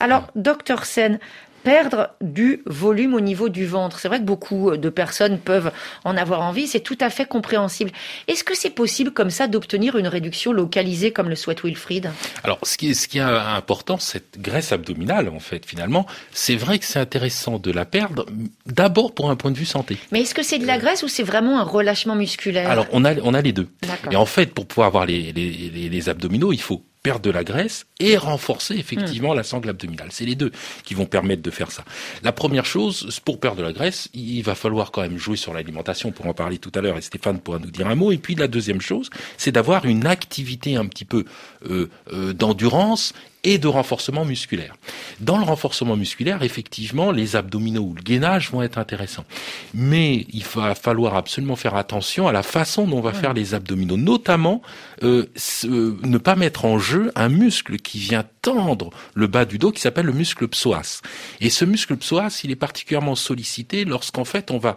Alors, 0.00 0.30
docteur 0.34 0.84
Sen, 0.84 1.18
perdre 1.62 2.10
du 2.20 2.62
volume 2.66 3.14
au 3.14 3.20
niveau 3.20 3.48
du 3.48 3.66
ventre. 3.66 3.98
C'est 3.98 4.08
vrai 4.08 4.18
que 4.18 4.24
beaucoup 4.24 4.76
de 4.76 4.88
personnes 4.88 5.38
peuvent 5.38 5.72
en 6.04 6.16
avoir 6.16 6.42
envie, 6.42 6.66
c'est 6.66 6.80
tout 6.80 6.98
à 7.00 7.10
fait 7.10 7.26
compréhensible. 7.26 7.90
Est-ce 8.28 8.44
que 8.44 8.56
c'est 8.56 8.70
possible 8.70 9.10
comme 9.10 9.30
ça 9.30 9.48
d'obtenir 9.48 9.96
une 9.96 10.08
réduction 10.08 10.52
localisée 10.52 11.12
comme 11.12 11.28
le 11.28 11.36
souhaite 11.36 11.64
Wilfried? 11.64 12.10
Alors, 12.44 12.58
ce 12.62 12.76
qui 12.76 12.90
est, 12.90 12.94
ce 12.94 13.08
qui 13.08 13.18
est 13.18 13.22
important, 13.22 13.98
cette 13.98 14.40
graisse 14.40 14.72
abdominale, 14.72 15.28
en 15.28 15.40
fait, 15.40 15.66
finalement, 15.66 16.06
c'est 16.32 16.56
vrai 16.56 16.78
que 16.78 16.84
c'est 16.84 17.00
intéressant 17.00 17.58
de 17.58 17.72
la 17.72 17.84
perdre, 17.84 18.26
d'abord 18.66 19.12
pour 19.14 19.30
un 19.30 19.36
point 19.36 19.50
de 19.50 19.58
vue 19.58 19.66
santé. 19.66 19.96
Mais 20.12 20.22
est-ce 20.22 20.34
que 20.34 20.42
c'est 20.42 20.58
de 20.58 20.66
la 20.66 20.78
graisse 20.78 21.02
ou 21.02 21.08
c'est 21.08 21.22
vraiment 21.22 21.58
un 21.58 21.64
relâchement 21.64 22.14
musculaire? 22.14 22.70
Alors, 22.70 22.86
on 22.92 23.04
a, 23.04 23.14
on 23.22 23.34
a 23.34 23.42
les 23.42 23.52
deux. 23.52 23.68
Et 24.10 24.16
en 24.16 24.26
fait, 24.26 24.54
pour 24.54 24.66
pouvoir 24.66 24.86
avoir 24.88 25.06
les, 25.06 25.32
les, 25.32 25.88
les 25.88 26.08
abdominaux, 26.08 26.52
il 26.52 26.60
faut 26.60 26.82
perdre 27.06 27.20
de 27.20 27.30
la 27.30 27.44
graisse 27.44 27.86
et 28.00 28.16
renforcer 28.16 28.74
effectivement 28.74 29.32
la 29.32 29.44
sangle 29.44 29.68
abdominale. 29.68 30.08
C'est 30.10 30.24
les 30.24 30.34
deux 30.34 30.50
qui 30.82 30.94
vont 30.94 31.06
permettre 31.06 31.40
de 31.40 31.52
faire 31.52 31.70
ça. 31.70 31.84
La 32.24 32.32
première 32.32 32.66
chose, 32.66 33.20
pour 33.24 33.38
perdre 33.38 33.58
de 33.58 33.62
la 33.62 33.72
graisse, 33.72 34.08
il 34.12 34.42
va 34.42 34.56
falloir 34.56 34.90
quand 34.90 35.02
même 35.02 35.16
jouer 35.16 35.36
sur 35.36 35.54
l'alimentation, 35.54 36.10
pour 36.10 36.26
en 36.26 36.34
parler 36.34 36.58
tout 36.58 36.72
à 36.74 36.80
l'heure, 36.80 36.98
et 36.98 37.02
Stéphane 37.02 37.38
pourra 37.38 37.60
nous 37.60 37.70
dire 37.70 37.86
un 37.86 37.94
mot. 37.94 38.10
Et 38.10 38.18
puis 38.18 38.34
la 38.34 38.48
deuxième 38.48 38.80
chose, 38.80 39.08
c'est 39.36 39.52
d'avoir 39.52 39.84
une 39.84 40.04
activité 40.04 40.74
un 40.74 40.86
petit 40.86 41.04
peu 41.04 41.24
euh, 41.70 41.88
euh, 42.12 42.32
d'endurance 42.32 43.12
et 43.44 43.58
de 43.58 43.68
renforcement 43.68 44.24
musculaire. 44.24 44.74
Dans 45.20 45.38
le 45.38 45.44
renforcement 45.44 45.96
musculaire, 45.96 46.42
effectivement, 46.42 47.12
les 47.12 47.36
abdominaux 47.36 47.82
ou 47.82 47.94
le 47.94 48.02
gainage 48.02 48.50
vont 48.50 48.62
être 48.62 48.78
intéressants. 48.78 49.24
Mais 49.72 50.26
il 50.32 50.44
va 50.44 50.74
falloir 50.74 51.14
absolument 51.14 51.56
faire 51.56 51.76
attention 51.76 52.26
à 52.26 52.32
la 52.32 52.42
façon 52.42 52.86
dont 52.86 52.98
on 52.98 53.00
va 53.02 53.12
faire 53.12 53.34
les 53.34 53.54
abdominaux, 53.54 53.96
notamment 53.96 54.62
euh, 55.02 55.26
ne 55.68 56.18
pas 56.18 56.36
mettre 56.36 56.64
en 56.64 56.78
jeu 56.78 57.12
un 57.14 57.28
muscle 57.28 57.76
qui 57.76 57.98
vient 57.98 58.24
tendre 58.42 58.90
le 59.14 59.26
bas 59.26 59.44
du 59.44 59.58
dos 59.58 59.72
qui 59.72 59.80
s'appelle 59.80 60.06
le 60.06 60.12
muscle 60.12 60.48
psoas. 60.48 61.02
Et 61.40 61.50
ce 61.50 61.64
muscle 61.64 61.96
psoas, 61.96 62.40
il 62.44 62.50
est 62.50 62.56
particulièrement 62.56 63.14
sollicité 63.14 63.84
lorsqu'en 63.84 64.24
fait 64.24 64.50
on 64.50 64.58
va 64.58 64.76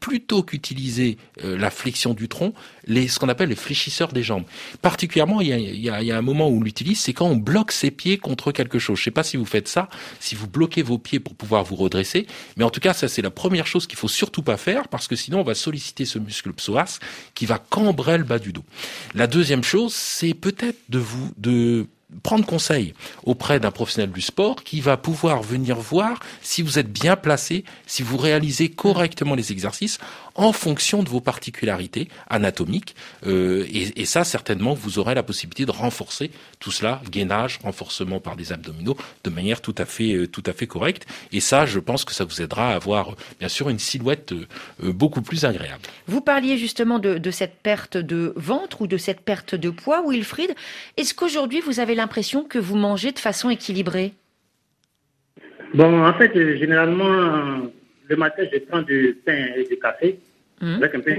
plutôt 0.00 0.42
qu'utiliser 0.42 1.18
euh, 1.44 1.58
la 1.58 1.70
flexion 1.70 2.14
du 2.14 2.28
tronc, 2.28 2.54
les, 2.86 3.08
ce 3.08 3.18
qu'on 3.18 3.28
appelle 3.28 3.48
les 3.48 3.56
fléchisseurs 3.56 4.12
des 4.12 4.22
jambes. 4.22 4.44
Particulièrement, 4.80 5.40
il 5.40 5.48
y 5.48 5.52
a, 5.52 5.58
y 5.58 5.90
a, 5.90 6.02
il 6.02 6.06
y 6.06 6.12
a 6.12 6.16
un 6.16 6.22
moment 6.22 6.48
où 6.48 6.58
on 6.58 6.62
l'utilise, 6.62 7.00
c'est 7.00 7.12
quand 7.12 7.26
on 7.26 7.36
bloque 7.36 7.72
ses 7.72 7.90
pieds 7.90 8.18
contre 8.18 8.52
quelque 8.52 8.78
chose. 8.78 8.96
Je 8.96 9.02
ne 9.02 9.04
sais 9.04 9.10
pas 9.10 9.24
si 9.24 9.36
vous 9.36 9.44
faites 9.44 9.68
ça, 9.68 9.88
si 10.20 10.34
vous 10.34 10.46
bloquez 10.46 10.82
vos 10.82 10.98
pieds 10.98 11.20
pour 11.20 11.34
pouvoir 11.34 11.64
vous 11.64 11.76
redresser, 11.76 12.26
mais 12.56 12.64
en 12.64 12.70
tout 12.70 12.80
cas, 12.80 12.92
ça 12.92 13.08
c'est 13.08 13.22
la 13.22 13.30
première 13.30 13.66
chose 13.66 13.86
qu'il 13.86 13.98
faut 13.98 14.08
surtout 14.08 14.42
pas 14.42 14.56
faire 14.56 14.88
parce 14.88 15.08
que 15.08 15.16
sinon 15.16 15.40
on 15.40 15.44
va 15.44 15.54
solliciter 15.54 16.04
ce 16.04 16.18
muscle 16.18 16.52
psoas 16.52 16.98
qui 17.34 17.46
va 17.46 17.58
cambrer 17.58 18.18
le 18.18 18.24
bas 18.24 18.38
du 18.38 18.52
dos. 18.52 18.64
La 19.14 19.26
deuxième 19.26 19.64
chose, 19.64 19.94
c'est 19.94 20.34
peut-être 20.34 20.78
de 20.88 20.98
vous 20.98 21.32
de 21.36 21.86
prendre 22.22 22.46
conseil 22.46 22.94
auprès 23.22 23.60
d'un 23.60 23.70
professionnel 23.70 24.10
du 24.10 24.20
sport 24.20 24.64
qui 24.64 24.80
va 24.80 24.96
pouvoir 24.96 25.42
venir 25.42 25.76
voir 25.76 26.20
si 26.42 26.62
vous 26.62 26.78
êtes 26.78 26.90
bien 26.90 27.16
placé, 27.16 27.64
si 27.86 28.02
vous 28.02 28.16
réalisez 28.16 28.70
correctement 28.70 29.34
les 29.34 29.52
exercices 29.52 29.98
en 30.38 30.52
fonction 30.52 31.02
de 31.02 31.08
vos 31.08 31.20
particularités 31.20 32.08
anatomiques. 32.30 32.94
Euh, 33.26 33.66
et, 33.70 34.04
ça, 34.06 34.24
certainement, 34.24 34.72
vous 34.72 34.98
aurez 34.98 35.14
la 35.14 35.24
possibilité 35.24 35.66
de 35.66 35.72
renforcer 35.72 36.30
tout 36.60 36.70
cela, 36.70 37.02
gainage, 37.10 37.58
renforcement 37.62 38.20
par 38.20 38.36
des 38.36 38.52
abdominaux, 38.52 38.96
de 39.24 39.30
manière 39.30 39.60
tout 39.60 39.74
à 39.76 39.84
fait, 39.84 40.14
euh, 40.14 40.26
tout 40.28 40.44
à 40.46 40.52
fait 40.52 40.68
correcte. 40.68 41.06
Et 41.32 41.40
ça, 41.40 41.66
je 41.66 41.80
pense 41.80 42.04
que 42.04 42.12
ça 42.12 42.24
vous 42.24 42.40
aidera 42.40 42.70
à 42.70 42.76
avoir, 42.76 43.16
bien 43.40 43.48
sûr, 43.48 43.68
une 43.68 43.80
silhouette 43.80 44.32
euh, 44.32 44.46
beaucoup 44.92 45.22
plus 45.22 45.44
agréable. 45.44 45.82
Vous 46.06 46.20
parliez 46.20 46.56
justement 46.56 47.00
de, 47.00 47.18
de 47.18 47.30
cette 47.32 47.56
perte 47.56 47.96
de 47.96 48.32
ventre 48.36 48.82
ou 48.82 48.86
de 48.86 48.96
cette 48.96 49.20
perte 49.20 49.56
de 49.56 49.70
poids, 49.70 50.04
Wilfried. 50.06 50.54
Est-ce 50.96 51.14
qu'aujourd'hui, 51.14 51.60
vous 51.60 51.80
avez 51.80 51.96
l'impression 51.96 52.44
que 52.44 52.60
vous 52.60 52.76
mangez 52.76 53.10
de 53.10 53.18
façon 53.18 53.50
équilibrée? 53.50 54.12
Bon, 55.74 56.06
en 56.06 56.14
fait, 56.14 56.32
généralement, 56.56 57.68
le 58.08 58.16
matin, 58.16 58.44
je 58.50 58.58
prends 58.58 58.82
du 58.82 59.18
pain 59.26 59.48
et 59.56 59.64
du 59.64 59.76
café. 59.78 60.18
Mmh. 60.60 60.74
avec 60.82 60.94
un 60.94 61.00
peu 61.00 61.14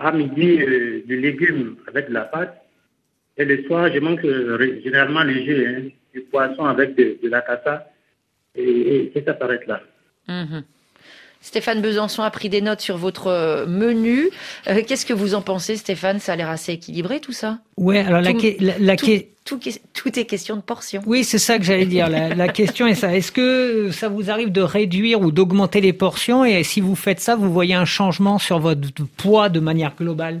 à 0.00 0.12
midi 0.12 0.62
euh, 0.62 1.02
du 1.06 1.20
légume 1.20 1.76
avec 1.88 2.08
de 2.08 2.14
la 2.14 2.22
pâte. 2.22 2.60
Et 3.36 3.44
le 3.44 3.62
soir, 3.64 3.90
je 3.92 3.98
mange 3.98 4.20
euh, 4.24 4.80
généralement 4.82 5.22
léger, 5.22 5.66
hein, 5.66 5.82
du 6.12 6.20
poisson 6.22 6.64
avec 6.64 6.94
de, 6.96 7.18
la 7.28 7.40
cassa. 7.40 7.90
Et, 8.54 9.12
ça 9.26 9.36
s'arrête 9.36 9.66
là. 9.66 9.80
Mmh. 10.28 10.60
Stéphane 11.44 11.82
Besançon 11.82 12.22
a 12.22 12.30
pris 12.30 12.48
des 12.48 12.62
notes 12.62 12.80
sur 12.80 12.96
votre 12.96 13.26
euh, 13.26 13.66
menu. 13.66 14.30
Qu'est-ce 14.64 15.04
que 15.04 15.12
vous 15.12 15.34
en 15.34 15.42
pensez, 15.42 15.76
Stéphane? 15.76 16.18
Ça 16.18 16.32
a 16.32 16.36
l'air 16.36 16.48
assez 16.48 16.72
équilibré, 16.72 17.20
tout 17.20 17.32
ça 17.32 17.58
Oui, 17.76 17.98
alors 17.98 18.22
la, 18.22 18.32
la, 18.78 18.96
tout, 18.96 19.60
tout, 19.92 20.18
est 20.18 20.24
question 20.24 20.56
de 20.56 20.62
portion. 20.62 21.02
Oui, 21.04 21.22
c'est 21.22 21.38
ça 21.38 21.58
que 21.58 21.64
j'allais 21.64 21.84
dire. 21.84 22.08
La, 22.08 22.48
question 22.48 22.86
est 22.86 22.94
ça. 22.94 23.14
Est-ce 23.14 23.30
que 23.30 23.90
ça 23.92 24.08
vous 24.08 24.30
arrive 24.30 24.52
de 24.52 24.62
réduire 24.62 25.20
ou 25.20 25.30
d'augmenter 25.30 25.82
les 25.82 25.92
portions? 25.92 26.46
Et 26.46 26.62
si 26.64 26.80
vous 26.80 26.96
faites 26.96 27.20
ça, 27.20 27.36
vous 27.36 27.52
voyez 27.52 27.74
un 27.74 27.84
changement 27.84 28.38
sur 28.38 28.58
votre 28.58 28.80
poids 29.18 29.50
de 29.50 29.60
manière 29.60 29.94
globale? 29.96 30.40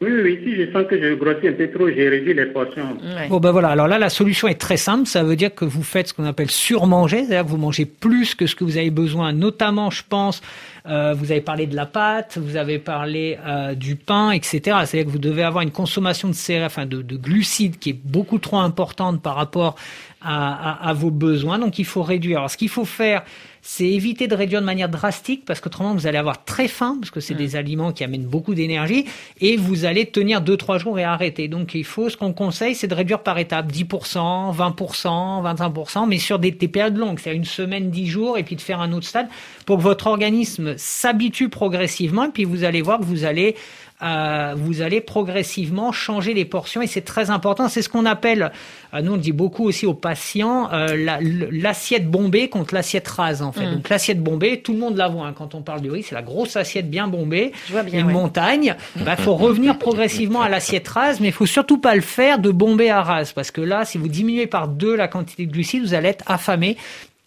Oui, 0.00 0.08
oui, 0.22 0.40
si 0.42 0.56
je 0.56 0.72
sens 0.72 0.86
que 0.88 0.98
je 1.00 1.14
grossis 1.14 1.48
un 1.48 1.52
peu 1.52 1.70
trop, 1.70 1.88
j'ai 1.88 2.08
réduit 2.08 2.32
les 2.32 2.46
portions. 2.46 2.96
Bon, 3.28 3.38
ben 3.38 3.50
voilà. 3.50 3.68
Alors 3.68 3.86
là, 3.86 3.98
la 3.98 4.08
solution 4.08 4.48
est 4.48 4.58
très 4.58 4.78
simple. 4.78 5.06
Ça 5.06 5.22
veut 5.22 5.36
dire 5.36 5.54
que 5.54 5.66
vous 5.66 5.82
faites 5.82 6.08
ce 6.08 6.14
qu'on 6.14 6.24
appelle 6.24 6.50
surmanger, 6.50 7.18
c'est-à-dire 7.24 7.44
que 7.44 7.50
vous 7.50 7.58
mangez 7.58 7.84
plus 7.84 8.34
que 8.34 8.46
ce 8.46 8.54
que 8.54 8.64
vous 8.64 8.78
avez 8.78 8.90
besoin. 8.90 9.34
Notamment, 9.34 9.90
je 9.90 10.02
pense, 10.08 10.40
euh, 10.86 11.14
vous 11.14 11.30
avez 11.30 11.40
parlé 11.40 11.66
de 11.66 11.76
la 11.76 11.86
pâte, 11.86 12.38
vous 12.38 12.56
avez 12.56 12.78
parlé 12.78 13.38
euh, 13.46 13.74
du 13.74 13.96
pain, 13.96 14.30
etc. 14.30 14.60
C'est-à-dire 14.84 15.04
que 15.04 15.10
vous 15.10 15.18
devez 15.18 15.42
avoir 15.42 15.62
une 15.62 15.70
consommation 15.70 16.28
de 16.28 16.34
céréales, 16.34 16.66
enfin 16.66 16.86
de, 16.86 17.02
de, 17.02 17.16
glucides 17.16 17.78
qui 17.78 17.90
est 17.90 18.00
beaucoup 18.04 18.38
trop 18.38 18.58
importante 18.58 19.22
par 19.22 19.36
rapport 19.36 19.76
à, 20.22 20.86
à, 20.86 20.88
à 20.88 20.92
vos 20.92 21.10
besoins. 21.10 21.58
Donc, 21.58 21.78
il 21.78 21.84
faut 21.84 22.02
réduire. 22.02 22.38
Alors, 22.38 22.50
ce 22.50 22.56
qu'il 22.56 22.68
faut 22.68 22.84
faire, 22.84 23.22
c'est 23.62 23.86
éviter 23.86 24.26
de 24.26 24.34
réduire 24.34 24.60
de 24.60 24.66
manière 24.66 24.88
drastique 24.88 25.44
parce 25.44 25.60
qu'autrement 25.60 25.94
vous 25.94 26.06
allez 26.06 26.18
avoir 26.18 26.44
très 26.44 26.68
faim 26.68 26.96
parce 27.00 27.10
que 27.10 27.20
c'est 27.20 27.34
mm. 27.34 27.38
des 27.38 27.56
aliments 27.56 27.92
qui 27.92 28.04
amènent 28.04 28.24
beaucoup 28.24 28.54
d'énergie 28.54 29.04
et 29.40 29.56
vous 29.56 29.84
allez 29.84 30.06
tenir 30.06 30.40
deux 30.40 30.56
trois 30.56 30.78
jours 30.78 30.98
et 30.98 31.04
arrêter. 31.04 31.48
Donc 31.48 31.74
il 31.74 31.84
faut 31.84 32.08
ce 32.08 32.16
qu'on 32.16 32.32
conseille 32.32 32.74
c'est 32.74 32.88
de 32.88 32.94
réduire 32.94 33.22
par 33.22 33.38
étapes 33.38 33.70
10%, 33.70 34.56
20%, 34.56 35.56
25% 35.56 36.08
mais 36.08 36.18
sur 36.18 36.38
des, 36.38 36.50
des 36.50 36.68
périodes 36.68 36.96
longues, 36.96 37.18
c'est 37.22 37.34
une 37.34 37.44
semaine, 37.44 37.90
10 37.90 38.06
jours 38.06 38.38
et 38.38 38.44
puis 38.44 38.56
de 38.56 38.60
faire 38.60 38.80
un 38.80 38.92
autre 38.92 39.06
stade 39.06 39.28
pour 39.66 39.76
que 39.76 39.82
votre 39.82 40.06
organisme 40.06 40.69
s'habitue 40.76 41.48
progressivement 41.48 42.24
et 42.24 42.30
puis 42.30 42.44
vous 42.44 42.64
allez 42.64 42.82
voir 42.82 42.98
que 42.98 43.04
vous 43.04 43.24
allez 43.24 43.56
euh, 44.02 44.54
vous 44.56 44.80
allez 44.80 45.02
progressivement 45.02 45.92
changer 45.92 46.32
les 46.32 46.46
portions 46.46 46.80
et 46.80 46.86
c'est 46.86 47.02
très 47.02 47.28
important. 47.28 47.68
C'est 47.68 47.82
ce 47.82 47.90
qu'on 47.90 48.06
appelle, 48.06 48.50
euh, 48.94 49.02
nous 49.02 49.14
on 49.14 49.16
dit 49.18 49.32
beaucoup 49.32 49.64
aussi 49.64 49.84
aux 49.84 49.94
patients, 49.94 50.72
euh, 50.72 51.18
l'assiette 51.50 52.10
bombée 52.10 52.48
contre 52.48 52.74
l'assiette 52.74 53.06
rase 53.08 53.42
en 53.42 53.52
fait. 53.52 53.66
Mm. 53.66 53.74
Donc 53.74 53.88
l'assiette 53.90 54.22
bombée, 54.22 54.62
tout 54.62 54.72
le 54.72 54.78
monde 54.78 54.96
la 54.96 55.08
voit 55.08 55.26
hein, 55.26 55.34
quand 55.36 55.54
on 55.54 55.60
parle 55.60 55.82
du 55.82 55.90
riz, 55.90 56.02
c'est 56.02 56.14
la 56.14 56.22
grosse 56.22 56.56
assiette 56.56 56.88
bien 56.88 57.08
bombée, 57.08 57.52
bien, 57.68 57.84
une 57.92 58.10
montagne. 58.10 58.74
Il 58.96 59.04
bah, 59.04 59.16
faut 59.16 59.34
revenir 59.34 59.76
progressivement 59.78 60.40
à 60.40 60.48
l'assiette 60.48 60.88
rase, 60.88 61.20
mais 61.20 61.28
il 61.28 61.34
faut 61.34 61.46
surtout 61.46 61.78
pas 61.78 61.94
le 61.94 62.00
faire 62.00 62.38
de 62.38 62.50
bomber 62.50 62.88
à 62.88 63.02
rase 63.02 63.32
parce 63.32 63.50
que 63.50 63.60
là, 63.60 63.84
si 63.84 63.98
vous 63.98 64.08
diminuez 64.08 64.46
par 64.46 64.68
deux 64.68 64.96
la 64.96 65.08
quantité 65.08 65.44
de 65.44 65.52
glucides, 65.52 65.82
vous 65.82 65.94
allez 65.94 66.08
être 66.08 66.24
affamé. 66.26 66.78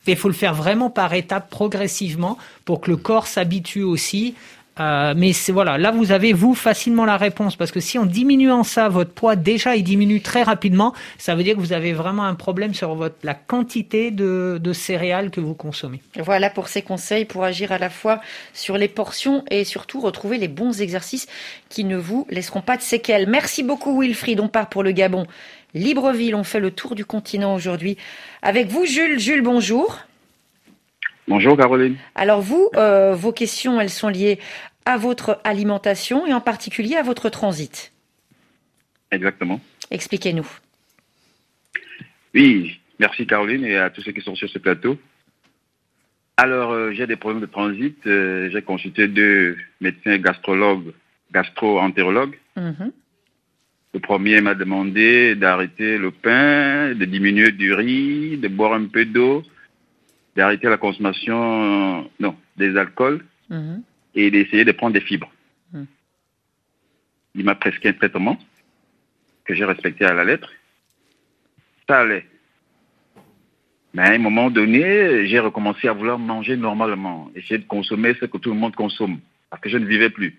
Il 0.08 0.18
faut 0.18 0.28
le 0.28 0.34
faire 0.34 0.54
vraiment 0.54 0.90
par 0.90 1.14
étapes, 1.14 1.50
progressivement, 1.50 2.38
pour 2.66 2.82
que 2.82 2.92
le 2.92 2.98
corps 2.98 3.28
s'habitue 3.28 3.84
aussi 3.84 4.36
euh, 4.80 5.14
mais 5.16 5.34
voilà, 5.50 5.78
là 5.78 5.92
vous 5.92 6.12
avez 6.12 6.34
vous 6.34 6.56
facilement 6.56 7.06
la 7.06 7.18
réponse 7.18 7.56
parce 7.56 7.72
que 7.72 7.80
si 7.80 8.00
en 8.00 8.08
diminuant 8.08 8.64
ça, 8.64 8.90
votre 8.90 9.12
poids 9.12 9.36
déjà 9.36 9.76
il 9.76 9.84
diminue 9.84 10.20
très 10.20 10.42
rapidement, 10.42 10.94
ça 11.20 11.36
veut 11.36 11.44
dire 11.44 11.56
que 11.56 11.60
vous 11.60 11.74
avez 11.74 11.94
vraiment 11.94 12.24
un 12.24 12.34
problème 12.34 12.74
sur 12.74 12.96
votre 12.96 13.16
la 13.22 13.36
quantité 13.36 14.10
de, 14.10 14.60
de 14.62 14.74
céréales 14.74 15.30
que 15.30 15.42
vous 15.42 15.54
consommez. 15.54 16.02
Voilà 16.18 16.50
pour 16.50 16.70
ces 16.70 16.82
conseils 16.82 17.26
pour 17.26 17.44
agir 17.44 17.72
à 17.72 17.78
la 17.78 17.92
fois 17.92 18.20
sur 18.54 18.78
les 18.78 18.88
portions 18.88 19.44
et 19.52 19.64
surtout 19.64 20.02
retrouver 20.02 20.40
les 20.40 20.48
bons 20.48 20.82
exercices 20.82 21.28
qui 21.70 21.84
ne 21.84 21.98
vous 21.98 22.26
laisseront 22.32 22.62
pas 22.62 22.78
de 22.78 22.82
séquelles. 22.82 23.30
Merci 23.30 23.62
beaucoup 23.62 24.02
Wilfried, 24.02 24.40
on 24.40 24.48
part 24.48 24.70
pour 24.70 24.82
le 24.82 24.92
Gabon. 24.92 25.28
Libreville, 25.74 26.36
on 26.36 26.44
fait 26.44 26.60
le 26.60 26.72
tour 26.72 26.96
du 26.96 27.06
continent 27.06 27.56
aujourd'hui 27.56 27.98
avec 28.42 28.68
vous 28.68 28.86
Jules. 28.86 29.20
Jules, 29.20 29.42
bonjour. 29.42 30.00
Bonjour 31.28 31.58
Caroline. 31.58 31.96
Alors 32.16 32.42
vous, 32.42 32.70
euh, 32.76 33.16
vos 33.16 33.32
questions, 33.32 33.80
elles 33.82 33.90
sont 33.90 34.10
liées 34.10 34.40
à 34.86 34.98
votre 34.98 35.40
alimentation 35.44 36.28
et 36.28 36.34
en 36.34 36.42
particulier 36.42 36.96
à 36.96 37.04
votre 37.04 37.30
transit. 37.30 37.92
Exactement. 39.12 39.62
Expliquez-nous. 39.90 40.48
Oui, 42.36 42.80
merci 43.00 43.26
Caroline 43.26 43.66
et 43.66 43.78
à 43.78 43.90
tous 43.90 44.02
ceux 44.02 44.12
qui 44.12 44.22
sont 44.22 44.36
sur 44.36 44.50
ce 44.50 44.60
plateau. 44.60 44.98
Alors, 46.38 46.72
euh, 46.72 46.92
j'ai 46.92 47.06
des 47.06 47.16
problèmes 47.16 47.42
de 47.42 47.46
transit. 47.46 47.96
Euh, 48.08 48.50
j'ai 48.52 48.62
consulté 48.64 49.08
deux 49.08 49.56
médecins 49.82 50.18
gastrologues, 50.18 50.94
gastro-entérologues. 51.32 52.38
Mhm. 52.58 52.92
Le 53.94 54.00
premier 54.00 54.42
m'a 54.42 54.56
demandé 54.56 55.36
d'arrêter 55.36 55.98
le 55.98 56.12
pain, 56.12 56.96
de 56.96 57.06
diminuer 57.06 57.52
du 57.52 57.74
riz, 57.74 58.38
de 58.38 58.48
boire 58.48 58.74
un 58.74 58.88
peu 58.88 59.06
d'eau, 59.06 59.44
d'arrêter 60.36 60.68
la 60.68 60.78
consommation 60.78 62.10
non, 62.20 62.36
des 62.58 62.76
alcools 62.76 63.24
mhm. 63.50 63.84
et 64.16 64.32
d'essayer 64.32 64.66
de 64.66 64.72
prendre 64.72 64.94
des 64.94 65.02
fibres. 65.02 65.32
Mhm. 65.74 65.86
Il 67.36 67.46
m'a 67.46 67.56
prescrit 67.56 67.90
un 67.90 67.94
traitement 67.94 68.38
que 69.46 69.54
j'ai 69.54 69.66
respecté 69.66 70.06
à 70.06 70.14
la 70.14 70.24
lettre. 70.24 70.52
Ça 71.88 72.00
allait. 72.00 72.26
Mais 73.94 74.02
à 74.02 74.12
un 74.14 74.18
moment 74.18 74.50
donné, 74.50 75.28
j'ai 75.28 75.40
recommencé 75.40 75.88
à 75.88 75.94
vouloir 75.94 76.18
manger 76.18 76.58
normalement, 76.58 77.30
essayer 77.36 77.60
de 77.60 77.66
consommer 77.66 78.16
ce 78.20 78.26
que 78.26 78.38
tout 78.40 78.50
le 78.50 78.56
monde 78.58 78.76
consomme, 78.76 79.20
parce 79.52 79.62
que 79.62 79.70
je 79.70 79.78
ne 79.78 79.86
vivais 79.86 80.10
plus. 80.10 80.36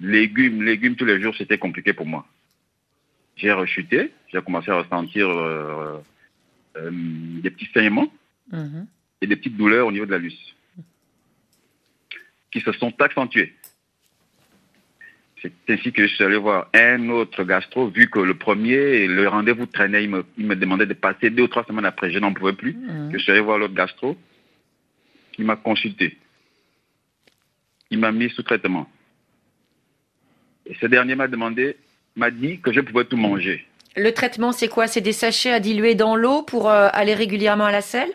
Légumes, 0.00 0.62
légumes 0.62 0.94
tous 0.94 1.06
les 1.06 1.20
jours, 1.20 1.34
c'était 1.38 1.56
compliqué 1.56 1.94
pour 1.94 2.04
moi. 2.04 2.26
J'ai 3.38 3.52
rechuté, 3.52 4.12
j'ai 4.30 4.42
commencé 4.42 4.70
à 4.70 4.82
ressentir 4.82 5.28
euh, 5.28 5.96
euh, 6.76 6.90
des 6.92 7.50
petits 7.50 7.70
saignements. 7.72 8.12
Mhm 8.52 8.86
et 9.20 9.26
des 9.26 9.36
petites 9.36 9.56
douleurs 9.56 9.86
au 9.86 9.92
niveau 9.92 10.06
de 10.06 10.12
la 10.12 10.18
luce 10.18 10.54
qui 12.50 12.60
se 12.60 12.72
sont 12.72 12.94
accentuées. 13.00 13.54
C'est 15.42 15.52
ainsi 15.68 15.92
que 15.92 16.06
je 16.06 16.14
suis 16.14 16.24
allé 16.24 16.36
voir 16.36 16.68
un 16.74 17.10
autre 17.10 17.44
gastro, 17.44 17.88
vu 17.88 18.10
que 18.10 18.18
le 18.18 18.34
premier, 18.34 19.06
le 19.06 19.28
rendez-vous 19.28 19.66
traînait, 19.66 20.02
il 20.02 20.10
me, 20.10 20.56
demandait 20.56 20.86
de 20.86 20.94
passer 20.94 21.30
deux 21.30 21.44
ou 21.44 21.48
trois 21.48 21.64
semaines 21.64 21.84
après, 21.84 22.10
je 22.10 22.18
n'en 22.18 22.32
pouvais 22.32 22.54
plus. 22.54 22.72
Mmh. 22.72 23.10
je 23.12 23.18
suis 23.18 23.30
allé 23.30 23.40
voir 23.40 23.58
l'autre 23.58 23.74
gastro, 23.74 24.16
qui 25.32 25.44
m'a 25.44 25.56
consulté. 25.56 26.16
Il 27.90 27.98
m'a 27.98 28.10
mis 28.10 28.30
sous 28.30 28.42
traitement. 28.42 28.90
Et 30.66 30.74
ce 30.74 30.86
dernier 30.86 31.14
m'a 31.14 31.28
demandé, 31.28 31.76
m'a 32.18 32.30
dit 32.30 32.60
que 32.60 32.72
je 32.72 32.80
pouvais 32.80 33.04
tout 33.04 33.16
manger. 33.16 33.64
Le 33.96 34.12
traitement, 34.12 34.52
c'est 34.52 34.68
quoi? 34.68 34.86
C'est 34.86 35.00
des 35.00 35.12
sachets 35.12 35.50
à 35.50 35.60
diluer 35.60 35.94
dans 35.94 36.14
l'eau 36.14 36.42
pour 36.42 36.70
euh, 36.70 36.88
aller 36.92 37.14
régulièrement 37.14 37.64
à 37.64 37.72
la 37.72 37.80
selle? 37.80 38.10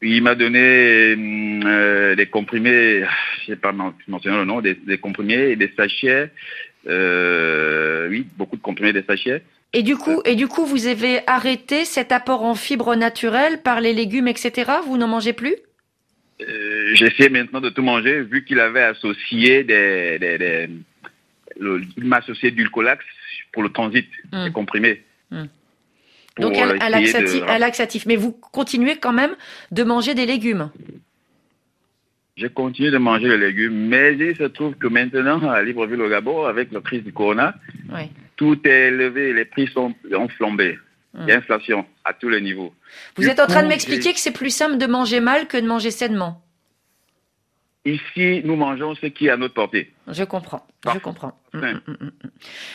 Il 0.00 0.22
m'a 0.22 0.34
donné 0.34 0.60
euh, 0.60 2.16
des 2.16 2.26
comprimés, 2.26 3.04
je 3.40 3.46
sais 3.46 3.56
pas 3.56 3.72
mentionner 3.72 4.38
le 4.38 4.44
nom, 4.44 4.60
des, 4.60 4.76
comprimés 4.98 5.50
et 5.50 5.56
des 5.56 5.70
sachets. 5.76 6.30
Euh, 6.88 8.08
oui, 8.08 8.26
beaucoup 8.36 8.56
de 8.56 8.62
comprimés, 8.62 8.92
des 8.92 9.04
sachets. 9.04 9.42
Et 9.74 9.82
du 9.82 9.96
coup, 9.96 10.20
et 10.24 10.34
du 10.34 10.48
coup, 10.48 10.66
vous 10.66 10.86
avez 10.86 11.20
arrêté 11.26 11.84
cet 11.84 12.10
apport 12.10 12.42
en 12.42 12.54
fibres 12.54 12.96
naturelles 12.96 13.62
par 13.62 13.80
les 13.80 13.92
légumes, 13.92 14.26
etc. 14.26 14.72
Vous 14.86 14.96
n'en 14.96 15.06
mangez 15.06 15.32
plus? 15.32 15.54
J'essaie 16.94 17.28
maintenant 17.28 17.60
de 17.60 17.68
tout 17.68 17.82
manger, 17.82 18.22
vu 18.22 18.44
qu'il 18.44 18.58
avait 18.58 18.82
associé 18.82 19.62
des, 19.62 20.18
des, 20.18 20.68
il 21.60 22.04
m'a 22.04 22.18
associé 22.18 22.50
d'ulcolax 22.50 23.04
pour 23.52 23.62
le 23.62 23.70
transit, 23.70 24.08
des 24.32 24.50
hmm. 24.50 24.52
comprimés. 24.52 25.04
Hmm. 25.30 25.44
Donc 26.38 26.56
un, 26.56 26.88
laxatif, 27.58 28.06
mais 28.06 28.16
vous 28.16 28.32
continuez 28.32 28.96
quand 28.96 29.12
même 29.12 29.34
de 29.70 29.82
manger 29.82 30.14
des 30.14 30.24
légumes? 30.24 30.70
J'ai 32.36 32.48
continué 32.48 32.90
de 32.90 32.96
manger 32.96 33.28
les 33.28 33.36
légumes, 33.36 33.88
mais 33.88 34.16
il 34.16 34.34
se 34.34 34.44
trouve 34.44 34.74
que 34.76 34.86
maintenant, 34.86 35.46
à 35.50 35.62
Libreville 35.62 36.00
au 36.00 36.08
Gabon, 36.08 36.46
avec 36.46 36.72
la 36.72 36.80
crise 36.80 37.04
du 37.04 37.12
corona, 37.12 37.54
tout 38.36 38.58
est 38.66 38.88
élevé, 38.88 39.34
les 39.34 39.44
prix 39.44 39.68
sont, 39.68 39.94
ont 40.14 40.28
flambé. 40.28 40.78
Il 41.20 41.28
y 41.28 41.32
a 41.32 41.36
inflation 41.36 41.84
à 42.04 42.14
tous 42.14 42.30
les 42.30 42.40
niveaux. 42.40 42.72
Vous 43.16 43.28
êtes 43.28 43.38
en 43.38 43.46
train 43.46 43.62
de 43.62 43.68
m'expliquer 43.68 44.14
que 44.14 44.18
c'est 44.18 44.32
plus 44.32 44.50
simple 44.50 44.78
de 44.78 44.86
manger 44.86 45.20
mal 45.20 45.46
que 45.46 45.58
de 45.58 45.66
manger 45.66 45.90
sainement 45.90 46.42
Ici, 47.84 48.40
nous 48.44 48.56
mangeons 48.56 48.94
ce 48.94 49.06
qui 49.06 49.26
est 49.26 49.30
à 49.30 49.36
notre 49.36 49.54
portée. 49.54 49.91
Je 50.12 50.24
comprends, 50.24 50.66
je 50.92 50.98
comprends. 50.98 51.32
Mm, 51.54 51.58
mm, 51.58 52.10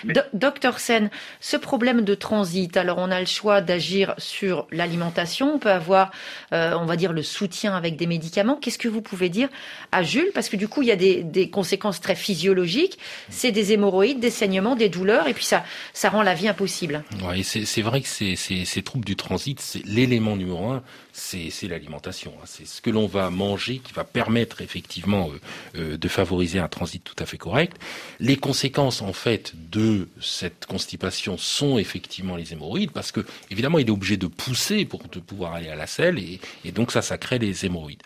mm, 0.06 0.14
docteur 0.34 0.80
Sen, 0.80 1.10
ce 1.40 1.58
problème 1.58 2.02
de 2.02 2.14
transit, 2.14 2.78
alors 2.78 3.00
on 3.00 3.10
a 3.10 3.20
le 3.20 3.26
choix 3.26 3.62
d'agir 3.62 4.14
sur 4.18 4.68
l'alimentation, 4.72 5.56
on 5.56 5.60
peut 5.60 5.72
avoir, 5.72 6.12
euh, 6.54 6.74
on 6.80 6.86
va 6.86 6.96
dire, 6.96 7.12
le 7.12 7.24
soutien 7.24 7.76
avec 7.76 7.96
des 7.96 8.06
médicaments. 8.06 8.56
Qu'est-ce 8.56 8.78
que 8.78 8.88
vous 8.88 9.02
pouvez 9.02 9.30
dire 9.30 9.50
à 9.92 10.04
Jules? 10.04 10.32
Parce 10.34 10.50
que 10.50 10.58
du 10.58 10.68
coup, 10.68 10.84
il 10.84 10.88
y 10.90 10.92
a 10.92 10.96
des, 10.96 11.50
conséquences 11.50 12.02
très 12.02 12.16
physiologiques, 12.16 13.00
c'est 13.30 13.52
des 13.52 13.74
hémorroïdes, 13.74 14.20
des 14.20 14.30
saignements, 14.30 14.76
des 14.76 14.90
douleurs, 14.90 15.28
et 15.28 15.34
puis 15.34 15.46
ça, 15.46 15.64
ça 15.94 16.10
rend 16.10 16.22
la 16.22 16.34
vie 16.34 16.48
impossible. 16.48 17.04
Ouais, 17.24 17.42
c'est 17.44 17.82
vrai 17.82 18.02
que 18.02 18.08
ces, 18.08 18.36
ces 18.36 18.84
troubles 18.84 19.06
du 19.06 19.16
transit, 19.16 19.60
c'est 19.60 19.84
l'élément 19.86 20.36
numéro 20.36 20.70
un, 20.72 20.84
c'est 21.18 21.68
l'alimentation. 21.68 22.32
Hein. 22.38 22.46
C'est 22.46 22.68
ce 22.68 22.82
que 22.82 22.90
l'on 22.90 23.08
va 23.08 23.30
manger 23.30 23.80
qui 23.80 23.94
va 23.94 24.04
permettre 24.04 24.62
effectivement 24.62 25.30
euh, 25.30 25.40
euh, 25.80 25.98
de 25.98 26.08
favoriser 26.08 26.60
un 26.60 26.68
transit 26.68 27.04
tout 27.04 27.16
à 27.20 27.26
fait 27.26 27.27
correct. 27.36 27.78
Les 28.22 28.38
conséquences 28.38 29.02
en 29.02 29.12
fait 29.12 29.54
de 29.70 30.08
cette 30.22 30.66
constipation 30.66 31.38
sont 31.38 31.78
effectivement 31.78 32.38
les 32.38 32.54
hémorroïdes 32.54 32.92
parce 32.92 33.12
que 33.12 33.26
évidemment 33.52 33.80
il 33.80 33.88
est 33.88 33.92
obligé 33.92 34.16
de 34.16 34.28
pousser 34.28 34.86
pour 34.86 35.02
pouvoir 35.04 35.54
aller 35.54 35.68
à 35.68 35.76
la 35.76 35.88
selle 35.88 36.20
et, 36.20 36.40
donc 36.72 36.94
ça 36.94 37.02
ça 37.02 37.18
crée 37.18 37.40
les 37.40 37.66
hémorroïdes. 37.66 38.04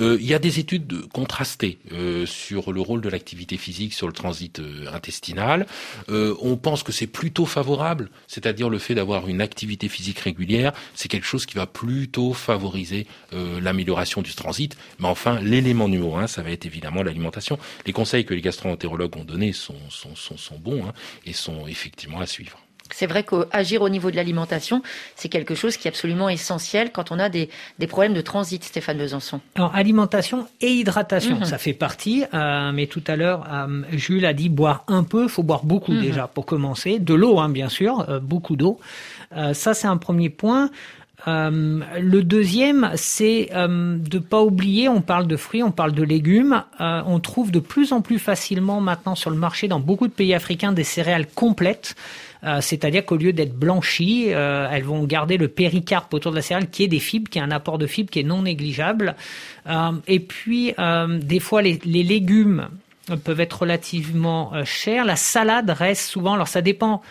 Euh, 0.00 0.18
il 0.20 0.26
y 0.26 0.34
a 0.34 0.38
des 0.38 0.58
études 0.58 1.08
contrastées 1.12 1.78
euh, 1.92 2.26
sur 2.26 2.72
le 2.72 2.80
rôle 2.80 3.00
de 3.00 3.08
l'activité 3.08 3.56
physique 3.56 3.94
sur 3.94 4.06
le 4.06 4.12
transit 4.12 4.58
euh, 4.58 4.86
intestinal. 4.92 5.66
on 6.08 6.56
pense 6.56 6.82
que 6.82 6.92
c'est 6.92 7.06
plutôt 7.06 7.46
favorable, 7.46 8.10
c'est-à-dire 8.26 8.68
le 8.68 8.78
fait 8.78 8.94
d'avoir 8.94 9.28
une 9.28 9.40
activité 9.40 9.88
physique 9.88 10.18
régulière, 10.18 10.72
c'est 10.94 11.08
quelque 11.08 11.26
chose 11.26 11.46
qui 11.46 11.54
va 11.54 11.66
plutôt 11.66 12.32
favoriser 12.32 13.06
l'amélioration 13.32 14.22
du 14.22 14.34
transit. 14.34 14.76
Mais 14.98 15.06
enfin 15.06 15.40
l'élément 15.40 15.88
numéro 15.88 16.16
un, 16.16 16.26
ça 16.26 16.42
va 16.42 16.50
être 16.50 16.66
évidemment 16.66 17.02
l'alimentation. 17.02 17.58
Les 17.86 17.92
conseils 17.92 18.24
que 18.24 18.34
les 18.34 18.40
gastro-entérologues 18.48 19.16
ont 19.16 19.24
donnés 19.24 19.52
sont, 19.52 19.74
sont, 19.90 20.14
sont, 20.14 20.58
bons 20.58 20.84
hein, 20.86 20.92
et 21.24 21.32
sont 21.32 21.66
effectivement 21.66 22.20
à 22.20 22.26
suivre. 22.26 22.58
C'est 22.90 23.06
vrai 23.06 23.22
qu'agir 23.22 23.82
au 23.82 23.90
niveau 23.90 24.10
de 24.10 24.16
l'alimentation, 24.16 24.82
c'est 25.14 25.28
quelque 25.28 25.54
chose 25.54 25.76
qui 25.76 25.88
est 25.88 25.90
absolument 25.90 26.30
essentiel 26.30 26.90
quand 26.90 27.12
on 27.12 27.18
a 27.18 27.28
des, 27.28 27.50
problèmes 27.86 28.14
de 28.14 28.22
transit, 28.22 28.64
Stéphane 28.64 28.96
Besançon. 28.96 29.40
Alors, 29.56 29.74
alimentation 29.74 30.48
et 30.62 30.72
hydratation, 30.72 31.36
mhm. 31.36 31.44
ça 31.44 31.58
fait 31.58 31.74
partie. 31.74 32.24
Euh, 32.32 32.72
mais 32.72 32.86
tout 32.86 33.02
à 33.06 33.16
l'heure, 33.16 33.46
euh, 33.52 33.82
Jules 33.92 34.24
a 34.24 34.32
dit 34.32 34.48
boire 34.48 34.84
un 34.88 35.04
peu, 35.04 35.24
il 35.24 35.28
faut 35.28 35.42
boire 35.42 35.64
beaucoup 35.64 35.92
mhm. 35.92 36.00
déjà 36.00 36.26
pour 36.28 36.46
commencer. 36.46 36.98
De 36.98 37.12
l'eau, 37.12 37.38
hein, 37.38 37.50
bien 37.50 37.68
sûr, 37.68 38.08
euh, 38.08 38.20
beaucoup 38.20 38.56
d'eau. 38.56 38.80
ça, 39.52 39.74
c'est 39.74 39.86
un 39.86 39.98
premier 39.98 40.30
point. 40.30 40.70
Euh, 41.26 41.80
le 42.00 42.22
deuxième, 42.22 42.92
c'est 42.94 43.50
euh, 43.52 43.96
de 43.98 44.18
pas 44.18 44.40
oublier, 44.40 44.88
on 44.88 45.00
parle 45.00 45.26
de 45.26 45.36
fruits, 45.36 45.64
on 45.64 45.72
parle 45.72 45.92
de 45.92 46.04
légumes, 46.04 46.62
euh, 46.80 47.02
on 47.06 47.18
trouve 47.18 47.50
de 47.50 47.58
plus 47.58 47.92
en 47.92 48.02
plus 48.02 48.20
facilement 48.20 48.80
maintenant 48.80 49.16
sur 49.16 49.30
le 49.30 49.36
marché 49.36 49.66
dans 49.66 49.80
beaucoup 49.80 50.06
de 50.06 50.12
pays 50.12 50.32
africains 50.32 50.72
des 50.72 50.84
céréales 50.84 51.26
complètes. 51.26 51.96
Euh, 52.44 52.60
c'est-à-dire 52.60 53.04
qu'au 53.04 53.16
lieu 53.16 53.32
d'être 53.32 53.54
blanchies, 53.54 54.28
elles 54.28 54.84
vont 54.84 55.02
garder 55.04 55.38
le 55.38 55.48
péricarpe 55.48 56.14
autour 56.14 56.30
de 56.30 56.36
la 56.36 56.42
céréale 56.42 56.70
qui 56.70 56.84
est 56.84 56.88
des 56.88 57.00
fibres, 57.00 57.28
qui 57.28 57.38
est 57.38 57.42
un 57.42 57.50
apport 57.50 57.78
de 57.78 57.88
fibres 57.88 58.10
qui 58.10 58.20
est 58.20 58.24
non 58.24 58.42
négligeable. 58.42 59.16
et 60.06 60.20
puis, 60.20 60.72
des 61.20 61.40
fois, 61.40 61.62
les, 61.62 61.80
les, 61.84 62.04
légumes 62.04 62.68
peuvent 63.24 63.40
être 63.40 63.62
relativement 63.62 64.52
chers. 64.64 65.04
La 65.04 65.16
salade 65.16 65.70
reste 65.70 66.08
souvent, 66.08 66.34
alors 66.34 66.46
ça 66.48 66.62
dépend 66.62 67.02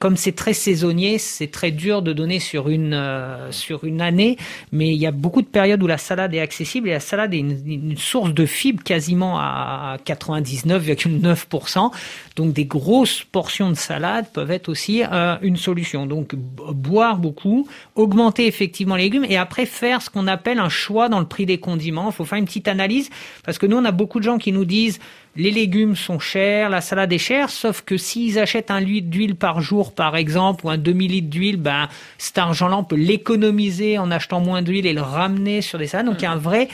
comme 0.00 0.16
c'est 0.16 0.32
très 0.32 0.54
saisonnier, 0.54 1.18
c'est 1.18 1.50
très 1.50 1.70
dur 1.70 2.00
de 2.00 2.14
donner 2.14 2.40
sur 2.40 2.70
une 2.70 2.94
euh, 2.94 3.52
sur 3.52 3.84
une 3.84 4.00
année, 4.00 4.38
mais 4.72 4.88
il 4.88 4.96
y 4.96 5.06
a 5.06 5.10
beaucoup 5.10 5.42
de 5.42 5.46
périodes 5.46 5.82
où 5.82 5.86
la 5.86 5.98
salade 5.98 6.34
est 6.34 6.40
accessible 6.40 6.88
et 6.88 6.92
la 6.92 7.00
salade 7.00 7.34
est 7.34 7.38
une, 7.38 7.98
source 7.98 8.32
de 8.32 8.46
fibres 8.46 8.82
quasiment 8.82 9.38
à 9.38 9.98
99,9%. 10.06 11.90
Donc 12.34 12.54
des 12.54 12.64
grosses 12.64 13.24
portions 13.24 13.68
de 13.68 13.74
salade 13.74 14.24
peuvent 14.32 14.50
être 14.50 14.70
aussi 14.70 15.02
euh, 15.04 15.36
une 15.42 15.58
solution. 15.58 16.06
Donc 16.06 16.34
boire 16.34 17.18
beaucoup, 17.18 17.68
augmenter 17.94 18.46
effectivement 18.46 18.96
les 18.96 19.02
légumes 19.02 19.26
et 19.28 19.36
après 19.36 19.66
faire 19.66 20.00
ce 20.00 20.08
qu'on 20.08 20.26
appelle 20.26 20.60
un 20.60 20.70
choix 20.70 21.10
dans 21.10 21.20
le 21.20 21.26
prix 21.26 21.44
des 21.44 21.58
condiments. 21.58 22.06
Il 22.08 22.14
faut 22.14 22.24
faire 22.24 22.38
une 22.38 22.46
petite 22.46 22.68
analyse 22.68 23.10
parce 23.44 23.58
que 23.58 23.66
nous 23.66 23.76
on 23.76 23.84
a 23.84 23.92
beaucoup 23.92 24.18
de 24.18 24.24
gens 24.24 24.38
qui 24.38 24.52
nous 24.52 24.64
disent 24.64 24.98
les 25.36 25.50
légumes 25.50 25.96
sont 25.96 26.18
chers, 26.18 26.70
la 26.70 26.80
salade 26.80 27.12
est 27.12 27.18
chère, 27.18 27.50
sauf 27.50 27.82
que 27.82 27.96
s'ils 27.96 28.38
achètent 28.38 28.70
un 28.70 28.80
litre 28.80 29.08
d'huile 29.08 29.36
par 29.36 29.60
jour, 29.60 29.94
par 29.94 30.16
exemple, 30.16 30.66
ou 30.66 30.70
un 30.70 30.78
demi-litre 30.78 31.28
d'huile, 31.28 31.56
ben, 31.56 31.88
cet 32.18 32.38
argent-là, 32.38 32.76
on 32.76 32.84
peut 32.84 32.96
l'économiser 32.96 33.98
en 33.98 34.10
achetant 34.10 34.40
moins 34.40 34.62
d'huile 34.62 34.86
et 34.86 34.92
le 34.92 35.02
ramener 35.02 35.62
sur 35.62 35.78
des 35.78 35.86
salades. 35.86 36.06
Donc, 36.06 36.20
il 36.20 36.24
y 36.24 36.26
a 36.26 36.32
un 36.32 36.36
vrai... 36.36 36.68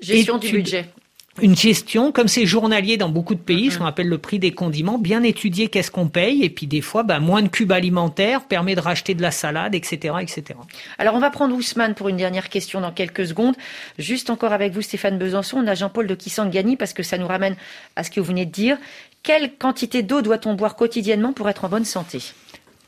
Gestion 0.00 0.38
du 0.38 0.50
budget 0.50 0.86
une 1.40 1.56
gestion, 1.56 2.12
comme 2.12 2.28
c'est 2.28 2.44
journalier 2.44 2.98
dans 2.98 3.08
beaucoup 3.08 3.34
de 3.34 3.40
pays, 3.40 3.70
ce 3.70 3.78
qu'on 3.78 3.86
appelle 3.86 4.08
le 4.08 4.18
prix 4.18 4.38
des 4.38 4.52
condiments, 4.52 4.98
bien 4.98 5.22
étudier 5.22 5.68
qu'est-ce 5.68 5.90
qu'on 5.90 6.08
paye, 6.08 6.44
et 6.44 6.50
puis 6.50 6.66
des 6.66 6.82
fois, 6.82 7.04
bah, 7.04 7.20
moins 7.20 7.40
de 7.40 7.48
cubes 7.48 7.72
alimentaires 7.72 8.42
permet 8.44 8.74
de 8.74 8.80
racheter 8.80 9.14
de 9.14 9.22
la 9.22 9.30
salade, 9.30 9.74
etc., 9.74 10.16
etc. 10.20 10.58
Alors, 10.98 11.14
on 11.14 11.20
va 11.20 11.30
prendre 11.30 11.54
Ousmane 11.54 11.94
pour 11.94 12.10
une 12.10 12.18
dernière 12.18 12.50
question 12.50 12.82
dans 12.82 12.92
quelques 12.92 13.26
secondes. 13.26 13.54
Juste 13.98 14.28
encore 14.28 14.52
avec 14.52 14.72
vous, 14.72 14.82
Stéphane 14.82 15.18
Besançon, 15.18 15.58
on 15.58 15.66
a 15.66 15.74
Jean-Paul 15.74 16.06
de 16.06 16.14
Kissangani, 16.14 16.76
parce 16.76 16.92
que 16.92 17.02
ça 17.02 17.16
nous 17.16 17.26
ramène 17.26 17.56
à 17.96 18.04
ce 18.04 18.10
que 18.10 18.20
vous 18.20 18.26
venez 18.26 18.44
de 18.44 18.52
dire. 18.52 18.76
Quelle 19.22 19.54
quantité 19.54 20.02
d'eau 20.02 20.20
doit-on 20.20 20.54
boire 20.54 20.76
quotidiennement 20.76 21.32
pour 21.32 21.48
être 21.48 21.64
en 21.64 21.68
bonne 21.68 21.84
santé? 21.86 22.20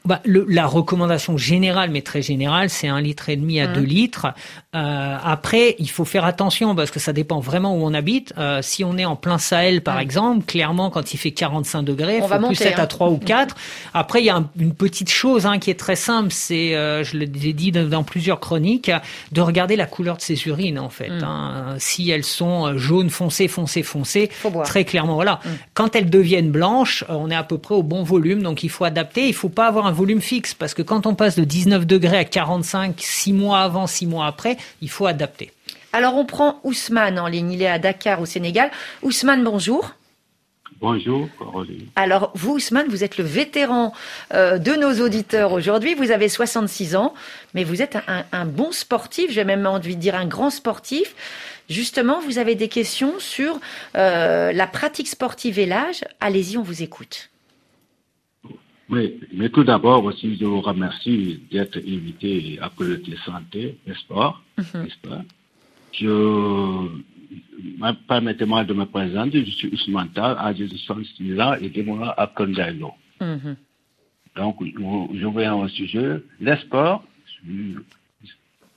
Bah, 0.07 0.21
le, 0.27 0.45
la 0.51 0.67
recommandation 0.67 1.39
générale, 1.39 1.89
mais 1.91 2.03
très 2.03 2.21
générale, 2.21 2.69
c'est 2.69 2.89
un 2.89 3.01
litre 3.01 3.31
et 3.31 3.37
demi 3.37 3.59
à 3.59 3.69
mmh. 3.69 3.73
deux 3.73 3.81
litres. 3.81 4.27
Euh, 4.75 5.17
après, 5.25 5.77
il 5.79 5.89
faut 5.89 6.05
faire 6.05 6.27
attention 6.27 6.75
parce 6.75 6.91
que 6.91 7.01
ça 7.01 7.15
dépend 7.15 7.41
vraiment 7.41 7.75
où 7.75 7.87
on 7.87 7.95
habite. 7.95 8.35
Euh, 8.37 8.61
si 8.61 8.85
on 8.85 8.99
est 8.99 9.07
en 9.07 9.17
plein 9.17 9.39
Sahel, 9.39 9.81
par 9.81 9.97
mmh. 9.97 10.01
exemple, 10.01 10.45
clairement, 10.45 10.91
quand 10.91 11.15
il 11.15 11.17
fait 11.17 11.31
45 11.31 11.85
degrés, 11.85 12.19
il 12.19 12.23
faut 12.23 12.47
plus 12.47 12.61
être 12.61 12.81
à 12.81 12.87
3 12.87 13.07
hein. 13.07 13.11
ou 13.13 13.17
4. 13.25 13.57
Après, 13.95 14.21
il 14.21 14.27
y 14.27 14.31
a 14.31 14.45
une 14.59 14.75
petite 14.75 15.09
chose 15.09 15.47
hein, 15.47 15.59
qui 15.59 15.71
est 15.71 15.81
très 15.81 15.97
simple, 15.97 16.33
c'est, 16.33 16.75
euh, 16.75 17.03
je 17.03 17.17
l'ai 17.17 17.27
dit 17.27 17.73
dans, 17.73 18.03
plusieurs 18.03 18.41
chroniques, 18.41 18.91
de 19.33 19.41
regarder 19.41 19.75
la 19.75 19.87
couleur 19.87 20.19
de 20.19 20.23
ses 20.23 20.47
urines, 20.49 20.79
en 20.79 20.91
fait. 20.91 21.09
Mmh. 21.09 21.25
Hein. 21.25 21.77
Si 21.79 22.11
elles 22.11 22.25
sont 22.25 22.77
jaunes 22.77 23.09
foncées, 23.09 23.49
foncées, 23.49 23.83
foncées, 23.83 24.29
très 24.65 24.85
clairement, 24.85 25.15
voilà. 25.15 25.41
Quand 25.73 25.97
elles 25.97 26.11
deviennent 26.11 26.51
blanches, 26.51 27.05
on 27.09 27.31
est 27.31 27.35
à 27.35 27.43
peu 27.43 27.57
près 27.57 27.75
au 27.75 27.83
bon 27.83 28.03
volume, 28.03 28.43
donc 28.43 28.65
il 28.65 28.69
faut 28.69 28.85
adapter. 28.85 29.27
Il 29.29 29.35
faut 29.35 29.49
pas 29.49 29.67
avoir 29.67 29.87
un 29.87 29.94
volume 29.95 30.21
fixe, 30.21 30.53
parce 30.55 30.75
que 30.75 30.83
quand 30.83 31.07
on 31.07 31.15
passe 31.15 31.37
de 31.37 31.45
19 31.45 31.87
degrés 31.87 32.19
à 32.19 32.25
45, 32.25 32.97
6 32.99 33.33
mois 33.33 33.61
avant, 33.61 33.87
6 33.87 34.07
mois 34.07 34.27
après, 34.27 34.57
il 34.83 34.91
faut 34.91 35.07
adapter. 35.07 35.53
Alors 35.93 36.17
on 36.17 36.27
prend 36.27 36.61
Ousmane 36.65 37.19
en 37.19 37.29
ligne, 37.29 37.53
il 37.53 37.63
est 37.63 37.69
à 37.69 37.79
Dakar 37.79 38.21
au 38.21 38.27
Sénégal. 38.27 38.71
Ousmane, 39.03 39.45
bonjour. 39.45 39.95
Bonjour, 40.81 41.29
Alors, 41.97 42.31
vous, 42.35 42.57
Ousmane, 42.57 42.89
vous 42.89 43.05
êtes 43.05 43.17
le 43.17 43.25
vétéran 43.25 43.95
euh, 44.35 44.59
de 44.59 44.73
nos 44.73 45.03
auditeurs 45.03 45.53
aujourd'hui. 45.53 45.95
Vous 45.95 46.11
avez 46.11 46.29
66 46.29 46.97
ans, 46.97 47.15
mais 47.55 47.65
vous 47.65 47.81
êtes 47.81 47.97
un, 48.07 48.45
bon 48.45 48.71
sportif, 48.73 49.31
j'ai 49.31 49.45
même 49.45 49.67
envie 49.67 49.97
de 49.97 50.01
dire 50.01 50.15
un 50.15 50.27
grand 50.27 50.51
sportif. 50.51 51.15
Justement, 51.71 52.21
vous 52.21 52.39
avez 52.39 52.55
des 52.55 52.69
questions 52.69 53.15
sur 53.19 53.59
euh, 53.97 54.53
la 54.53 54.67
pratique 54.67 55.09
sportive 55.09 55.59
et 55.59 55.65
l'âge. 55.65 56.05
Allez-y, 56.21 56.59
on 56.59 56.63
vous 56.63 56.83
écoute. 56.83 57.31
Oui, 58.91 59.19
mais 59.33 59.49
tout 59.49 59.65
d'abord 59.65 60.05
aussi, 60.05 60.37
je 60.37 60.45
vous 60.45 60.61
remercie 60.61 61.41
d'être 61.51 61.79
invité 61.79 62.59
à 62.61 62.69
Communauté 62.69 63.17
Santé 63.25 63.79
et 63.87 63.95
Sport. 63.95 64.43
Mhm. 64.59 65.25
Je, 65.93 66.89
permettez-moi 68.09 68.65
de 68.65 68.75
me 68.75 68.85
présenter, 68.85 69.45
je 69.45 69.51
suis 69.53 69.69
Ousmane 69.69 70.11
âgé 70.17 70.67
de 70.67 70.77
66 70.77 71.41
ans 71.41 71.55
et 71.55 71.69
démon 71.71 72.03
à 72.03 72.27
Kondaïlo. 72.27 72.93
Mhm. 73.21 73.57
Donc, 74.37 74.57
je 74.65 75.39
viens 75.39 75.55
au 75.55 75.69
sujet, 75.69 76.23
les 76.41 76.57
sports. 76.57 77.05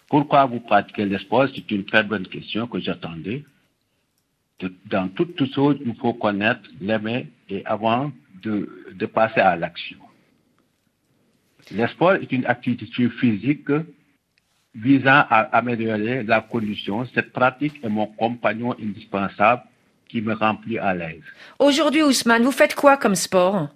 Pourquoi 0.08 0.46
vous 0.46 0.60
pratiquez 0.60 1.06
les 1.06 1.18
sports? 1.18 1.48
C'est 1.54 1.70
une 1.72 1.84
très 1.84 2.04
bonne 2.04 2.28
question 2.28 2.68
que 2.68 2.80
j'attendais. 2.80 3.44
Dans 4.86 5.10
toutes 5.10 5.54
choses, 5.54 5.78
il 5.86 5.96
faut 5.96 6.14
connaître, 6.14 6.62
l'aimer 6.80 7.28
et 7.50 7.66
avant 7.66 8.12
de, 8.42 8.86
de 8.94 9.06
passer 9.06 9.40
à 9.40 9.56
l'action. 9.56 9.98
Le 11.72 11.88
sport 11.88 12.14
est 12.14 12.32
une 12.32 12.46
activité 12.46 13.10
physique 13.10 13.70
visant 14.74 15.26
à 15.30 15.58
améliorer 15.58 16.24
la 16.24 16.42
condition. 16.42 17.06
Cette 17.14 17.32
pratique 17.32 17.84
est 17.84 17.90
mon 17.90 18.08
compagnon 18.08 18.76
indispensable 18.80 19.64
qui 20.08 20.22
me 20.22 20.34
remplit 20.34 20.78
à 20.78 20.94
l'aise. 20.94 21.24
Aujourd'hui, 21.60 22.04
Ousmane, 22.04 22.44
vous 22.44 22.52
faites 22.52 22.76
quoi 22.76 22.96
comme 22.96 23.16
sport? 23.16 23.70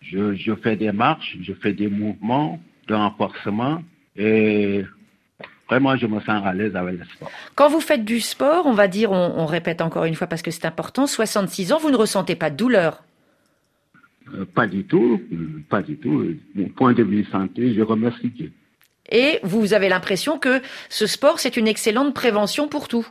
Je, 0.00 0.34
je, 0.34 0.54
fais 0.56 0.76
des 0.76 0.92
marches, 0.92 1.36
je 1.40 1.52
fais 1.52 1.72
des 1.72 1.88
mouvements 1.88 2.60
de 2.88 2.94
renforcement 2.94 3.82
et 4.16 4.84
vraiment, 5.68 5.96
je 5.96 6.06
me 6.06 6.20
sens 6.20 6.44
à 6.44 6.52
l'aise 6.52 6.74
avec 6.74 6.98
le 6.98 7.04
sport. 7.04 7.30
Quand 7.54 7.68
vous 7.68 7.80
faites 7.80 8.04
du 8.04 8.20
sport, 8.20 8.66
on 8.66 8.72
va 8.72 8.88
dire, 8.88 9.12
on, 9.12 9.34
on 9.36 9.46
répète 9.46 9.80
encore 9.80 10.04
une 10.04 10.14
fois 10.14 10.26
parce 10.26 10.42
que 10.42 10.50
c'est 10.50 10.64
important, 10.64 11.06
66 11.06 11.72
ans, 11.72 11.78
vous 11.78 11.90
ne 11.90 11.96
ressentez 11.96 12.34
pas 12.34 12.50
de 12.50 12.56
douleur 12.56 13.02
euh, 14.34 14.44
pas 14.44 14.66
du 14.66 14.84
tout, 14.84 15.20
pas 15.68 15.82
du 15.82 15.96
tout. 15.96 16.24
Mon 16.54 16.68
point 16.68 16.92
de 16.92 17.02
vue 17.02 17.24
santé, 17.30 17.74
je 17.74 17.82
remercie 17.82 18.28
Dieu. 18.28 18.52
Et 19.10 19.38
vous 19.42 19.72
avez 19.72 19.88
l'impression 19.88 20.38
que 20.38 20.60
ce 20.88 21.06
sport, 21.06 21.38
c'est 21.38 21.56
une 21.56 21.68
excellente 21.68 22.14
prévention 22.14 22.68
pour 22.68 22.88
tout 22.88 23.06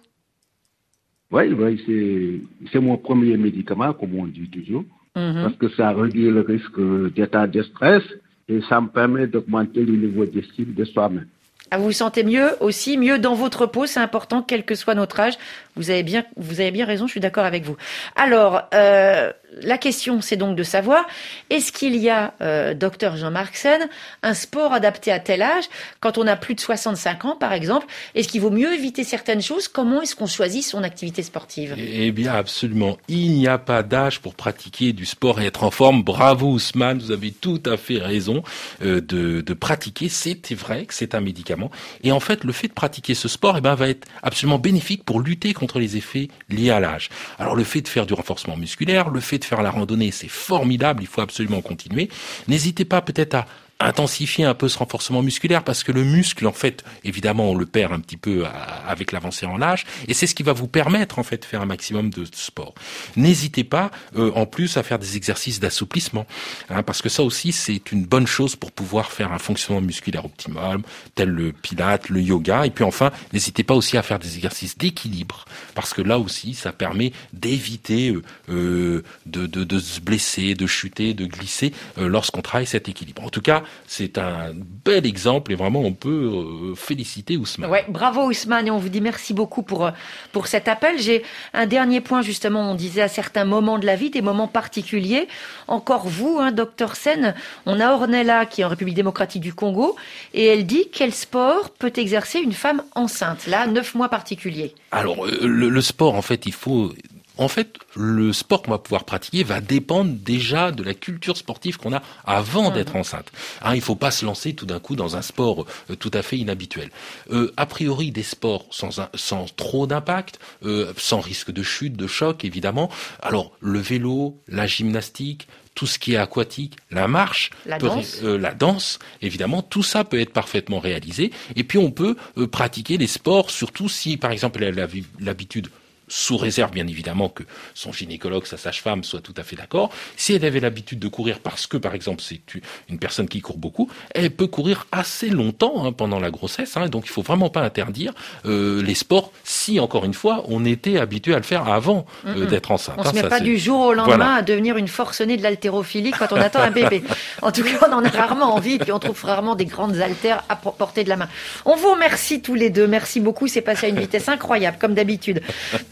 Oui, 1.32 1.53
oui 1.53 2.41
c'est 2.72 2.80
mon 2.80 2.97
premier 2.97 3.38
médicament, 3.38 3.93
comme 3.93 4.16
on 4.20 4.28
dit 4.28 4.49
toujours, 4.49 4.84
mhm. 5.16 5.43
parce 5.43 5.55
que 5.55 5.70
ça 5.70 5.91
réduit 5.91 6.30
le 6.30 6.41
risque 6.41 7.13
d'état 7.13 7.47
de 7.47 7.61
stress 7.63 8.03
et 8.49 8.59
ça 8.68 8.82
me 8.82 8.88
permet 8.88 9.28
d'augmenter 9.28 9.84
le 9.84 9.95
niveau 9.95 10.26
d'estime 10.26 10.74
de 10.74 10.86
soi-même. 10.86 11.28
Ah, 11.72 11.78
vous 11.78 11.86
vous 11.86 11.91
sentez 11.93 12.24
mieux 12.24 12.51
aussi, 12.59 12.95
mieux 12.97 13.18
dans 13.18 13.34
votre 13.34 13.66
peau, 13.66 13.88
c'est 13.88 13.99
important, 13.99 14.43
quel 14.43 14.66
que 14.66 14.76
soit 14.76 14.93
notre 14.93 15.20
âge. 15.20 15.34
Vous 15.76 15.89
avez 15.89 16.03
bien, 16.03 16.24
vous 16.38 16.61
avez 16.61 16.70
bien 16.70 16.86
raison, 16.86 17.07
je 17.07 17.11
suis 17.11 17.20
d'accord 17.20 17.43
avec 17.45 17.63
vous. 17.63 17.76
Alors, 18.16 18.70
euh, 18.76 19.32
la 19.62 19.78
question, 19.78 20.22
c'est 20.22 20.36
donc 20.36 20.56
de 20.56 20.64
savoir, 20.64 21.06
est-ce 21.49 21.72
qu'il 21.72 21.95
y 21.95 22.10
a, 22.10 22.34
euh, 22.41 22.74
docteur 22.74 23.18
Jean-Marc 23.18 23.56
Sen, 23.56 23.88
un 24.24 24.34
sport 24.34 24.74
adapté 24.74 25.12
à 25.12 25.20
tel 25.20 25.41
âge 25.41 25.66
Quand 25.99 26.18
on 26.18 26.28
a 26.28 26.36
plus 26.36 26.56
de 26.56 26.60
65 26.60 27.26
ans, 27.26 27.36
par 27.36 27.53
exemple, 27.53 27.88
est-ce 28.16 28.28
qu'il 28.28 28.41
vaut 28.41 28.49
mieux 28.49 28.74
éviter 28.74 29.03
certaines 29.03 29.41
choses? 29.41 29.68
Comment 29.68 30.01
est-ce 30.01 30.16
qu'on 30.16 30.28
choisit 30.28 30.64
son 30.64 30.84
activité 30.84 31.24
sportive? 31.24 31.76
Eh 31.78 32.12
bien, 32.12 32.34
absolument. 32.34 32.97
Il 33.08 33.32
n'y 33.32 33.47
a 33.47 33.58
pas 33.58 33.84
d'âge 33.84 34.20
pour 34.20 34.36
pratiquer 34.36 34.93
du 34.93 35.06
sport 35.06 35.39
et 35.41 35.45
être 35.45 35.64
en 35.64 35.72
forme. 35.72 36.03
Bravo 36.03 36.49
Ousmane, 36.51 36.99
vous 36.99 37.12
avez 37.12 37.32
tout 37.32 37.62
à 37.66 37.78
fait 37.78 37.97
raison 37.97 38.43
euh, 38.84 39.01
de, 39.01 39.41
de 39.41 39.53
pratiquer. 39.53 40.10
C'est 40.10 40.53
vrai 40.53 40.86
que 40.86 40.93
c'est 40.93 41.16
un 41.16 41.22
médicament. 41.22 41.72
Et 42.03 42.12
en 42.12 42.20
fait, 42.20 42.43
le 42.43 42.51
fait 42.51 42.68
de 42.68 42.74
pratiquer 42.74 43.14
ce 43.14 43.28
sport 43.28 43.58
eh 43.58 43.62
ben, 43.62 43.76
va 43.76 43.89
être 43.89 44.08
absolument 44.22 44.60
bénéfique 44.60 45.03
pour 45.03 45.20
lutter 45.20 45.53
contre 45.53 45.80
les 45.80 45.97
effets 45.97 46.28
liés 46.49 46.72
à 46.72 46.80
l'âge. 46.80 47.10
Alors, 47.39 47.56
le 47.56 47.64
fait 47.64 47.82
de 47.82 47.88
faire 47.88 48.06
du 48.06 48.14
renforcement 48.14 48.58
musculaire, 48.58 49.10
le 49.10 49.20
fait 49.20 49.39
de 49.39 49.45
faire 49.46 49.62
la 49.62 49.72
randonnée, 49.72 50.12
c'est 50.12 50.28
formidable, 50.28 51.04
il 51.04 51.08
faut 51.08 51.22
absolument 51.22 51.62
continuer. 51.62 52.10
N'hésitez 52.48 52.86
pas 52.86 53.02
peut-être 53.02 53.36
à 53.36 53.46
intensifier 53.80 54.45
un 54.45 54.53
peu 54.53 54.69
ce 54.69 54.78
renforcement 54.78 55.21
musculaire 55.21 55.63
parce 55.63 55.84
que 55.84 55.91
le 55.91 56.03
muscle, 56.03 56.47
en 56.47 56.53
fait, 56.53 56.84
évidemment, 57.03 57.51
on 57.51 57.55
le 57.55 57.65
perd 57.65 57.91
un 57.91 57.99
petit 57.99 58.17
peu 58.17 58.45
avec 58.88 59.11
l'avancée 59.11 59.45
en 59.45 59.61
âge 59.61 59.86
et 60.07 60.13
c'est 60.13 60.28
ce 60.28 60.36
qui 60.36 60.43
va 60.43 60.53
vous 60.53 60.67
permettre, 60.67 61.19
en 61.19 61.23
fait, 61.23 61.38
de 61.38 61.45
faire 61.45 61.61
un 61.61 61.65
maximum 61.65 62.09
de 62.09 62.26
sport. 62.32 62.73
N'hésitez 63.17 63.63
pas, 63.63 63.91
euh, 64.15 64.32
en 64.36 64.45
plus, 64.45 64.78
à 64.78 64.84
faire 64.84 64.99
des 64.99 65.17
exercices 65.17 65.59
d'assouplissement 65.59 66.26
hein, 66.69 66.84
parce 66.84 67.01
que 67.01 67.09
ça 67.09 67.23
aussi, 67.23 67.51
c'est 67.51 67.91
une 67.91 68.05
bonne 68.05 68.28
chose 68.28 68.55
pour 68.55 68.71
pouvoir 68.71 69.11
faire 69.11 69.34
un 69.34 69.39
fonctionnement 69.39 69.82
musculaire 69.82 70.26
optimal, 70.26 70.80
tel 71.15 71.30
le 71.30 71.51
pilate, 71.51 72.09
le 72.09 72.21
yoga. 72.21 72.65
Et 72.65 72.69
puis 72.69 72.84
enfin, 72.84 73.11
n'hésitez 73.34 73.63
pas 73.63 73.73
aussi 73.73 73.97
à 73.97 74.03
faire 74.03 74.19
des 74.19 74.36
exercices 74.36 74.78
d'équilibre 74.78 75.45
parce 75.73 75.93
que 75.93 76.01
là 76.01 76.17
aussi, 76.17 76.53
ça 76.53 76.71
permet 76.71 77.11
d'éviter 77.34 78.09
euh, 78.09 78.23
euh 78.49 79.03
de, 79.26 79.47
de, 79.47 79.63
de, 79.63 79.80
se 79.80 79.99
blesser, 79.99 80.55
de 80.55 80.67
chuter, 80.67 81.13
de 81.13 81.26
glisser 81.26 81.73
euh, 81.97 82.07
lorsqu'on 82.07 82.41
travaille 82.41 82.67
cet 82.67 82.88
équilibre. 82.89 83.23
En 83.23 83.30
tout 83.30 83.41
cas, 83.41 83.63
c'est 83.88 84.18
un 84.18 84.51
bel 84.53 85.05
exemple 85.05 85.51
et 85.51 85.55
vraiment 85.55 85.82
on 85.82 85.93
peut 85.93 86.09
euh, 86.09 86.76
féliciter 86.76 87.38
Ousmane. 87.38 87.70
Ouais, 87.70 87.86
bravo 87.88 88.26
Ousmane 88.28 88.68
et 88.68 88.72
on 88.72 88.78
vous 88.78 88.89
dit 88.89 89.01
merci 89.01 89.34
beaucoup 89.34 89.63
pour 89.63 89.86
euh, 89.86 89.91
pour 90.32 90.47
cet 90.47 90.68
appel. 90.68 90.99
J'ai 90.99 91.24
un 91.53 91.66
dernier 91.66 92.01
point 92.01 92.22
justement, 92.22 92.72
on 92.72 92.76
disait 92.76 93.01
à 93.01 93.07
certains 93.07 93.45
moments 93.45 93.80
de 93.80 93.86
la 93.86 93.95
vie, 93.95 94.09
des 94.09 94.22
moments 94.22 94.47
particuliers. 94.47 95.28
Encore 95.68 96.07
vous, 96.07 96.38
hein, 96.39 96.51
docteur 96.51 96.95
Sen, 96.95 97.34
on 97.66 97.80
a 97.80 97.93
Ornella 97.93 98.45
qui 98.45 98.61
est 98.61 98.63
en 98.63 98.70
République 98.70 98.95
démocratique 98.95 99.41
du 99.41 99.53
Congo 99.53 99.95
et 100.34 100.45
elle 100.45 100.66
dit 100.66 100.89
quel 100.91 101.13
sport 101.13 101.72
peut 101.72 101.93
exercer 101.95 102.39
une 102.39 102.53
femme 102.53 102.84
enceinte 102.95 103.47
Là, 103.47 103.68
neuf 103.68 103.95
mois 103.95 104.09
particuliers. 104.09 104.74
Alors 104.91 105.26
le 105.26 105.82
sport, 105.82 106.16
en 106.16 106.22
fait, 106.22 106.45
il 106.45 106.53
faut 106.53 106.93
en 107.38 107.48
fait, 107.48 107.78
le 107.96 108.34
sport 108.34 108.62
qu'on 108.62 108.72
va 108.72 108.78
pouvoir 108.78 109.04
pratiquer 109.04 109.44
va 109.44 109.62
dépendre 109.62 110.12
déjà 110.14 110.72
de 110.72 110.84
la 110.84 110.94
culture 110.94 111.38
sportive 111.38 111.78
qu'on 111.78 111.94
a 111.94 112.02
avant 112.26 112.72
d'être 112.72 112.96
enceinte. 112.96 113.32
Hein, 113.62 113.74
il 113.74 113.78
ne 113.78 113.84
faut 113.84 113.96
pas 113.96 114.12
se 114.12 114.26
lancer 114.26 114.54
tout 114.54 114.66
d'un 114.66 114.80
coup 114.80 114.96
dans 114.96 115.16
un 115.16 115.22
sport 115.22 115.66
euh, 115.90 115.96
tout 115.96 116.12
à 116.14 116.22
fait 116.22 116.38
inhabituel. 116.38 116.90
Euh, 117.32 117.52
a 117.58 117.66
priori, 117.66 118.12
des 118.12 118.24
sports 118.24 118.66
sans, 118.72 119.02
sans 119.14 119.46
trop 119.56 119.88
d'impact, 119.88 120.40
euh, 120.64 120.94
sans 120.98 121.20
risque 121.20 121.52
de 121.52 121.64
chute, 121.64 121.96
de 121.96 122.08
choc, 122.08 122.46
évidemment. 122.46 122.90
Alors, 123.22 123.52
le 123.60 123.80
vélo, 123.80 124.40
la 124.48 124.68
gymnastique, 124.68 125.48
tout 125.74 125.88
ce 125.88 126.00
qui 126.00 126.14
est 126.14 126.18
aquatique, 126.18 126.78
la 126.90 127.10
marche, 127.10 127.50
la, 127.66 127.78
danse. 127.78 128.22
la 128.22 128.54
danse, 128.54 129.00
évidemment, 129.22 129.62
tout 129.62 129.84
ça 129.84 130.06
peut 130.06 130.22
être 130.22 130.32
parfaitement 130.32 130.80
réalisé. 130.80 131.32
Et 131.58 131.66
puis 131.66 131.78
on 131.78 131.92
peut 131.92 132.16
pratiquer 132.50 132.98
les 132.98 133.08
sports, 133.08 133.50
surtout 133.50 133.90
si, 133.90 134.16
par 134.16 134.32
exemple, 134.32 134.64
elle 134.64 134.80
a 134.80 134.88
l'habitude 135.20 135.68
sous 136.08 136.38
réserve 136.38 136.72
bien 136.72 136.88
évidemment 136.88 137.30
que 137.30 137.43
son 137.74 137.91
gynécologue, 137.91 138.45
sa 138.45 138.58
sage-femme 138.58 139.03
soit 139.03 139.22
tout 139.22 139.34
à 139.38 139.43
fait 139.43 139.56
d'accord. 139.56 139.89
Si 140.18 140.34
elle 140.34 140.45
avait 140.45 140.60
l'habitude 140.60 140.99
de 140.99 141.08
courir 141.08 141.39
parce 141.39 141.68
que, 141.68 141.78
par 141.78 141.95
exemple, 141.95 142.22
c'est 142.22 142.41
une 142.89 142.99
personne 142.99 143.28
qui 143.28 143.41
court 143.41 143.58
beaucoup, 143.58 143.89
elle 144.14 144.32
peut 144.32 144.47
courir 144.47 144.88
assez 144.91 145.30
longtemps 145.30 145.86
hein, 145.86 145.91
pendant 145.91 146.20
la 146.20 146.32
grossesse. 146.32 146.78
Hein, 146.78 146.88
donc 146.88 147.06
il 147.06 147.10
faut 147.10 147.22
vraiment 147.22 147.49
pas 147.49 147.62
interdire 147.62 148.14
euh, 148.45 148.82
les 148.84 148.93
sports 148.93 149.32
si, 149.43 149.80
encore 149.80 150.06
une 150.06 150.14
fois, 150.14 150.43
on 150.47 150.66
était 150.66 150.97
habitué 150.97 151.34
à 151.34 151.38
le 151.38 151.43
faire 151.43 151.68
avant 151.68 152.06
euh, 152.28 152.45
d'être 152.45 152.72
enceinte. 152.72 152.95
On 152.99 153.03
ne 153.03 153.08
se 153.10 153.14
met 153.16 153.24
pas 153.24 153.39
du 153.39 153.58
jour 153.58 153.80
au 153.80 153.93
lendemain 153.93 154.36
à 154.36 154.41
devenir 154.41 154.78
une 154.78 154.88
forcenée 154.88 155.38
de 155.38 155.43
l'haltérophilie 155.43 156.12
quand 156.12 156.32
on 156.32 156.38
attend 156.38 156.60
un 156.60 156.72
bébé. 156.72 157.03
En 157.41 157.51
tout 157.51 157.64
cas, 157.64 157.88
on 157.89 157.93
en 157.93 158.03
a 158.03 158.10
rarement 158.10 158.53
envie, 158.53 158.78
puis 158.78 158.91
on 158.91 158.99
trouve 158.99 159.24
rarement 159.24 159.56
des 159.56 159.66
grandes 159.66 159.97
haltères 159.97 160.43
à 160.49 160.56
portée 160.56 161.03
de 161.03 161.10
la 161.10 161.18
main. 161.18 161.30
On 161.66 161.76
vous 161.76 161.91
remercie 161.91 162.41
tous 162.41 162.56
les 162.56 162.70
deux. 162.70 162.88
Merci 162.88 163.20
beaucoup. 163.20 163.47
C'est 163.47 163.62
passé 163.62 163.88
à 163.88 163.89
une 163.89 163.99
vitesse 163.99 164.30
incroyable, 164.30 164.78
comme 164.80 164.93
d'habitude 164.93 165.41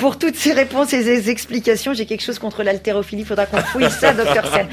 pour 0.04 0.20
toutes 0.20 0.36
ces 0.36 0.52
réponses 0.52 0.92
et 0.92 1.02
ces 1.02 1.30
explications. 1.30 1.94
J'ai 1.94 2.06
quelque 2.06 2.26
chose 2.26 2.38
contre 2.38 2.62
l'haltérophilie. 2.62 3.22
Il 3.22 3.26
faudra 3.26 3.46
qu'on 3.46 3.62
fouille 3.62 3.90
ça, 3.90 4.12
docteur 4.12 4.46
Sen. 4.54 4.68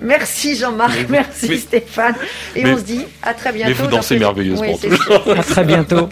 Merci 0.00 0.56
Jean-Marc, 0.56 1.06
merci 1.08 1.56
Stéphane. 1.56 2.16
Et 2.56 2.66
on 2.66 2.76
se 2.76 2.82
dit 2.82 3.04
à 3.22 3.32
très 3.32 3.52
bientôt. 3.52 3.68
Mais 3.68 3.74
vous 3.74 3.86
dansez 3.86 4.18
merveilleusement. 4.18 4.76
à 5.38 5.42
très 5.44 5.62
bientôt. 5.62 6.08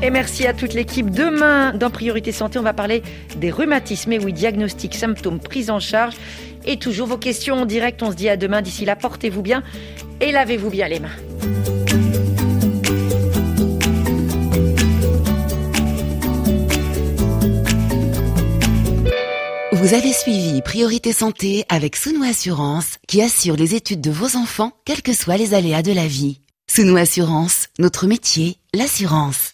Et 0.00 0.10
merci 0.10 0.46
à 0.46 0.52
toute 0.52 0.72
l'équipe. 0.72 1.10
Demain, 1.10 1.74
dans 1.74 1.90
Priorité 1.90 2.30
Santé, 2.30 2.60
on 2.60 2.62
va 2.62 2.72
parler 2.72 3.02
des 3.34 3.50
rhumatismes. 3.50 4.12
Et 4.12 4.20
oui, 4.20 4.32
diagnostic, 4.32 4.94
symptômes, 4.94 5.40
prise 5.40 5.70
en 5.70 5.80
charge. 5.80 6.14
Et 6.66 6.76
toujours 6.76 7.08
vos 7.08 7.18
questions 7.18 7.56
en 7.56 7.66
direct. 7.66 8.00
On 8.04 8.12
se 8.12 8.16
dit 8.16 8.28
à 8.28 8.36
demain. 8.36 8.62
D'ici 8.62 8.84
là, 8.84 8.94
portez-vous 8.94 9.42
bien 9.42 9.64
et 10.20 10.30
lavez-vous 10.30 10.70
bien 10.70 10.86
les 10.86 11.00
mains. 11.00 12.23
Vous 19.84 19.92
avez 19.92 20.14
suivi 20.14 20.62
Priorité 20.62 21.12
Santé 21.12 21.66
avec 21.68 21.94
Sounou 21.94 22.22
Assurance 22.22 22.96
qui 23.06 23.20
assure 23.20 23.54
les 23.54 23.74
études 23.74 24.00
de 24.00 24.10
vos 24.10 24.34
enfants, 24.34 24.72
quels 24.86 25.02
que 25.02 25.12
soient 25.12 25.36
les 25.36 25.52
aléas 25.52 25.82
de 25.82 25.92
la 25.92 26.06
vie. 26.06 26.40
Sounou 26.66 26.96
Assurance, 26.96 27.68
notre 27.78 28.06
métier, 28.06 28.56
l'assurance. 28.72 29.52